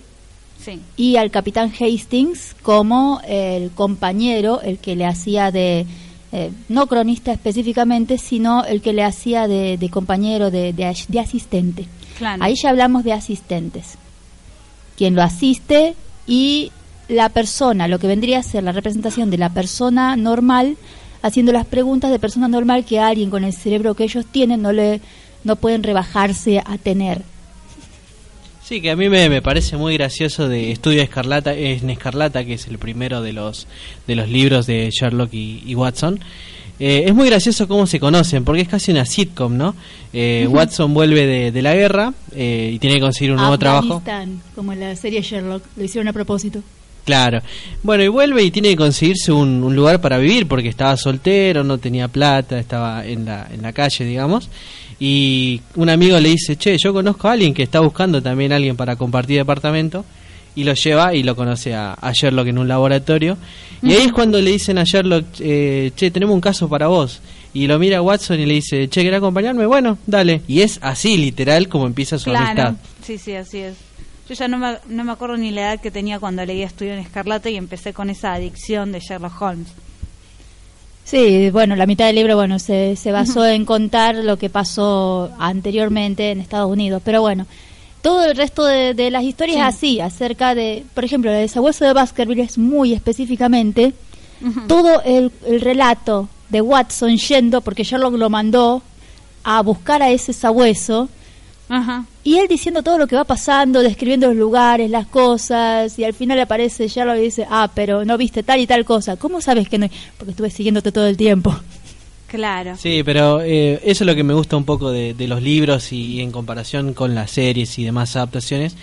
sí. 0.64 0.80
y 0.96 1.16
al 1.16 1.30
capitán 1.30 1.72
Hastings 1.78 2.54
como 2.62 3.20
el 3.26 3.70
compañero, 3.72 4.60
el 4.60 4.78
que 4.78 4.96
le 4.96 5.06
hacía 5.06 5.50
de, 5.50 5.86
eh, 6.32 6.50
no 6.68 6.86
cronista 6.86 7.32
específicamente, 7.32 8.18
sino 8.18 8.64
el 8.64 8.80
que 8.82 8.92
le 8.92 9.02
hacía 9.04 9.48
de, 9.48 9.76
de 9.78 9.88
compañero, 9.90 10.50
de, 10.50 10.72
de 10.72 10.84
as- 10.84 11.06
de 11.08 11.20
asistente. 11.20 11.86
Claro. 12.18 12.42
Ahí 12.42 12.54
ya 12.54 12.70
hablamos 12.70 13.04
de 13.04 13.12
asistentes. 13.12 13.96
Quien 14.96 15.14
lo 15.14 15.22
asiste 15.22 15.94
y 16.26 16.72
la 17.08 17.28
persona, 17.30 17.88
lo 17.88 17.98
que 17.98 18.06
vendría 18.06 18.40
a 18.40 18.42
ser 18.42 18.62
la 18.64 18.72
representación 18.72 19.30
de 19.30 19.38
la 19.38 19.48
persona 19.50 20.16
normal, 20.16 20.76
haciendo 21.22 21.52
las 21.52 21.64
preguntas 21.66 22.10
de 22.10 22.18
persona 22.18 22.48
normal 22.48 22.84
que 22.84 22.98
alguien 23.00 23.30
con 23.30 23.44
el 23.44 23.52
cerebro 23.52 23.94
que 23.94 24.04
ellos 24.04 24.26
tienen 24.30 24.60
no 24.62 24.72
le 24.72 25.00
no 25.44 25.56
pueden 25.56 25.82
rebajarse 25.84 26.58
a 26.64 26.76
tener. 26.78 27.22
Sí, 28.68 28.82
que 28.82 28.90
a 28.90 28.96
mí 28.96 29.08
me, 29.08 29.30
me 29.30 29.40
parece 29.40 29.78
muy 29.78 29.94
gracioso 29.94 30.46
de 30.46 30.70
Estudio 30.70 31.00
Escarlata, 31.00 31.54
en 31.54 31.88
Escarlata, 31.88 32.44
que 32.44 32.52
es 32.52 32.66
el 32.66 32.76
primero 32.76 33.22
de 33.22 33.32
los, 33.32 33.66
de 34.06 34.14
los 34.14 34.28
libros 34.28 34.66
de 34.66 34.90
Sherlock 34.90 35.32
y, 35.32 35.62
y 35.64 35.74
Watson. 35.74 36.20
Eh, 36.78 37.04
es 37.06 37.14
muy 37.14 37.30
gracioso 37.30 37.66
cómo 37.66 37.86
se 37.86 37.98
conocen, 37.98 38.44
porque 38.44 38.60
es 38.60 38.68
casi 38.68 38.90
una 38.92 39.06
sitcom, 39.06 39.56
¿no? 39.56 39.74
Eh, 40.12 40.46
Watson 40.50 40.92
vuelve 40.92 41.24
de, 41.24 41.50
de 41.50 41.62
la 41.62 41.74
guerra 41.74 42.12
eh, 42.34 42.72
y 42.74 42.78
tiene 42.78 42.96
que 42.96 43.00
conseguir 43.00 43.30
un 43.32 43.38
nuevo 43.38 43.58
trabajo. 43.58 44.02
Como 44.54 44.74
en 44.74 44.80
la 44.80 44.94
serie 44.96 45.22
Sherlock, 45.22 45.64
lo 45.74 45.84
hicieron 45.84 46.08
a 46.08 46.12
propósito. 46.12 46.62
Claro. 47.06 47.38
Bueno, 47.82 48.04
y 48.04 48.08
vuelve 48.08 48.42
y 48.42 48.50
tiene 48.50 48.68
que 48.68 48.76
conseguirse 48.76 49.32
un, 49.32 49.64
un 49.64 49.74
lugar 49.74 50.02
para 50.02 50.18
vivir 50.18 50.46
porque 50.46 50.68
estaba 50.68 50.94
soltero, 50.98 51.64
no 51.64 51.78
tenía 51.78 52.08
plata, 52.08 52.58
estaba 52.58 53.06
en 53.06 53.24
la, 53.24 53.48
en 53.50 53.62
la 53.62 53.72
calle, 53.72 54.04
digamos. 54.04 54.50
Y 55.00 55.60
un 55.76 55.88
amigo 55.88 56.18
le 56.18 56.30
dice, 56.30 56.56
che, 56.56 56.76
yo 56.76 56.92
conozco 56.92 57.28
a 57.28 57.32
alguien 57.32 57.54
que 57.54 57.62
está 57.62 57.80
buscando 57.80 58.20
también 58.20 58.52
a 58.52 58.56
alguien 58.56 58.76
para 58.76 58.96
compartir 58.96 59.38
departamento. 59.38 60.04
Y 60.54 60.64
lo 60.64 60.74
lleva 60.74 61.14
y 61.14 61.22
lo 61.22 61.36
conoce 61.36 61.74
a, 61.74 61.94
a 61.94 62.12
Sherlock 62.12 62.48
en 62.48 62.58
un 62.58 62.66
laboratorio. 62.66 63.36
Y 63.80 63.92
ahí 63.92 64.06
es 64.06 64.12
cuando 64.12 64.40
le 64.40 64.50
dicen 64.50 64.78
a 64.78 64.84
Sherlock, 64.84 65.24
eh, 65.38 65.92
che, 65.94 66.10
tenemos 66.10 66.34
un 66.34 66.40
caso 66.40 66.68
para 66.68 66.88
vos. 66.88 67.20
Y 67.54 67.68
lo 67.68 67.78
mira 67.78 67.98
a 67.98 68.02
Watson 68.02 68.40
y 68.40 68.46
le 68.46 68.54
dice, 68.54 68.88
che, 68.88 69.02
¿querés 69.02 69.18
acompañarme? 69.18 69.66
Bueno, 69.66 69.98
dale. 70.06 70.42
Y 70.48 70.62
es 70.62 70.80
así, 70.82 71.16
literal, 71.16 71.68
como 71.68 71.86
empieza 71.86 72.18
su 72.18 72.30
amistad. 72.30 72.54
Claro, 72.54 72.76
sí, 73.04 73.18
sí, 73.18 73.34
así 73.34 73.58
es. 73.58 73.76
Yo 74.28 74.34
ya 74.34 74.48
no 74.48 74.58
me, 74.58 74.76
no 74.88 75.04
me 75.04 75.12
acuerdo 75.12 75.36
ni 75.36 75.52
la 75.52 75.60
edad 75.60 75.80
que 75.80 75.90
tenía 75.90 76.18
cuando 76.18 76.44
leía 76.44 76.66
Estudio 76.66 76.92
en 76.92 76.98
Escarlata 76.98 77.48
y 77.50 77.56
empecé 77.56 77.94
con 77.94 78.10
esa 78.10 78.34
adicción 78.34 78.90
de 78.90 79.00
Sherlock 79.00 79.40
Holmes. 79.40 79.68
Sí, 81.08 81.48
bueno, 81.50 81.74
la 81.74 81.86
mitad 81.86 82.04
del 82.06 82.16
libro 82.16 82.36
bueno 82.36 82.58
se, 82.58 82.94
se 82.96 83.12
basó 83.12 83.46
en 83.46 83.64
contar 83.64 84.14
lo 84.16 84.36
que 84.36 84.50
pasó 84.50 85.30
anteriormente 85.38 86.30
en 86.32 86.40
Estados 86.40 86.70
Unidos, 86.70 87.00
pero 87.02 87.22
bueno, 87.22 87.46
todo 88.02 88.24
el 88.24 88.36
resto 88.36 88.64
de, 88.66 88.92
de 88.92 89.10
las 89.10 89.22
historias 89.24 89.56
Sí. 89.56 89.60
es 89.60 89.66
así, 89.66 90.00
acerca 90.00 90.54
de, 90.54 90.84
por 90.92 91.04
ejemplo, 91.04 91.32
el 91.32 91.48
sabueso 91.48 91.86
de 91.86 91.94
Baskerville 91.94 92.42
es 92.42 92.58
muy 92.58 92.92
específicamente 92.92 93.94
todo 94.68 95.02
el, 95.02 95.32
el 95.46 95.60
relato 95.62 96.28
de 96.50 96.60
Watson 96.60 97.16
yendo, 97.16 97.60
porque 97.62 97.84
Sherlock 97.84 98.14
lo 98.14 98.28
mandó 98.30 98.82
a 99.44 99.62
buscar 99.62 100.02
a 100.02 100.10
ese 100.10 100.32
sabueso, 100.34 101.08
Ajá. 101.68 102.04
y 102.24 102.38
él 102.38 102.48
diciendo 102.48 102.82
todo 102.82 102.96
lo 102.98 103.06
que 103.06 103.16
va 103.16 103.24
pasando, 103.24 103.82
describiendo 103.82 104.28
los 104.28 104.36
lugares, 104.36 104.90
las 104.90 105.06
cosas, 105.06 105.98
y 105.98 106.04
al 106.04 106.14
final 106.14 106.40
aparece 106.40 106.88
Sherlock 106.88 107.16
y 107.18 107.22
dice, 107.22 107.46
ah, 107.50 107.70
pero 107.74 108.04
no 108.04 108.16
viste 108.16 108.42
tal 108.42 108.60
y 108.60 108.66
tal 108.66 108.84
cosa. 108.84 109.16
¿Cómo 109.16 109.40
sabes 109.40 109.68
que 109.68 109.78
no? 109.78 109.88
Porque 110.16 110.30
estuve 110.30 110.50
siguiéndote 110.50 110.92
todo 110.92 111.06
el 111.06 111.16
tiempo. 111.16 111.54
Claro. 112.26 112.76
Sí, 112.76 113.02
pero 113.04 113.40
eh, 113.40 113.80
eso 113.84 114.04
es 114.04 114.06
lo 114.06 114.14
que 114.14 114.22
me 114.22 114.34
gusta 114.34 114.56
un 114.56 114.64
poco 114.64 114.90
de, 114.90 115.14
de 115.14 115.26
los 115.26 115.42
libros 115.42 115.92
y, 115.92 116.16
y 116.16 116.20
en 116.20 116.30
comparación 116.30 116.92
con 116.92 117.14
las 117.14 117.30
series 117.30 117.78
y 117.78 117.84
demás 117.84 118.16
adaptaciones. 118.16 118.76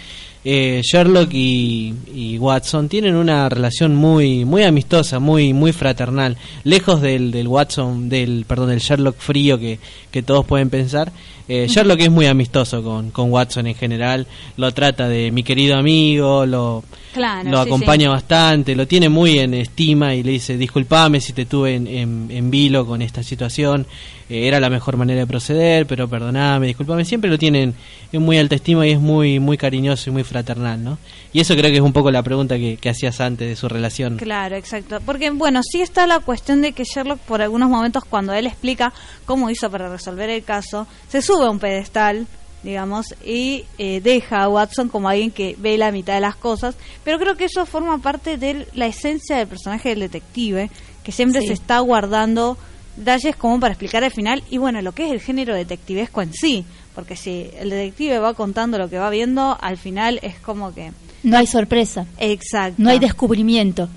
Eh, 0.47 0.81
Sherlock 0.83 1.29
y, 1.33 1.93
y 2.13 2.37
Watson 2.37 2.87
tienen 2.87 3.15
una 3.15 3.49
relación 3.49 3.95
muy 3.95 4.45
muy 4.45 4.61
amistosa, 4.61 5.17
muy 5.17 5.53
muy 5.53 5.73
fraternal, 5.73 6.37
lejos 6.63 7.01
del, 7.01 7.31
del 7.31 7.47
Watson, 7.47 8.09
del 8.09 8.45
perdón, 8.47 8.69
del 8.69 8.79
Sherlock 8.79 9.17
frío 9.17 9.57
que, 9.57 9.79
que 10.11 10.21
todos 10.21 10.45
pueden 10.45 10.69
pensar. 10.69 11.11
Eh, 11.47 11.67
Sherlock 11.69 11.99
es 12.01 12.11
muy 12.11 12.25
amistoso 12.25 12.83
con, 12.83 13.11
con 13.11 13.31
Watson 13.31 13.67
en 13.67 13.75
general, 13.75 14.25
lo 14.57 14.71
trata 14.71 15.07
de 15.07 15.31
mi 15.31 15.43
querido 15.43 15.77
amigo, 15.77 16.45
lo, 16.45 16.83
Claro, 17.15 17.49
lo 17.49 17.63
sí, 17.63 17.69
acompaña 17.69 18.07
sí. 18.07 18.09
bastante, 18.09 18.75
lo 18.75 18.87
tiene 18.87 19.07
muy 19.07 19.39
en 19.39 19.53
estima 19.53 20.13
y 20.15 20.21
le 20.21 20.31
dice, 20.31 20.57
disculpame 20.57 21.21
si 21.21 21.31
te 21.31 21.45
tuve 21.45 21.75
en, 21.75 21.87
en, 21.87 22.27
en 22.29 22.51
vilo 22.51 22.85
con 22.85 23.01
esta 23.01 23.23
situación, 23.23 23.87
eh, 24.27 24.47
era 24.47 24.59
la 24.59 24.69
mejor 24.69 24.97
manera 24.97 25.21
de 25.21 25.27
proceder, 25.27 25.85
pero 25.85 26.09
perdoname, 26.09 26.67
disculpame, 26.67 27.05
siempre 27.05 27.29
lo 27.29 27.37
tienen 27.37 27.73
en 28.11 28.21
muy 28.21 28.37
alta 28.37 28.55
estima 28.55 28.85
y 28.87 28.91
es 28.91 28.99
muy 28.99 29.39
muy 29.39 29.57
cariñoso 29.57 30.09
y 30.09 30.13
muy 30.13 30.23
fraternal, 30.23 30.83
¿no? 30.83 30.97
Y 31.31 31.41
eso 31.41 31.53
creo 31.55 31.69
que 31.69 31.77
es 31.77 31.81
un 31.81 31.93
poco 31.93 32.11
la 32.11 32.23
pregunta 32.23 32.57
que, 32.57 32.77
que 32.77 32.89
hacías 32.89 33.19
antes 33.21 33.47
de 33.47 33.55
su 33.55 33.67
relación. 33.67 34.17
Claro, 34.17 34.55
exacto. 34.55 34.99
Porque, 35.05 35.29
bueno, 35.31 35.61
sí 35.63 35.81
está 35.81 36.07
la 36.07 36.19
cuestión 36.21 36.61
de 36.61 36.71
que 36.71 36.85
Sherlock, 36.85 37.19
por 37.19 37.41
algunos 37.41 37.69
momentos, 37.69 38.05
cuando 38.05 38.33
él 38.33 38.47
explica 38.47 38.93
cómo 39.25 39.49
hizo 39.49 39.69
para 39.69 39.89
resolver 39.89 40.29
el 40.29 40.43
caso, 40.43 40.87
se 41.09 41.21
sube 41.21 41.34
a 41.43 41.49
un 41.51 41.59
pedestal, 41.59 42.27
digamos, 42.63 43.13
y 43.25 43.65
eh, 43.77 44.01
deja 44.01 44.43
a 44.43 44.49
Watson 44.49 44.89
como 44.89 45.07
alguien 45.09 45.31
que 45.31 45.55
ve 45.59 45.77
la 45.77 45.91
mitad 45.91 46.15
de 46.15 46.21
las 46.21 46.35
cosas. 46.35 46.75
Pero 47.03 47.19
creo 47.19 47.35
que 47.37 47.45
eso 47.45 47.65
forma 47.65 47.97
parte 47.99 48.37
de 48.37 48.67
la 48.73 48.87
esencia 48.87 49.37
del 49.37 49.47
personaje 49.47 49.89
del 49.89 49.99
detective, 49.99 50.69
que 51.03 51.11
siempre 51.11 51.41
Sí. 51.41 51.47
se 51.47 51.53
está 51.53 51.79
guardando 51.79 52.57
detalles 52.97 53.35
como 53.35 53.59
para 53.59 53.73
explicar 53.73 54.03
al 54.03 54.11
final. 54.11 54.43
Y 54.49 54.57
bueno, 54.57 54.81
lo 54.81 54.93
que 54.93 55.05
es 55.05 55.11
el 55.11 55.21
género 55.21 55.53
detectivesco 55.53 56.21
en 56.21 56.33
sí. 56.33 56.65
Porque 56.95 57.15
si 57.17 57.49
el 57.59 57.69
detective 57.69 58.19
va 58.19 58.33
contando 58.33 58.77
lo 58.77 58.89
que 58.89 58.97
va 58.97 59.09
viendo, 59.09 59.57
al 59.61 59.77
final 59.77 60.17
es 60.23 60.39
como 60.39 60.73
que. 60.73 60.91
No 61.23 61.37
hay 61.37 61.45
sorpresa, 61.45 62.05
Exacto. 62.19 62.75
no 62.81 62.89
hay 62.89 62.99
descubrimiento. 62.99 63.89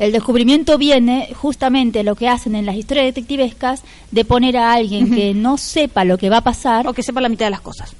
El 0.00 0.12
descubrimiento 0.12 0.78
viene 0.78 1.28
justamente 1.34 2.02
lo 2.04 2.14
que 2.14 2.26
hacen 2.26 2.54
en 2.54 2.64
las 2.64 2.74
historias 2.74 3.04
detectivescas 3.04 3.82
de 4.10 4.24
poner 4.24 4.56
a 4.56 4.72
alguien 4.72 5.14
que 5.14 5.34
no 5.34 5.58
sepa 5.58 6.06
lo 6.06 6.16
que 6.16 6.30
va 6.30 6.38
a 6.38 6.40
pasar 6.40 6.88
O 6.88 6.94
que 6.94 7.02
sepa 7.02 7.20
la 7.20 7.28
mitad 7.28 7.44
de 7.44 7.50
las 7.50 7.60
cosas. 7.60 7.92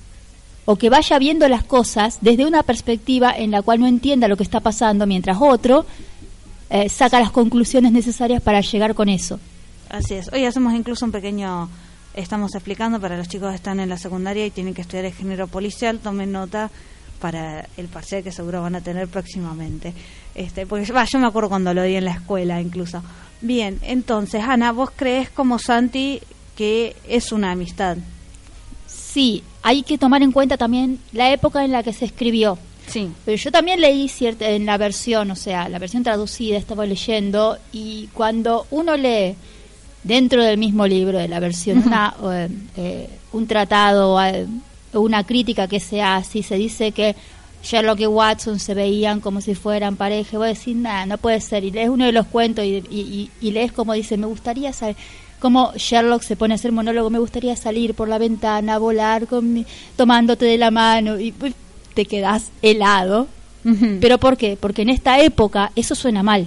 o 0.65 0.77
que 0.77 0.89
vaya 0.89 1.19
viendo 1.19 1.47
las 1.47 1.63
cosas 1.63 2.17
desde 2.23 2.47
una 2.47 2.63
perspectiva 2.63 3.35
en 3.37 3.51
la 3.51 3.61
cual 3.61 3.81
no 3.81 3.87
entienda 3.87 4.29
lo 4.29 4.39
que 4.39 4.45
está 4.45 4.61
pasando, 4.61 5.07
mientras 5.07 5.37
otro 5.43 5.85
eh, 6.71 6.89
saca 6.89 7.21
las 7.21 7.33
conclusiones 7.33 7.93
necesarias 7.93 8.41
para 8.41 8.63
llegar 8.63 8.95
con 8.95 9.11
eso. 9.11 9.39
Así 9.91 10.15
es. 10.15 10.33
Hoy 10.33 10.47
hacemos 10.47 10.73
incluso 10.73 11.05
un 11.05 11.13
pequeño, 11.13 11.69
estamos 12.15 12.55
explicando 12.55 12.99
para 12.99 13.19
los 13.19 13.29
chicos 13.29 13.51
que 13.51 13.57
están 13.57 13.79
en 13.79 13.91
la 13.91 13.99
secundaria 13.99 14.47
y 14.47 14.51
tienen 14.51 14.73
que 14.73 14.81
estudiar 14.81 15.05
el 15.05 15.13
género 15.13 15.49
policial, 15.49 15.99
tomen 15.99 16.33
nota 16.33 16.71
para 17.21 17.69
el 17.77 17.89
parcial 17.89 18.23
que 18.23 18.33
seguro 18.33 18.63
van 18.63 18.75
a 18.75 18.81
tener 18.81 19.09
próximamente. 19.09 19.93
Este, 20.35 20.67
porque 20.67 20.91
va, 20.93 21.05
yo 21.05 21.19
me 21.19 21.27
acuerdo 21.27 21.49
cuando 21.49 21.75
lo 21.75 21.83
di 21.83 21.97
en 21.97 22.05
la 22.05 22.13
escuela 22.13 22.61
incluso. 22.61 23.03
Bien, 23.41 23.79
entonces, 23.83 24.43
Ana, 24.43 24.73
¿vos 24.73 24.91
crees 24.95 25.31
como 25.31 25.59
Santi 25.59 26.21
que 26.57 26.97
es 27.09 27.33
una 27.33 27.53
amistad? 27.53 27.97
Sí, 28.87 29.43
hay 29.63 29.83
que 29.83 29.99
tomar 29.99 30.23
en 30.23 30.33
cuenta 30.33 30.57
también 30.57 30.99
la 31.13 31.33
época 31.33 31.65
en 31.65 31.73
la 31.73 31.83
que 31.83 31.93
se 31.93 32.05
escribió. 32.05 32.59
Sí. 32.87 33.11
Pero 33.25 33.37
yo 33.37 33.53
también 33.53 33.81
leí 33.81 34.09
cierta, 34.09 34.49
en 34.49 34.67
la 34.67 34.77
versión, 34.77 35.31
o 35.31 35.37
sea, 35.37 35.69
la 35.69 35.79
versión 35.79 36.03
traducida, 36.03 36.59
estaba 36.59 36.87
leyendo, 36.87 37.57
y 37.73 38.09
cuando 38.13 38.67
uno 38.71 38.97
lee 38.97 39.37
dentro 40.03 40.43
del 40.43 40.59
mismo 40.59 40.87
libro 40.87 41.19
de 41.19 41.29
la 41.29 41.41
versión 41.41 41.83
una, 41.87 42.15
eh, 42.33 42.49
eh, 42.77 43.11
un 43.33 43.47
tratado 43.47 44.23
eh, 44.25 44.47
una 44.93 45.25
crítica 45.25 45.69
que 45.69 45.81
se 45.81 46.03
hace 46.03 46.39
y 46.41 46.43
se 46.43 46.57
dice 46.57 46.93
que 46.93 47.15
Sherlock 47.63 48.01
y 48.01 48.07
Watson 48.07 48.59
se 48.59 48.75
veían 48.75 49.21
como 49.21 49.41
si 49.41 49.55
fueran 49.55 49.97
pareja, 49.97 50.31
y 50.33 50.37
vos 50.39 50.47
decís, 50.47 50.75
nada, 50.77 51.05
no 51.07 51.19
puede 51.19 51.41
ser, 51.41 51.63
y 51.65 51.71
lees 51.71 51.91
uno 51.91 52.07
de 52.07 52.13
los 52.13 52.27
cuentos 52.27 52.65
y, 52.65 52.77
y, 52.91 53.01
y- 53.01 53.31
y 53.41 53.51
lees 53.51 53.71
como 53.73 53.93
dice, 53.93 54.17
me 54.17 54.27
gustaría 54.27 54.73
saber, 54.73 54.97
como 55.41 55.73
Sherlock 55.77 56.23
se 56.23 56.37
pone 56.37 56.55
a 56.55 56.57
hacer 56.57 56.73
monólogo, 56.73 57.11
me 57.11 57.19
gustaría 57.19 57.55
salir 57.57 57.95
por 57.95 58.09
la 58.09 58.19
ventana, 58.19 58.79
volar 58.79 59.27
con 59.27 59.53
mi- 59.53 59.67
tomándote 59.97 60.45
de 60.47 60.57
la 60.59 60.71
mano, 60.71 61.21
y 61.21 61.35
uy, 61.43 61.55
te 61.95 62.07
quedas 62.07 62.51
helado. 62.63 63.27
¿Pero 64.01 64.17
por 64.17 64.39
qué? 64.39 64.57
Porque 64.59 64.81
en 64.83 64.89
esta 64.89 65.21
época 65.21 65.71
eso 65.77 65.95
suena 65.95 66.23
mal. 66.23 66.47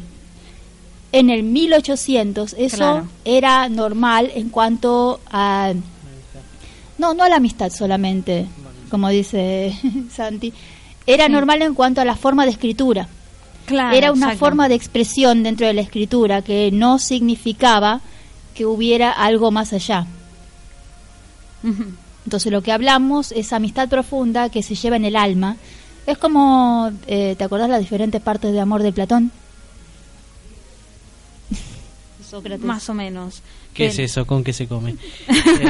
En 1.12 1.30
el 1.30 1.44
1800 1.44 2.54
eso 2.58 2.78
Claro. 2.78 3.08
era 3.24 3.70
normal 3.70 4.32
en 4.34 4.50
cuanto 4.50 5.20
a... 5.32 5.74
No, 6.98 7.14
no 7.14 7.24
a 7.24 7.30
la 7.30 7.38
amistad 7.38 7.72
solamente, 7.72 8.48
como 8.90 9.10
dice 9.10 9.78
Santi. 10.12 10.54
Era 11.06 11.28
normal 11.28 11.62
en 11.62 11.74
cuanto 11.74 12.02
a 12.02 12.06
la 12.06 12.16
forma 12.16 12.46
de 12.46 12.52
escritura. 12.52 13.08
Claro, 13.66 13.96
era 13.96 14.12
una 14.12 14.36
forma 14.36 14.68
de 14.68 14.76
expresión 14.76 15.44
dentro 15.44 15.68
de 15.68 15.74
la 15.74 15.82
escritura 15.82 16.42
que 16.42 16.70
no 16.72 17.00
significaba 17.00 18.02
que 18.54 18.66
hubiera 18.66 19.12
algo 19.12 19.52
más 19.52 19.74
allá. 19.74 20.06
Entonces 22.26 22.52
lo 22.52 22.62
que 22.62 22.72
hablamos 22.72 23.32
es 23.32 23.54
amistad 23.54 23.88
profunda 23.90 24.50
que 24.50 24.64
se 24.64 24.76
lleva 24.76 24.96
en 24.96 25.06
el 25.06 25.16
alma. 25.16 25.58
Es 26.06 26.18
como, 26.18 26.92
eh, 27.08 27.36
¿te 27.38 27.44
acordás 27.44 27.70
las 27.70 27.80
diferentes 27.80 28.22
partes 28.22 28.52
de 28.52 28.60
amor 28.60 28.84
de 28.84 28.92
Platón? 28.92 29.32
Sócrates. 32.34 32.66
Más 32.66 32.90
o 32.90 32.96
menos. 32.96 33.44
¿Qué 33.76 33.84
Bien. 33.84 33.92
es 33.92 34.00
eso? 34.00 34.26
¿Con 34.26 34.44
qué 34.44 34.54
se 34.54 34.68
come? 34.68 34.96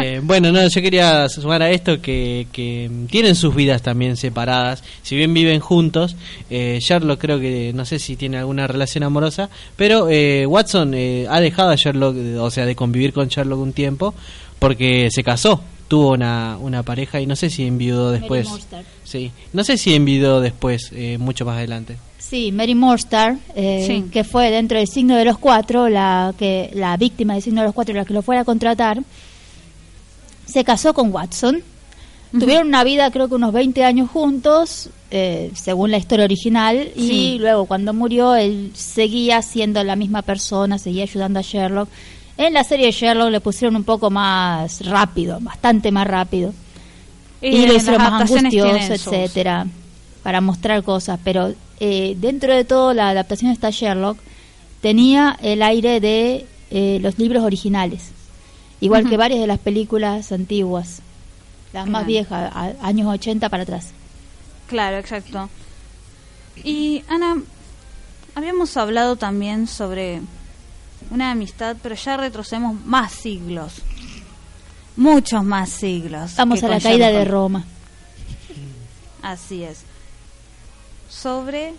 Eh, 0.01 0.21
bueno, 0.23 0.51
no, 0.51 0.65
yo 0.67 0.81
quería 0.81 1.27
sumar 1.29 1.61
a 1.61 1.69
esto 1.69 2.01
que, 2.01 2.47
que 2.51 2.89
tienen 3.09 3.35
sus 3.35 3.53
vidas 3.53 3.81
también 3.81 4.15
separadas. 4.15 4.81
Si 5.01 5.15
bien 5.15 5.33
viven 5.33 5.59
juntos, 5.59 6.15
eh, 6.49 6.79
Sherlock 6.81 7.19
creo 7.19 7.39
que, 7.39 7.73
no 7.73 7.85
sé 7.85 7.99
si 7.99 8.15
tiene 8.15 8.37
alguna 8.37 8.65
relación 8.65 9.03
amorosa, 9.03 9.49
pero 9.75 10.07
eh, 10.09 10.45
Watson 10.45 10.93
eh, 10.93 11.27
ha 11.29 11.41
dejado 11.41 11.69
a 11.69 11.75
Sherlock, 11.75 12.15
o 12.39 12.49
sea, 12.49 12.65
de 12.65 12.75
convivir 12.75 13.13
con 13.13 13.27
Sherlock 13.27 13.59
un 13.59 13.73
tiempo, 13.73 14.13
porque 14.57 15.09
se 15.11 15.23
casó, 15.23 15.61
tuvo 15.87 16.13
una, 16.13 16.57
una 16.57 16.81
pareja 16.83 17.19
y 17.19 17.25
no 17.25 17.35
sé 17.35 17.49
si 17.49 17.67
enviudó 17.67 18.11
después. 18.11 18.47
Sí, 19.03 19.31
no 19.51 19.63
sé 19.63 19.77
si 19.77 19.93
enviudó 19.95 20.41
después, 20.41 20.91
eh, 20.93 21.17
mucho 21.19 21.45
más 21.45 21.57
adelante. 21.57 21.97
Sí, 22.33 22.51
Mary 22.51 22.73
Morstadt, 22.73 23.37
eh, 23.53 23.83
Sí. 23.85 24.05
que 24.11 24.23
fue 24.23 24.49
dentro 24.49 24.79
del 24.79 24.87
signo 24.87 25.15
de 25.15 25.23
los 25.23 25.37
cuatro, 25.37 25.87
la 25.87 26.33
que 26.35 26.71
la 26.73 26.97
víctima 26.97 27.35
del 27.35 27.43
signo 27.43 27.61
de 27.61 27.67
los 27.67 27.75
cuatro, 27.75 27.93
la 27.93 28.05
que 28.05 28.13
lo 28.15 28.23
fuera 28.23 28.41
a 28.41 28.43
contratar, 28.43 29.03
se 30.43 30.63
casó 30.63 30.95
con 30.95 31.13
Watson. 31.13 31.61
Tuvieron 32.31 32.69
una 32.69 32.83
vida, 32.83 33.11
creo 33.11 33.27
que 33.27 33.35
unos 33.35 33.53
20 33.53 33.83
años 33.83 34.09
juntos, 34.09 34.89
eh, 35.11 35.51
según 35.53 35.91
la 35.91 35.97
historia 35.97 36.25
original, 36.25 36.89
y 36.95 37.37
luego 37.37 37.67
cuando 37.67 37.93
murió 37.93 38.33
él 38.33 38.71
seguía 38.73 39.43
siendo 39.43 39.83
la 39.83 39.95
misma 39.95 40.23
persona, 40.23 40.79
seguía 40.79 41.03
ayudando 41.03 41.37
a 41.37 41.43
Sherlock. 41.43 41.87
En 42.37 42.53
la 42.55 42.63
serie 42.63 42.87
de 42.87 42.93
Sherlock 42.93 43.29
le 43.29 43.41
pusieron 43.41 43.75
un 43.75 43.83
poco 43.83 44.09
más 44.09 44.83
rápido, 44.87 45.37
bastante 45.39 45.91
más 45.91 46.07
rápido. 46.07 46.51
Y, 47.43 47.57
en 47.57 47.67
lo 47.67 47.75
hicieron 47.75 48.01
más 48.01 48.31
angustioso, 48.31 48.93
etcétera, 48.93 49.67
para 50.23 50.41
mostrar 50.41 50.81
cosas. 50.81 51.19
Pero 51.23 51.53
eh, 51.85 52.15
dentro 52.17 52.53
de 52.55 52.63
todo, 52.63 52.93
la 52.93 53.09
adaptación 53.09 53.49
de 53.51 53.55
esta 53.55 53.69
Sherlock 53.71 54.17
tenía 54.81 55.37
el 55.41 55.61
aire 55.61 55.99
de 55.99 56.45
eh, 56.71 56.99
los 57.01 57.17
libros 57.19 57.43
originales, 57.43 58.11
igual 58.79 59.09
que 59.09 59.17
varias 59.17 59.39
de 59.41 59.47
las 59.47 59.59
películas 59.59 60.31
antiguas, 60.31 61.01
las 61.73 61.87
más 61.87 62.05
viejas, 62.05 62.51
a- 62.55 62.73
años 62.87 63.07
80 63.07 63.49
para 63.49 63.63
atrás. 63.63 63.89
Claro, 64.67 64.97
exacto. 64.97 65.49
Y 66.63 67.03
Ana, 67.09 67.41
habíamos 68.35 68.77
hablado 68.77 69.15
también 69.15 69.67
sobre 69.67 70.21
una 71.11 71.31
amistad, 71.31 71.75
pero 71.83 71.95
ya 71.95 72.15
retrocedemos 72.17 72.75
más 72.85 73.11
siglos. 73.11 73.73
Muchos 74.95 75.43
más 75.43 75.69
siglos. 75.69 76.35
Vamos 76.37 76.63
a 76.63 76.67
la 76.69 76.79
caída 76.79 77.07
de 77.07 77.13
Sherlock. 77.13 77.31
Roma. 77.31 77.65
Así 79.21 79.63
es. 79.63 79.79
Sobre. 81.21 81.73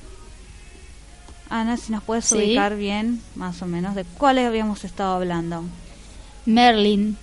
Ana, 1.50 1.76
si 1.76 1.92
nos 1.92 2.02
puedes 2.02 2.24
Sí. 2.24 2.36
ubicar 2.36 2.76
bien, 2.76 3.20
más 3.34 3.60
o 3.62 3.66
menos, 3.66 3.94
de 3.94 4.04
cuáles 4.04 4.46
habíamos 4.46 4.84
estado 4.84 5.14
hablando. 5.14 5.64
Merlin 6.46 7.16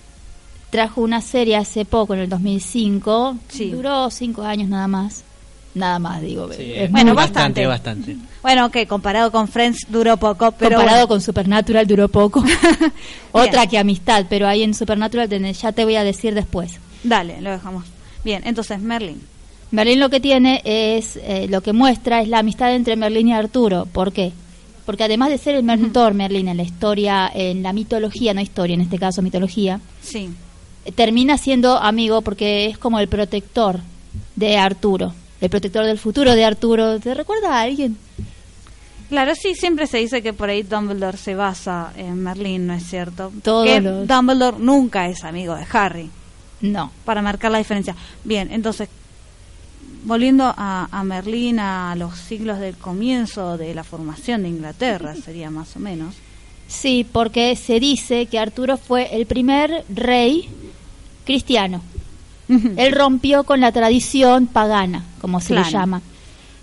trajo 0.70 1.00
una 1.02 1.20
serie 1.20 1.56
hace 1.56 1.84
poco, 1.84 2.14
en 2.14 2.20
el 2.20 2.28
2005. 2.28 3.36
Sí. 3.48 3.70
Duró 3.70 4.10
cinco 4.10 4.42
años 4.42 4.68
nada 4.68 4.88
más. 4.88 5.24
Nada 5.74 5.98
más, 5.98 6.20
digo. 6.20 6.52
Sí, 6.52 6.72
es 6.74 6.90
Bueno, 6.90 7.14
bastante. 7.14 7.66
bastante. 7.66 8.16
Bueno, 8.42 8.70
que 8.70 8.86
comparado 8.86 9.32
con 9.32 9.48
Friends 9.48 9.86
duró 9.88 10.18
poco, 10.18 10.52
pero. 10.52 10.76
comparado 10.76 11.06
bueno. 11.06 11.08
con 11.08 11.20
Supernatural 11.22 11.86
duró 11.86 12.08
poco. 12.08 12.44
Otra 13.32 13.66
que 13.66 13.78
amistad, 13.78 14.26
pero 14.28 14.46
ahí 14.46 14.62
en 14.62 14.74
Supernatural 14.74 15.28
ya 15.52 15.72
te 15.72 15.84
voy 15.84 15.96
a 15.96 16.04
decir 16.04 16.34
después. 16.34 16.78
Dale, 17.02 17.40
lo 17.40 17.50
dejamos. 17.50 17.84
Bien, 18.22 18.42
entonces, 18.44 18.80
Merlin. 18.80 19.20
Merlín 19.72 20.00
lo 20.00 20.10
que 20.10 20.20
tiene 20.20 20.60
es, 20.64 21.16
eh, 21.16 21.46
lo 21.48 21.60
que 21.62 21.72
muestra 21.72 22.20
es 22.22 22.28
la 22.28 22.38
amistad 22.40 22.74
entre 22.74 22.94
Merlín 22.96 23.28
y 23.28 23.32
Arturo. 23.32 23.86
¿Por 23.86 24.12
qué? 24.12 24.32
Porque 24.86 25.04
además 25.04 25.30
de 25.30 25.38
ser 25.38 25.54
el 25.54 25.62
mentor 25.62 26.14
Merlín 26.14 26.48
en 26.48 26.56
la 26.58 26.62
historia, 26.62 27.30
en 27.34 27.62
la 27.62 27.72
mitología, 27.72 28.34
no 28.34 28.40
historia, 28.40 28.74
en 28.74 28.82
este 28.82 28.98
caso 28.98 29.22
mitología, 29.22 29.80
Sí. 30.02 30.28
termina 30.94 31.38
siendo 31.38 31.76
amigo 31.78 32.20
porque 32.22 32.66
es 32.66 32.78
como 32.78 32.98
el 33.00 33.08
protector 33.08 33.80
de 34.36 34.56
Arturo, 34.58 35.14
el 35.40 35.48
protector 35.50 35.86
del 35.86 35.98
futuro 35.98 36.34
de 36.34 36.44
Arturo. 36.44 36.98
¿Te 37.00 37.14
recuerda 37.14 37.56
a 37.56 37.62
alguien? 37.62 37.96
Claro, 39.08 39.34
sí, 39.34 39.54
siempre 39.54 39.86
se 39.86 39.98
dice 39.98 40.22
que 40.22 40.32
por 40.32 40.48
ahí 40.48 40.62
Dumbledore 40.62 41.16
se 41.18 41.34
basa 41.34 41.92
en 41.96 42.22
Merlín, 42.22 42.66
¿no 42.66 42.74
es 42.74 42.84
cierto? 42.84 43.30
Todos 43.42 43.66
que 43.66 43.80
los- 43.80 44.06
Dumbledore 44.08 44.56
nunca 44.58 45.08
es 45.08 45.22
amigo 45.24 45.54
de 45.54 45.64
Harry, 45.72 46.10
No. 46.62 46.90
para 47.04 47.20
marcar 47.22 47.50
la 47.52 47.58
diferencia. 47.58 47.94
Bien, 48.24 48.50
entonces, 48.50 48.88
volviendo 50.04 50.44
a, 50.56 50.88
a 50.90 51.04
Merlín 51.04 51.58
a 51.60 51.94
los 51.96 52.16
siglos 52.18 52.58
del 52.58 52.76
comienzo 52.76 53.56
de 53.56 53.74
la 53.74 53.84
formación 53.84 54.42
de 54.42 54.48
Inglaterra, 54.48 55.14
sería 55.24 55.50
más 55.50 55.76
o 55.76 55.80
menos. 55.80 56.14
Sí, 56.68 57.06
porque 57.10 57.54
se 57.56 57.80
dice 57.80 58.26
que 58.26 58.38
Arturo 58.38 58.76
fue 58.78 59.14
el 59.16 59.26
primer 59.26 59.84
rey 59.94 60.48
cristiano. 61.24 61.82
Él 62.76 62.92
rompió 62.92 63.44
con 63.44 63.60
la 63.60 63.72
tradición 63.72 64.46
pagana, 64.46 65.04
como 65.20 65.40
se 65.40 65.48
Claro. 65.54 65.66
le 65.66 65.72
llama. 65.72 66.02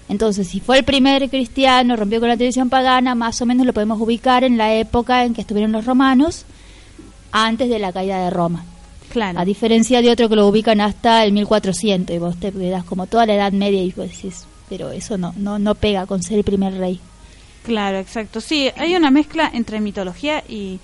Entonces, 0.08 0.48
si 0.48 0.60
fue 0.60 0.80
el 0.80 0.84
primer 0.84 1.30
cristiano, 1.30 1.96
rompió 1.96 2.20
con 2.20 2.30
la 2.30 2.38
tradición 2.38 2.70
pagana, 2.70 3.16
más 3.16 3.42
o 3.42 3.46
menos 3.48 3.66
lo 3.66 3.74
podemos 3.74 4.00
ubicar 4.00 4.44
en 4.44 4.58
la 4.58 4.74
época 4.74 5.24
en 5.26 5.34
que 5.34 5.42
estuvieron 5.42 5.72
los 5.72 5.86
romanos, 5.86 6.46
antes 7.32 7.70
de 7.70 7.80
la 7.80 7.92
caída 7.92 8.24
de 8.24 8.30
Roma. 8.30 8.66
Claro. 9.12 9.39
A 9.39 9.45
diferencia 9.45 10.01
de 10.01 10.12
otro 10.12 10.30
que 10.30 10.36
lo 10.36 10.47
ubican 10.47 10.82
hasta 10.82 11.24
el 11.24 11.32
1400, 11.34 12.16
y 12.16 12.20
vos 12.20 12.38
te 12.39 12.51
quedás 12.51 12.84
como 12.84 13.07
toda 13.07 13.26
la 13.26 13.36
Edad 13.36 13.51
Media 13.51 13.82
y 13.84 13.91
vos 13.91 14.07
decís, 14.10 14.45
pero 14.70 14.91
eso 14.91 15.18
no, 15.18 15.34
no, 15.38 15.57
no 15.60 15.76
pega 15.76 16.05
con 16.05 16.22
ser 16.24 16.38
el 16.38 16.43
primer 16.43 16.74
rey. 16.78 16.99
Claro, 17.64 17.97
exacto. 17.99 18.39
Sí, 18.41 18.70
hay 18.78 18.95
una 18.95 19.12
mezcla 19.12 19.49
entre 19.53 19.82
mitología 19.82 20.43
y, 20.47 20.80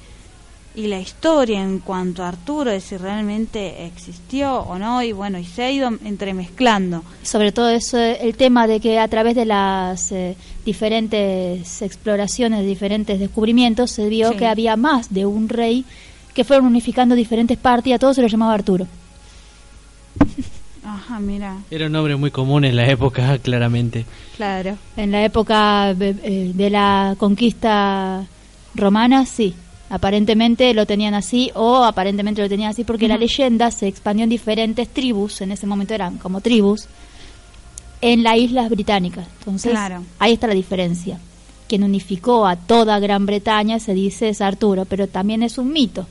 y 0.76 0.88
la 0.88 1.00
historia 1.00 1.62
en 1.62 1.80
cuanto 1.80 2.24
a 2.24 2.28
Arturo, 2.30 2.70
de 2.72 2.82
si 2.82 2.98
realmente 2.98 3.86
existió 3.86 4.58
o 4.60 4.78
no, 4.78 5.02
y 5.02 5.12
bueno, 5.14 5.40
y 5.40 5.46
se 5.46 5.64
ha 5.64 5.72
ido 5.72 5.90
entremezclando. 6.04 7.04
sobre 7.24 7.52
todo 7.52 7.70
eso, 7.70 7.98
el 7.98 8.36
tema 8.36 8.68
de 8.68 8.80
que 8.80 9.00
a 9.00 9.08
través 9.08 9.36
de 9.36 9.46
las 9.46 10.12
eh, 10.12 10.36
diferentes 10.66 11.82
exploraciones, 11.82 12.66
diferentes 12.66 13.20
descubrimientos, 13.20 13.92
se 13.92 14.10
vio 14.10 14.32
Sí. 14.32 14.38
que 14.38 14.48
había 14.48 14.76
más 14.76 15.14
de 15.14 15.26
un 15.26 15.48
rey 15.50 15.86
que 16.36 16.44
fueron 16.44 16.68
unificando 16.68 17.16
diferentes 17.16 17.58
partes 17.58 17.88
y 17.90 17.94
a 17.94 17.98
todos 18.00 18.16
se 18.18 18.22
lo 18.22 18.28
llamaba 18.28 18.54
Arturo. 18.54 18.86
Ajá, 20.84 21.20
mira, 21.20 21.58
Era 21.72 21.88
un 21.88 21.94
nombre 21.94 22.16
muy 22.16 22.30
común 22.30 22.64
en 22.64 22.76
la 22.76 22.88
época, 22.88 23.38
claramente. 23.44 24.06
claro. 24.38 24.78
En 24.96 25.12
la 25.12 25.24
época 25.26 25.94
de, 25.96 26.10
eh, 26.24 26.52
de 26.54 26.70
la 26.70 27.16
conquista 27.18 28.26
romana, 28.76 29.26
sí. 29.26 29.56
Aparentemente 29.90 30.74
lo 30.74 30.86
tenían 30.86 31.14
así 31.14 31.52
o 31.54 31.84
aparentemente 31.84 32.42
lo 32.42 32.50
tenían 32.50 32.72
así 32.72 32.84
porque 32.84 33.08
la 33.08 33.18
leyenda 33.18 33.70
se 33.72 33.88
expandió 33.88 34.24
en 34.24 34.30
diferentes 34.32 34.90
tribus, 34.90 35.42
en 35.42 35.52
ese 35.52 35.68
momento 35.68 35.94
eran 35.94 36.18
como 36.18 36.42
tribus, 36.42 36.88
en 38.02 38.24
las 38.24 38.38
islas 38.38 38.70
británicas. 38.70 39.28
Entonces, 39.40 39.72
Claro. 39.72 40.04
ahí 40.20 40.34
está 40.34 40.48
la 40.48 40.54
diferencia. 40.56 41.20
Quien 41.68 41.84
unificó 41.84 42.46
a 42.48 42.56
toda 42.56 43.00
Gran 43.00 43.26
Bretaña 43.26 43.80
se 43.80 43.94
dice 43.94 44.30
es 44.30 44.42
Arturo, 44.42 44.86
pero 44.86 45.08
también 45.08 45.42
es 45.44 45.58
un 45.58 45.72
mito. 45.72 46.08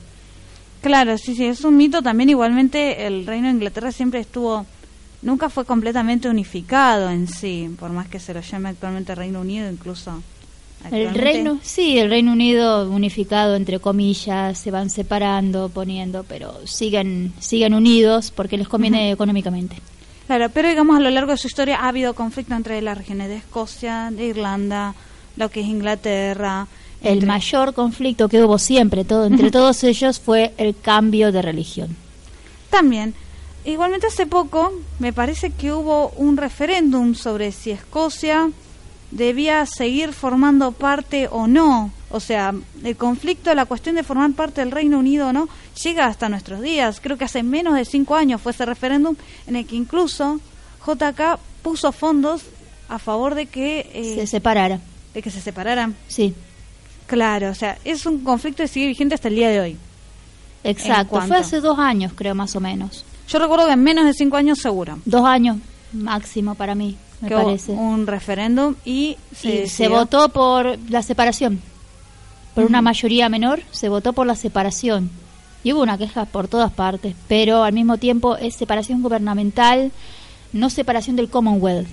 Claro, 0.85 1.17
sí, 1.17 1.33
sí, 1.33 1.45
es 1.45 1.63
un 1.63 1.77
mito. 1.77 2.03
También 2.03 2.29
igualmente 2.29 3.07
el 3.07 3.25
reino 3.25 3.47
de 3.47 3.55
Inglaterra 3.55 3.91
siempre 3.91 4.19
estuvo, 4.19 4.67
nunca 5.23 5.49
fue 5.49 5.65
completamente 5.65 6.29
unificado 6.29 7.09
en 7.09 7.27
sí, 7.27 7.75
por 7.79 7.89
más 7.89 8.07
que 8.07 8.19
se 8.19 8.35
lo 8.35 8.41
llame 8.41 8.69
actualmente 8.69 9.15
Reino 9.15 9.41
Unido, 9.41 9.67
incluso. 9.67 10.21
El 10.91 11.15
reino, 11.15 11.57
sí, 11.63 11.97
el 11.97 12.11
Reino 12.11 12.33
Unido 12.33 12.87
unificado 12.87 13.55
entre 13.55 13.79
comillas, 13.79 14.59
se 14.59 14.69
van 14.69 14.91
separando, 14.91 15.69
poniendo, 15.69 16.23
pero 16.23 16.67
siguen 16.67 17.33
siguen 17.39 17.73
unidos 17.73 18.29
porque 18.29 18.55
les 18.55 18.67
conviene 18.67 19.11
económicamente. 19.11 19.77
Claro, 20.27 20.51
pero 20.51 20.69
digamos 20.69 20.97
a 20.97 20.99
lo 20.99 21.09
largo 21.09 21.31
de 21.31 21.37
su 21.37 21.47
historia 21.47 21.77
ha 21.77 21.87
habido 21.87 22.13
conflicto 22.13 22.53
entre 22.53 22.79
las 22.83 22.95
regiones 22.95 23.29
de 23.29 23.37
Escocia, 23.37 24.11
de 24.11 24.27
Irlanda, 24.27 24.93
lo 25.35 25.49
que 25.49 25.61
es 25.61 25.65
Inglaterra. 25.65 26.67
El 27.01 27.13
entre- 27.13 27.27
mayor 27.27 27.73
conflicto 27.73 28.29
que 28.29 28.43
hubo 28.43 28.57
siempre 28.57 29.03
todo 29.05 29.25
entre 29.25 29.51
todos 29.51 29.83
ellos 29.83 30.19
fue 30.19 30.53
el 30.57 30.75
cambio 30.79 31.31
de 31.31 31.41
religión. 31.41 31.95
También, 32.69 33.13
igualmente 33.63 34.07
hace 34.07 34.25
poco 34.25 34.71
me 34.99 35.13
parece 35.13 35.51
que 35.51 35.71
hubo 35.71 36.09
un 36.17 36.37
referéndum 36.37 37.13
sobre 37.15 37.51
si 37.51 37.71
Escocia 37.71 38.49
debía 39.11 39.65
seguir 39.65 40.13
formando 40.13 40.71
parte 40.71 41.27
o 41.31 41.47
no. 41.47 41.91
O 42.09 42.19
sea, 42.19 42.53
el 42.83 42.95
conflicto, 42.95 43.53
la 43.53 43.65
cuestión 43.65 43.95
de 43.95 44.03
formar 44.03 44.31
parte 44.33 44.61
del 44.61 44.71
Reino 44.71 44.99
Unido 44.99 45.27
o 45.27 45.33
no, 45.33 45.47
llega 45.83 46.05
hasta 46.07 46.29
nuestros 46.29 46.61
días. 46.61 46.99
Creo 47.01 47.17
que 47.17 47.25
hace 47.25 47.43
menos 47.43 47.75
de 47.75 47.85
cinco 47.85 48.15
años 48.15 48.41
fue 48.41 48.51
ese 48.51 48.65
referéndum 48.65 49.15
en 49.47 49.55
el 49.57 49.65
que 49.65 49.75
incluso 49.75 50.39
JK 50.85 51.39
puso 51.61 51.91
fondos 51.91 52.41
a 52.89 52.99
favor 52.99 53.35
de 53.35 53.45
que, 53.47 53.89
eh, 53.93 54.15
Se 54.15 54.27
separara. 54.27 54.79
de 55.13 55.21
que 55.21 55.31
se 55.31 55.41
separaran. 55.41 55.95
Sí, 56.07 56.33
Claro, 57.07 57.49
o 57.51 57.55
sea, 57.55 57.77
es 57.85 58.05
un 58.05 58.19
conflicto 58.19 58.63
que 58.63 58.67
sigue 58.67 58.87
vigente 58.87 59.15
hasta 59.15 59.27
el 59.27 59.35
día 59.35 59.49
de 59.49 59.59
hoy. 59.59 59.77
exacto. 60.63 61.21
Fue 61.21 61.37
hace 61.37 61.61
dos 61.61 61.77
años, 61.77 62.13
creo, 62.15 62.33
más 62.35 62.55
o 62.55 62.59
menos. 62.59 63.05
Yo 63.27 63.39
recuerdo 63.39 63.67
que 63.67 63.73
en 63.73 63.83
menos 63.83 64.05
de 64.05 64.13
cinco 64.13 64.37
años 64.37 64.59
seguro. 64.59 64.99
Dos 65.05 65.25
años 65.25 65.57
máximo 65.93 66.55
para 66.55 66.75
mí, 66.75 66.97
me 67.21 67.29
que 67.29 67.35
parece. 67.35 67.71
un 67.71 68.05
referéndum 68.07 68.75
y 68.85 69.17
se, 69.35 69.63
y 69.63 69.67
se 69.67 69.87
votó 69.87 70.29
por 70.29 70.77
la 70.89 71.01
separación. 71.01 71.61
Por 72.53 72.65
una 72.65 72.81
mayoría 72.81 73.29
menor 73.29 73.61
se 73.71 73.89
votó 73.89 74.13
por 74.13 74.25
la 74.25 74.35
separación. 74.35 75.09
Y 75.63 75.73
hubo 75.73 75.81
una 75.81 75.97
queja 75.97 76.25
por 76.25 76.47
todas 76.47 76.71
partes, 76.71 77.15
pero 77.27 77.63
al 77.63 77.73
mismo 77.73 77.97
tiempo 77.97 78.37
es 78.37 78.55
separación 78.55 79.01
gubernamental, 79.01 79.91
no 80.53 80.69
separación 80.69 81.15
del 81.15 81.29
Commonwealth. 81.29 81.87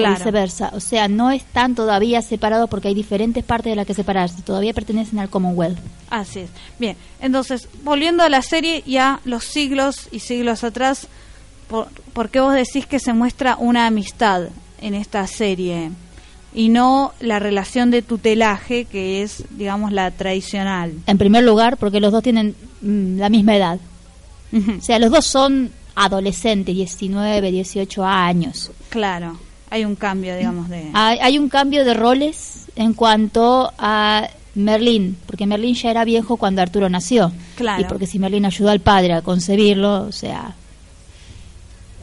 O 0.00 0.02
Claro. 0.02 0.16
viceversa. 0.16 0.70
O 0.74 0.80
sea, 0.80 1.08
no 1.08 1.30
están 1.30 1.74
todavía 1.74 2.22
separados 2.22 2.68
porque 2.70 2.88
hay 2.88 2.94
diferentes 2.94 3.44
partes 3.44 3.70
de 3.72 3.76
las 3.76 3.86
que 3.86 3.94
separarse. 3.94 4.42
Todavía 4.42 4.72
pertenecen 4.74 5.18
al 5.18 5.30
Commonwealth. 5.30 5.78
Así 6.10 6.40
es. 6.40 6.50
Bien, 6.78 6.96
entonces, 7.20 7.68
volviendo 7.82 8.22
a 8.22 8.28
la 8.28 8.42
serie 8.42 8.82
y 8.86 8.96
a 8.98 9.20
los 9.24 9.44
siglos 9.44 10.08
y 10.12 10.18
siglos 10.20 10.64
atrás, 10.64 11.08
¿por, 11.68 11.88
por 12.12 12.28
qué 12.30 12.40
vos 12.40 12.54
decís 12.54 12.86
que 12.86 12.98
se 12.98 13.12
muestra 13.12 13.56
una 13.58 13.86
amistad 13.86 14.48
en 14.80 14.94
esta 14.94 15.26
serie 15.26 15.90
y 16.54 16.68
no 16.68 17.12
la 17.20 17.38
relación 17.40 17.90
de 17.90 18.02
tutelaje 18.02 18.84
que 18.84 19.22
es, 19.22 19.44
digamos, 19.50 19.90
la 19.92 20.10
tradicional? 20.10 20.92
En 21.06 21.18
primer 21.18 21.42
lugar, 21.44 21.76
porque 21.78 22.00
los 22.00 22.12
dos 22.12 22.22
tienen 22.22 22.54
mm, 22.82 23.18
la 23.18 23.28
misma 23.28 23.56
edad. 23.56 23.78
O 24.52 24.80
sea, 24.82 25.00
los 25.00 25.10
dos 25.10 25.26
son 25.26 25.72
adolescentes, 25.96 26.74
19, 26.76 27.50
18 27.50 28.04
años. 28.04 28.70
Claro, 28.88 29.36
hay 29.74 29.84
un 29.84 29.96
cambio, 29.96 30.36
digamos, 30.36 30.68
de... 30.68 30.90
Hay, 30.92 31.18
hay 31.20 31.38
un 31.38 31.48
cambio 31.48 31.84
de 31.84 31.94
roles 31.94 32.66
en 32.76 32.94
cuanto 32.94 33.72
a 33.78 34.28
Merlín, 34.54 35.16
porque 35.26 35.46
Merlín 35.46 35.74
ya 35.74 35.90
era 35.90 36.04
viejo 36.04 36.36
cuando 36.36 36.62
Arturo 36.62 36.88
nació. 36.88 37.32
Claro. 37.56 37.82
Y 37.82 37.84
porque 37.86 38.06
si 38.06 38.18
Merlín 38.20 38.46
ayudó 38.46 38.70
al 38.70 38.80
padre 38.80 39.14
a 39.14 39.22
concebirlo, 39.22 40.02
o 40.02 40.12
sea, 40.12 40.54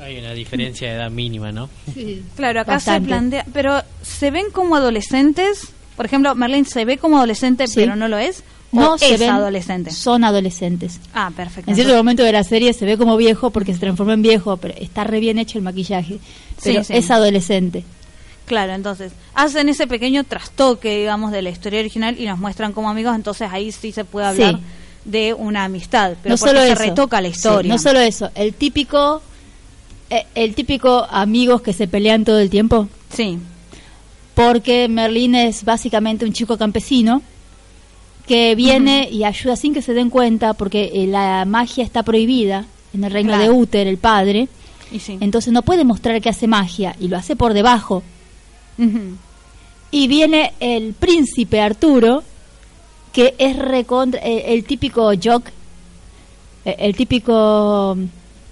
Hay 0.02 0.18
una 0.18 0.34
diferencia 0.34 0.90
de 0.90 0.96
edad 0.96 1.12
mínima, 1.12 1.52
¿no? 1.52 1.70
Claro, 2.36 2.62
acá 2.62 2.74
Bastante. 2.74 3.02
se 3.06 3.08
plantea, 3.08 3.46
pero 3.54 3.82
¿se 4.02 4.32
ven 4.32 4.46
como 4.52 4.76
adolescentes? 4.76 5.70
Por 5.96 6.06
ejemplo, 6.08 6.34
Merlin 6.36 6.66
se 6.66 6.84
ve 6.86 6.98
como 6.98 7.18
adolescente, 7.18 7.68
Sí. 7.68 7.76
pero 7.76 7.96
no 7.96 8.08
lo 8.08 8.18
es. 8.18 8.44
No 8.72 8.94
¿O 8.94 8.98
se 8.98 9.14
es 9.14 9.20
ven, 9.20 9.30
adolescente. 9.30 9.92
son 9.92 10.24
adolescentes. 10.24 11.00
Ah, 11.14 11.32
perfecto. 11.36 11.70
En 11.70 11.76
cierto 11.76 11.96
momento 11.96 12.24
de 12.24 12.32
la 12.32 12.44
serie 12.44 12.74
se 12.74 12.86
ve 12.86 12.98
como 12.98 13.18
viejo 13.18 13.50
porque 13.52 13.74
se 13.74 13.80
transformó 13.80 14.14
en 14.14 14.22
viejo, 14.22 14.58
pero 14.58 14.74
está 14.80 15.04
re 15.04 15.20
bien 15.20 15.38
hecho 15.40 15.58
el 15.58 15.64
maquillaje. 15.64 16.20
Pero 16.64 16.84
sí. 16.84 16.94
es 16.94 17.12
adolescente. 17.12 17.84
Claro, 18.46 18.74
entonces 18.74 19.14
hacen 19.34 19.70
ese 19.70 19.88
pequeño 19.88 20.24
trastoque, 20.24 21.00
digamos, 21.00 21.32
de 21.32 21.42
la 21.42 21.50
historia 21.50 21.80
original 21.80 22.20
y 22.20 22.26
nos 22.26 22.38
muestran 22.40 22.74
como 22.74 22.90
amigos, 22.90 23.16
entonces 23.16 23.50
ahí 23.52 23.72
sí 23.72 23.92
se 23.92 24.04
puede 24.04 24.28
hablar 24.28 24.56
Sí. 24.56 24.62
de 25.06 25.34
una 25.34 25.64
amistad, 25.64 26.14
pero 26.22 26.36
no 26.36 26.38
porque 26.40 26.50
solo 26.56 26.62
se 26.66 26.72
eso. 26.74 26.82
retoca 26.82 27.22
la 27.22 27.28
historia. 27.30 27.72
no 27.72 27.78
solo 27.80 28.00
eso, 28.00 28.30
el 28.36 28.54
típico 28.54 29.22
eh, 30.10 30.26
el 30.36 30.54
típico 30.56 31.08
amigos 31.10 31.62
que 31.62 31.72
se 31.72 31.88
pelean 31.88 32.26
todo 32.26 32.40
el 32.40 32.50
tiempo, 32.50 32.90
Sí, 33.16 33.38
porque 34.36 34.88
Merlín 34.90 35.36
es 35.36 35.64
básicamente 35.64 36.26
un 36.26 36.34
chico 36.34 36.58
campesino 36.58 37.22
que 38.28 38.56
viene 38.56 39.10
y 39.12 39.24
ayuda 39.24 39.56
sin 39.56 39.74
que 39.74 39.82
se 39.82 39.94
den 39.94 40.10
cuenta 40.10 40.54
porque 40.54 40.92
eh, 40.94 41.08
la 41.08 41.46
magia 41.46 41.84
está 41.84 42.04
prohibida 42.04 42.66
en 42.94 43.04
el 43.04 43.12
reino 43.12 43.30
Claro. 43.34 43.44
de 43.44 43.50
Uther, 43.52 43.88
el 43.88 43.98
padre. 43.98 44.48
y 44.92 45.00
sí. 45.00 45.18
Entonces 45.22 45.52
no 45.54 45.62
puede 45.62 45.84
mostrar 45.84 46.22
que 46.22 46.30
hace 46.30 46.48
magia 46.48 46.96
y 47.00 47.08
lo 47.08 47.18
hace 47.18 47.36
por 47.36 47.54
debajo. 47.54 48.04
Y 49.92 50.08
viene 50.08 50.54
el 50.60 50.94
príncipe 50.94 51.60
Arturo, 51.62 52.24
que 53.14 53.36
es 53.38 53.56
recontra, 53.58 54.22
eh, 54.24 54.46
el 54.54 54.64
típico 54.64 55.12
jock, 55.22 55.48
eh, 56.66 56.76
el 56.80 56.96
típico 56.96 57.96
mm, 57.98 58.06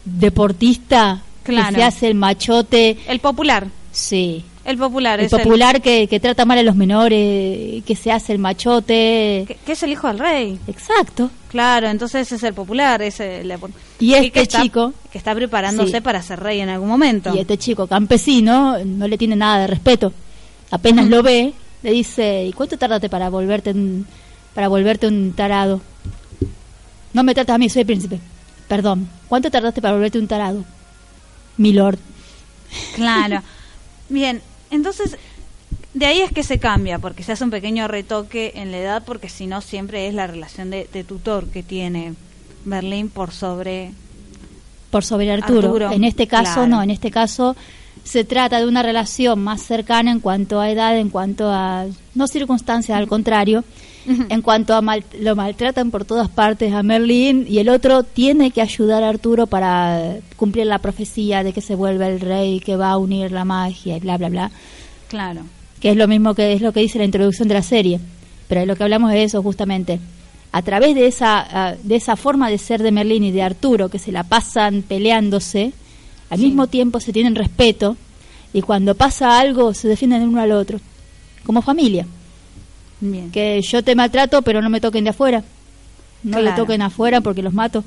deportista 0.05 1.21
Claro. 1.43 1.69
que 1.69 1.75
se 1.75 1.83
hace 1.83 2.07
el 2.07 2.15
machote. 2.15 2.97
El 3.07 3.19
popular, 3.19 3.67
Sí. 3.91 4.43
El 4.65 4.77
popular 4.77 5.19
El 5.19 5.25
es 5.27 5.31
popular 5.31 5.81
que, 5.81 6.07
que 6.07 6.19
trata 6.19 6.45
mal 6.45 6.57
a 6.59 6.63
los 6.63 6.75
menores, 6.75 7.83
que 7.83 7.95
se 7.95 8.11
hace 8.11 8.33
el 8.33 8.39
machote. 8.39 9.45
que, 9.47 9.57
que 9.65 9.71
es 9.71 9.83
el 9.83 9.91
hijo 9.91 10.07
del 10.07 10.19
rey. 10.19 10.59
Exacto. 10.67 11.31
Claro, 11.49 11.87
entonces 11.87 12.27
ese 12.27 12.35
es 12.35 12.43
el 12.43 12.53
popular, 12.53 13.01
ese 13.01 13.41
el- 13.41 13.57
Y 13.99 14.11
que 14.11 14.27
este 14.27 14.41
está- 14.41 14.61
chico- 14.61 14.93
que 15.11 15.17
está 15.17 15.33
preparándose 15.33 15.93
Sí. 15.97 16.01
para 16.01 16.21
ser 16.21 16.39
rey 16.39 16.59
en 16.59 16.69
algún 16.69 16.87
momento. 16.89 17.33
Y 17.35 17.39
este 17.39 17.57
chico 17.57 17.87
campesino 17.87 18.77
no 18.85 19.07
le 19.07 19.17
tiene 19.17 19.35
nada 19.35 19.61
de 19.61 19.67
respeto. 19.67 20.13
Apenas 20.71 21.07
lo 21.07 21.23
ve, 21.23 21.53
le 21.81 21.91
dice, 21.91 22.45
¿y 22.45 22.53
cuánto 22.53 22.77
tardaste 22.77 23.09
para 23.09 23.29
volverte 23.29 23.71
un, 23.71 24.05
para 24.53 24.67
volverte 24.67 25.07
un 25.07 25.33
tarado? 25.33 25.81
No 27.13 27.23
me 27.23 27.33
tratas 27.33 27.55
a 27.55 27.57
mí, 27.57 27.69
soy 27.69 27.79
el 27.81 27.85
príncipe. 27.87 28.19
Perdón. 28.67 29.09
¿Cuánto 29.27 29.49
tardaste 29.49 29.81
para 29.81 29.93
volverte 29.95 30.19
un 30.19 30.27
tarado? 30.27 30.63
Mi 31.57 31.73
lord. 31.73 31.97
Claro. 32.95 33.41
Bien, 34.09 34.41
entonces 34.71 35.17
de 35.93 36.05
ahí 36.05 36.21
es 36.21 36.31
que 36.31 36.43
se 36.43 36.59
cambia, 36.59 36.99
porque 36.99 37.23
se 37.23 37.31
hace 37.31 37.43
un 37.43 37.49
pequeño 37.49 37.87
retoque 37.87 38.53
en 38.55 38.71
la 38.71 38.77
edad, 38.77 39.03
porque 39.05 39.27
si 39.27 39.47
no 39.47 39.61
siempre 39.61 40.07
es 40.07 40.13
la 40.13 40.27
relación 40.27 40.69
de, 40.69 40.87
de 40.91 41.03
tutor 41.03 41.47
que 41.47 41.63
tiene 41.63 42.13
Berlín 42.65 43.09
por 43.09 43.31
sobre... 43.31 43.91
Por 44.91 45.03
sobre 45.03 45.31
Arturo. 45.31 45.67
Arturo, 45.67 45.91
En 45.91 46.03
este 46.03 46.27
caso 46.27 46.53
claro. 46.55 46.67
no, 46.67 46.83
en 46.83 46.91
este 46.91 47.11
caso 47.11 47.55
se 48.03 48.23
trata 48.23 48.59
de 48.59 48.67
una 48.67 48.81
relación 48.81 49.43
más 49.43 49.61
cercana 49.61 50.11
en 50.11 50.19
cuanto 50.19 50.59
a 50.59 50.69
edad, 50.69 50.97
en 50.97 51.09
cuanto 51.09 51.49
a 51.51 51.85
no 52.15 52.27
circunstancias, 52.27 52.97
al 52.97 53.07
contrario, 53.07 53.63
en 54.29 54.41
cuanto 54.41 54.73
a 54.75 54.81
mal- 54.81 55.03
lo 55.19 55.35
maltratan 55.35 55.91
por 55.91 56.05
todas 56.05 56.29
partes 56.29 56.73
a 56.73 56.83
Merlín 56.83 57.45
y 57.47 57.59
el 57.59 57.69
otro 57.69 58.03
tiene 58.03 58.51
que 58.51 58.61
ayudar 58.61 59.03
a 59.03 59.09
Arturo 59.09 59.47
para 59.47 60.17
cumplir 60.35 60.65
la 60.65 60.79
profecía 60.79 61.43
de 61.43 61.53
que 61.53 61.61
se 61.61 61.75
vuelve 61.75 62.07
el 62.07 62.19
rey, 62.19 62.59
que 62.59 62.75
va 62.75 62.91
a 62.91 62.97
unir 62.97 63.31
la 63.31 63.45
magia 63.45 63.97
y 63.97 63.99
bla 63.99 64.17
bla 64.17 64.29
bla, 64.29 64.51
Claro. 65.07 65.41
que 65.79 65.91
es 65.91 65.97
lo 65.97 66.07
mismo 66.07 66.33
que 66.33 66.53
es 66.53 66.61
lo 66.61 66.71
que 66.73 66.79
dice 66.81 66.97
la 66.97 67.05
introducción 67.05 67.47
de 67.47 67.53
la 67.53 67.61
serie. 67.63 67.99
Pero 68.47 68.65
lo 68.65 68.75
que 68.75 68.83
hablamos 68.83 69.13
es 69.13 69.25
eso 69.27 69.43
justamente. 69.43 69.99
A 70.51 70.61
través 70.63 70.95
de 70.95 71.05
esa 71.05 71.77
de 71.83 71.95
esa 71.95 72.15
forma 72.15 72.49
de 72.49 72.57
ser 72.57 72.81
de 72.81 72.91
Merlín 72.91 73.23
y 73.23 73.31
de 73.31 73.43
Arturo 73.43 73.89
que 73.89 73.99
se 73.99 74.11
la 74.11 74.23
pasan 74.23 74.81
peleándose, 74.81 75.71
al 76.31 76.39
Sí. 76.39 76.45
mismo 76.45 76.65
tiempo 76.67 76.99
se 76.99 77.13
tienen 77.13 77.35
respeto 77.35 77.95
y 78.53 78.61
cuando 78.61 78.95
pasa 78.95 79.39
algo 79.39 79.73
se 79.75 79.87
defienden 79.87 80.23
el 80.23 80.29
uno 80.29 80.41
al 80.41 80.51
otro, 80.51 80.79
como 81.45 81.61
familia. 81.61 82.07
Bien. 82.99 83.31
Que 83.31 83.61
yo 83.61 83.83
te 83.83 83.95
maltrato, 83.95 84.41
pero 84.41 84.61
no 84.61 84.69
me 84.69 84.81
toquen 84.81 85.03
de 85.03 85.11
afuera. 85.11 85.43
No 86.23 86.41
le 86.41 86.51
toquen 86.51 86.81
afuera 86.81 87.21
porque 87.21 87.41
los 87.41 87.53
mato. 87.53 87.83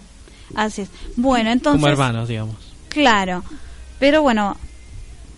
Así 0.54 0.82
es. 0.82 0.88
Bueno, 1.16 1.50
entonces... 1.50 1.80
Como 1.80 1.92
hermanos, 1.92 2.28
digamos. 2.28 2.56
Claro. 2.88 3.44
Pero 3.98 4.22
bueno, 4.22 4.56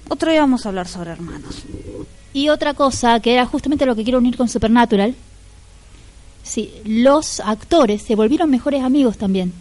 otro 0.09 0.31
día 0.31 0.41
vamos 0.41 0.65
a 0.65 0.69
hablar 0.69 0.87
sobre 0.87 1.11
hermanos. 1.11 1.63
Y 2.33 2.49
otra 2.49 2.75
cosa, 2.75 3.21
que 3.21 3.33
era 3.33 3.47
justamente 3.47 3.87
lo 3.87 3.97
que 3.97 4.05
quiero 4.05 4.19
unir 4.19 4.37
con 4.37 4.49
Supernatural, 4.49 5.15
Sí, 6.45 6.71
los 6.85 7.41
actores 7.41 8.03
se 8.03 8.15
volvieron 8.15 8.51
mejores 8.51 8.83
amigos 8.83 9.17
también. 9.17 9.53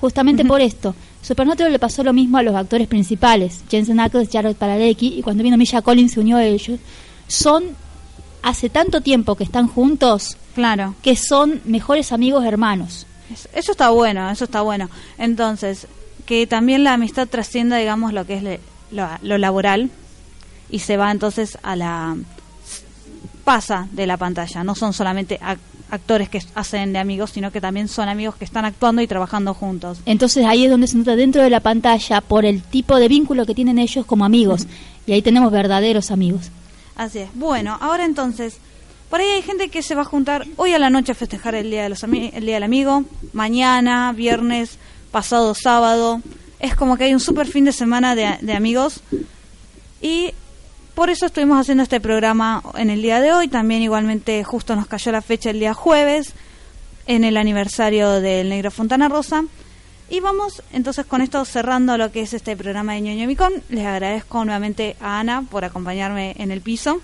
Justamente 0.00 0.44
por 0.44 0.60
esto. 0.60 0.94
Supernatural 1.20 1.72
le 1.72 1.80
pasó 1.80 2.04
lo 2.04 2.12
mismo 2.12 2.38
a 2.38 2.44
los 2.44 2.54
actores 2.54 2.86
principales, 2.86 3.64
Jensen 3.68 3.98
Ackles, 3.98 4.28
Jared 4.32 4.54
Padalecki, 4.54 5.18
y 5.18 5.22
cuando 5.22 5.42
vino 5.42 5.56
Misha 5.56 5.82
Collins 5.82 6.12
se 6.12 6.20
unió 6.20 6.36
a 6.36 6.44
ellos. 6.44 6.78
Son 7.26 7.64
hace 8.42 8.68
tanto 8.70 9.00
tiempo 9.00 9.34
que 9.34 9.44
están 9.44 9.68
juntos 9.68 10.36
Claro. 10.54 10.94
que 11.02 11.16
son 11.16 11.60
mejores 11.64 12.12
amigos 12.12 12.44
hermanos. 12.44 13.06
Es- 13.32 13.48
Eso 13.54 13.72
está 13.72 13.90
bueno, 13.90 14.30
eso 14.30 14.44
está 14.44 14.62
bueno. 14.62 14.88
Entonces, 15.18 15.86
que 16.26 16.46
también 16.46 16.84
la 16.84 16.94
amistad 16.94 17.26
trascienda, 17.28 17.76
digamos, 17.76 18.12
lo 18.12 18.26
que 18.26 18.34
es 18.34 18.42
le- 18.42 18.60
lo, 18.90 19.06
lo 19.22 19.38
laboral 19.38 19.90
y 20.70 20.78
se 20.80 20.96
va 20.96 21.10
entonces 21.10 21.58
a 21.62 21.76
la... 21.76 22.16
pasa 23.44 23.88
de 23.92 24.06
la 24.06 24.16
pantalla. 24.16 24.62
No 24.64 24.74
son 24.74 24.92
solamente 24.92 25.38
ac- 25.40 25.58
actores 25.90 26.28
que 26.28 26.42
hacen 26.54 26.92
de 26.92 26.98
amigos, 26.98 27.30
sino 27.30 27.50
que 27.50 27.60
también 27.60 27.88
son 27.88 28.08
amigos 28.08 28.34
que 28.36 28.44
están 28.44 28.64
actuando 28.66 29.00
y 29.02 29.06
trabajando 29.06 29.54
juntos. 29.54 30.00
Entonces 30.06 30.44
ahí 30.44 30.64
es 30.64 30.70
donde 30.70 30.86
se 30.86 30.96
nota 30.98 31.16
dentro 31.16 31.42
de 31.42 31.50
la 31.50 31.60
pantalla 31.60 32.20
por 32.20 32.44
el 32.44 32.62
tipo 32.62 32.96
de 32.96 33.08
vínculo 33.08 33.46
que 33.46 33.54
tienen 33.54 33.78
ellos 33.78 34.04
como 34.04 34.24
amigos. 34.26 34.66
Y 35.06 35.12
ahí 35.12 35.22
tenemos 35.22 35.50
verdaderos 35.50 36.10
amigos. 36.10 36.50
Así 36.98 37.20
es. 37.20 37.30
Bueno, 37.34 37.78
ahora 37.80 38.04
entonces, 38.04 38.58
por 39.08 39.20
ahí 39.20 39.28
hay 39.28 39.40
gente 39.42 39.70
que 39.70 39.82
se 39.82 39.94
va 39.94 40.02
a 40.02 40.04
juntar 40.04 40.44
hoy 40.56 40.74
a 40.74 40.78
la 40.78 40.90
noche 40.90 41.12
a 41.12 41.14
festejar 41.14 41.54
el 41.54 41.70
día 41.70 41.84
de 41.84 41.88
los 41.88 42.04
ami- 42.04 42.30
el 42.34 42.44
día 42.44 42.56
del 42.56 42.64
amigo, 42.64 43.04
mañana, 43.32 44.12
viernes, 44.12 44.78
pasado 45.10 45.54
sábado. 45.54 46.20
Es 46.60 46.74
como 46.74 46.96
que 46.98 47.04
hay 47.04 47.14
un 47.14 47.20
super 47.20 47.46
fin 47.46 47.64
de 47.64 47.72
semana 47.72 48.14
de, 48.14 48.36
de 48.42 48.52
amigos 48.52 49.00
y 50.02 50.34
por 50.94 51.08
eso 51.08 51.26
estuvimos 51.26 51.58
haciendo 51.60 51.84
este 51.84 52.00
programa 52.00 52.62
en 52.76 52.90
el 52.90 53.00
día 53.00 53.20
de 53.20 53.32
hoy. 53.32 53.46
También 53.48 53.80
igualmente 53.82 54.42
justo 54.44 54.74
nos 54.74 54.88
cayó 54.88 55.12
la 55.12 55.22
fecha 55.22 55.50
el 55.50 55.60
día 55.60 55.72
jueves 55.72 56.32
en 57.06 57.22
el 57.24 57.36
aniversario 57.36 58.20
del 58.20 58.48
Negro 58.48 58.70
Fontana 58.72 59.08
Rosa. 59.08 59.44
Y 60.10 60.20
vamos 60.20 60.62
entonces 60.72 61.04
con 61.04 61.20
esto 61.20 61.44
cerrando 61.44 61.98
lo 61.98 62.10
que 62.10 62.22
es 62.22 62.32
este 62.32 62.56
programa 62.56 62.94
de 62.94 63.02
ñoño 63.02 63.26
Micón. 63.26 63.52
Les 63.68 63.84
agradezco 63.84 64.44
nuevamente 64.44 64.96
a 65.00 65.20
Ana 65.20 65.44
por 65.50 65.64
acompañarme 65.64 66.34
en 66.38 66.50
el 66.50 66.62
piso. 66.62 67.00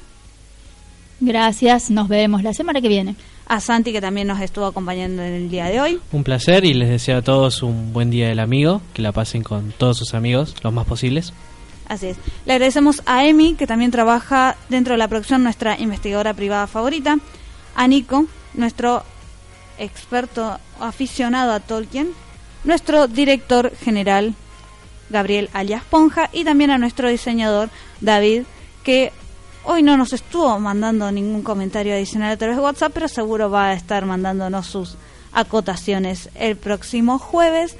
Gracias, 1.21 1.91
nos 1.91 2.09
vemos 2.09 2.43
la 2.43 2.55
semana 2.55 2.81
que 2.81 2.89
viene. 2.89 3.15
A 3.47 3.61
Santi 3.61 3.93
que 3.93 4.01
también 4.01 4.27
nos 4.27 4.41
estuvo 4.41 4.65
acompañando 4.65 5.23
en 5.23 5.35
el 5.35 5.51
día 5.51 5.67
de 5.67 5.81
hoy. 5.81 6.01
Un 6.13 6.25
placer 6.25 6.65
y 6.65 6.73
les 6.73 6.89
deseo 6.89 7.19
a 7.19 7.23
todos 7.23 7.63
un 7.63 7.93
buen 7.93 8.11
día 8.11 8.29
del 8.29 8.41
amigo, 8.41 8.81
que 8.95 9.03
la 9.03 9.13
pasen 9.13 9.43
con 9.43 9.73
todos 9.77 9.99
sus 9.99 10.15
amigos, 10.15 10.55
los 10.63 10.73
más 10.73 10.87
posibles. 10.87 11.35
Así 11.87 12.07
es. 12.07 12.17
Le 12.47 12.55
agradecemos 12.55 13.03
a 13.05 13.27
Emi, 13.27 13.55
que 13.55 13.67
también 13.67 13.91
trabaja 13.91 14.57
dentro 14.71 14.95
de 14.95 14.99
la 14.99 15.09
producción, 15.09 15.43
nuestra 15.43 15.79
investigadora 15.79 16.33
privada 16.33 16.67
favorita. 16.67 17.19
A 17.77 17.87
Nico, 17.87 18.25
nuestro 18.55 19.03
experto 19.79 20.59
aficionado 20.81 21.53
a 21.53 21.61
Tolkien. 21.61 22.09
Nuestro 22.65 23.09
director 23.09 23.75
general, 23.77 24.35
Gabriel 25.11 25.51
alias 25.53 25.83
Ponja. 25.85 26.31
Y 26.33 26.45
también 26.45 26.71
a 26.71 26.79
nuestro 26.79 27.09
diseñador, 27.09 27.69
David, 28.01 28.45
que 28.83 29.13
hoy 29.65 29.83
no 29.83 29.97
nos 29.97 30.13
estuvo 30.13 30.59
mandando 30.59 31.11
ningún 31.13 31.43
comentario 31.43 31.95
adicional 31.95 32.33
a 32.33 32.37
través 32.37 32.57
de 32.57 32.63
WhatsApp, 32.63 32.93
pero 32.95 33.09
seguro 33.09 33.51
va 33.51 33.69
a 33.69 33.75
estar 33.75 34.07
mandándonos 34.07 34.67
sus 34.67 34.97
acotaciones 35.33 36.31
el 36.35 36.57
próximo 36.57 37.19
jueves. 37.19 37.77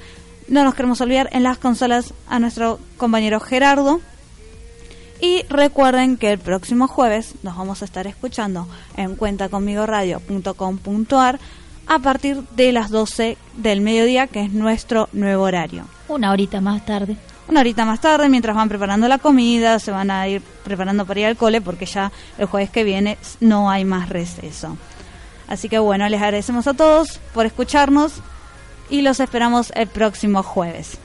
No 0.47 0.63
nos 0.63 0.75
queremos 0.75 1.01
olvidar 1.01 1.29
en 1.31 1.41
las 1.41 1.57
consolas 1.57 2.13
a 2.27 2.37
nuestro 2.39 2.79
compañero 2.97 3.39
Gerardo. 3.39 4.01
Y 5.21 5.43
recuerden 5.49 6.17
que 6.17 6.31
el 6.31 6.39
próximo 6.39 6.87
jueves 6.87 7.33
nos 7.41 7.57
vamos 7.57 7.81
a 7.81 7.85
estar 7.85 8.05
escuchando 8.05 8.67
en 8.97 9.15
cuentaconmigoradio.com.ar 9.15 11.39
a 11.87 11.99
partir 11.99 12.43
de 12.55 12.71
las 12.71 12.89
12 12.89 13.37
del 13.55 13.81
mediodía, 13.81 14.27
que 14.27 14.43
es 14.43 14.53
nuestro 14.53 15.09
nuevo 15.13 15.43
horario. 15.43 15.85
Una 16.07 16.31
horita 16.31 16.61
más 16.61 16.85
tarde. 16.85 17.17
Una 17.47 17.59
horita 17.59 17.85
más 17.85 18.01
tarde, 18.01 18.27
mientras 18.27 18.55
van 18.55 18.69
preparando 18.69 19.07
la 19.07 19.19
comida, 19.19 19.77
se 19.79 19.91
van 19.91 20.09
a 20.09 20.27
ir 20.27 20.41
preparando 20.63 21.05
para 21.05 21.19
ir 21.19 21.25
al 21.27 21.37
cole, 21.37 21.61
porque 21.61 21.85
ya 21.85 22.11
el 22.37 22.47
jueves 22.47 22.71
que 22.71 22.83
viene 22.83 23.17
no 23.39 23.69
hay 23.69 23.85
más 23.85 24.09
receso. 24.09 24.77
Así 25.47 25.69
que 25.69 25.77
bueno, 25.77 26.09
les 26.09 26.21
agradecemos 26.21 26.65
a 26.67 26.73
todos 26.73 27.19
por 27.33 27.45
escucharnos 27.45 28.13
y 28.89 29.01
los 29.01 29.19
esperamos 29.19 29.71
el 29.75 29.87
próximo 29.87 30.41
jueves. 30.41 30.97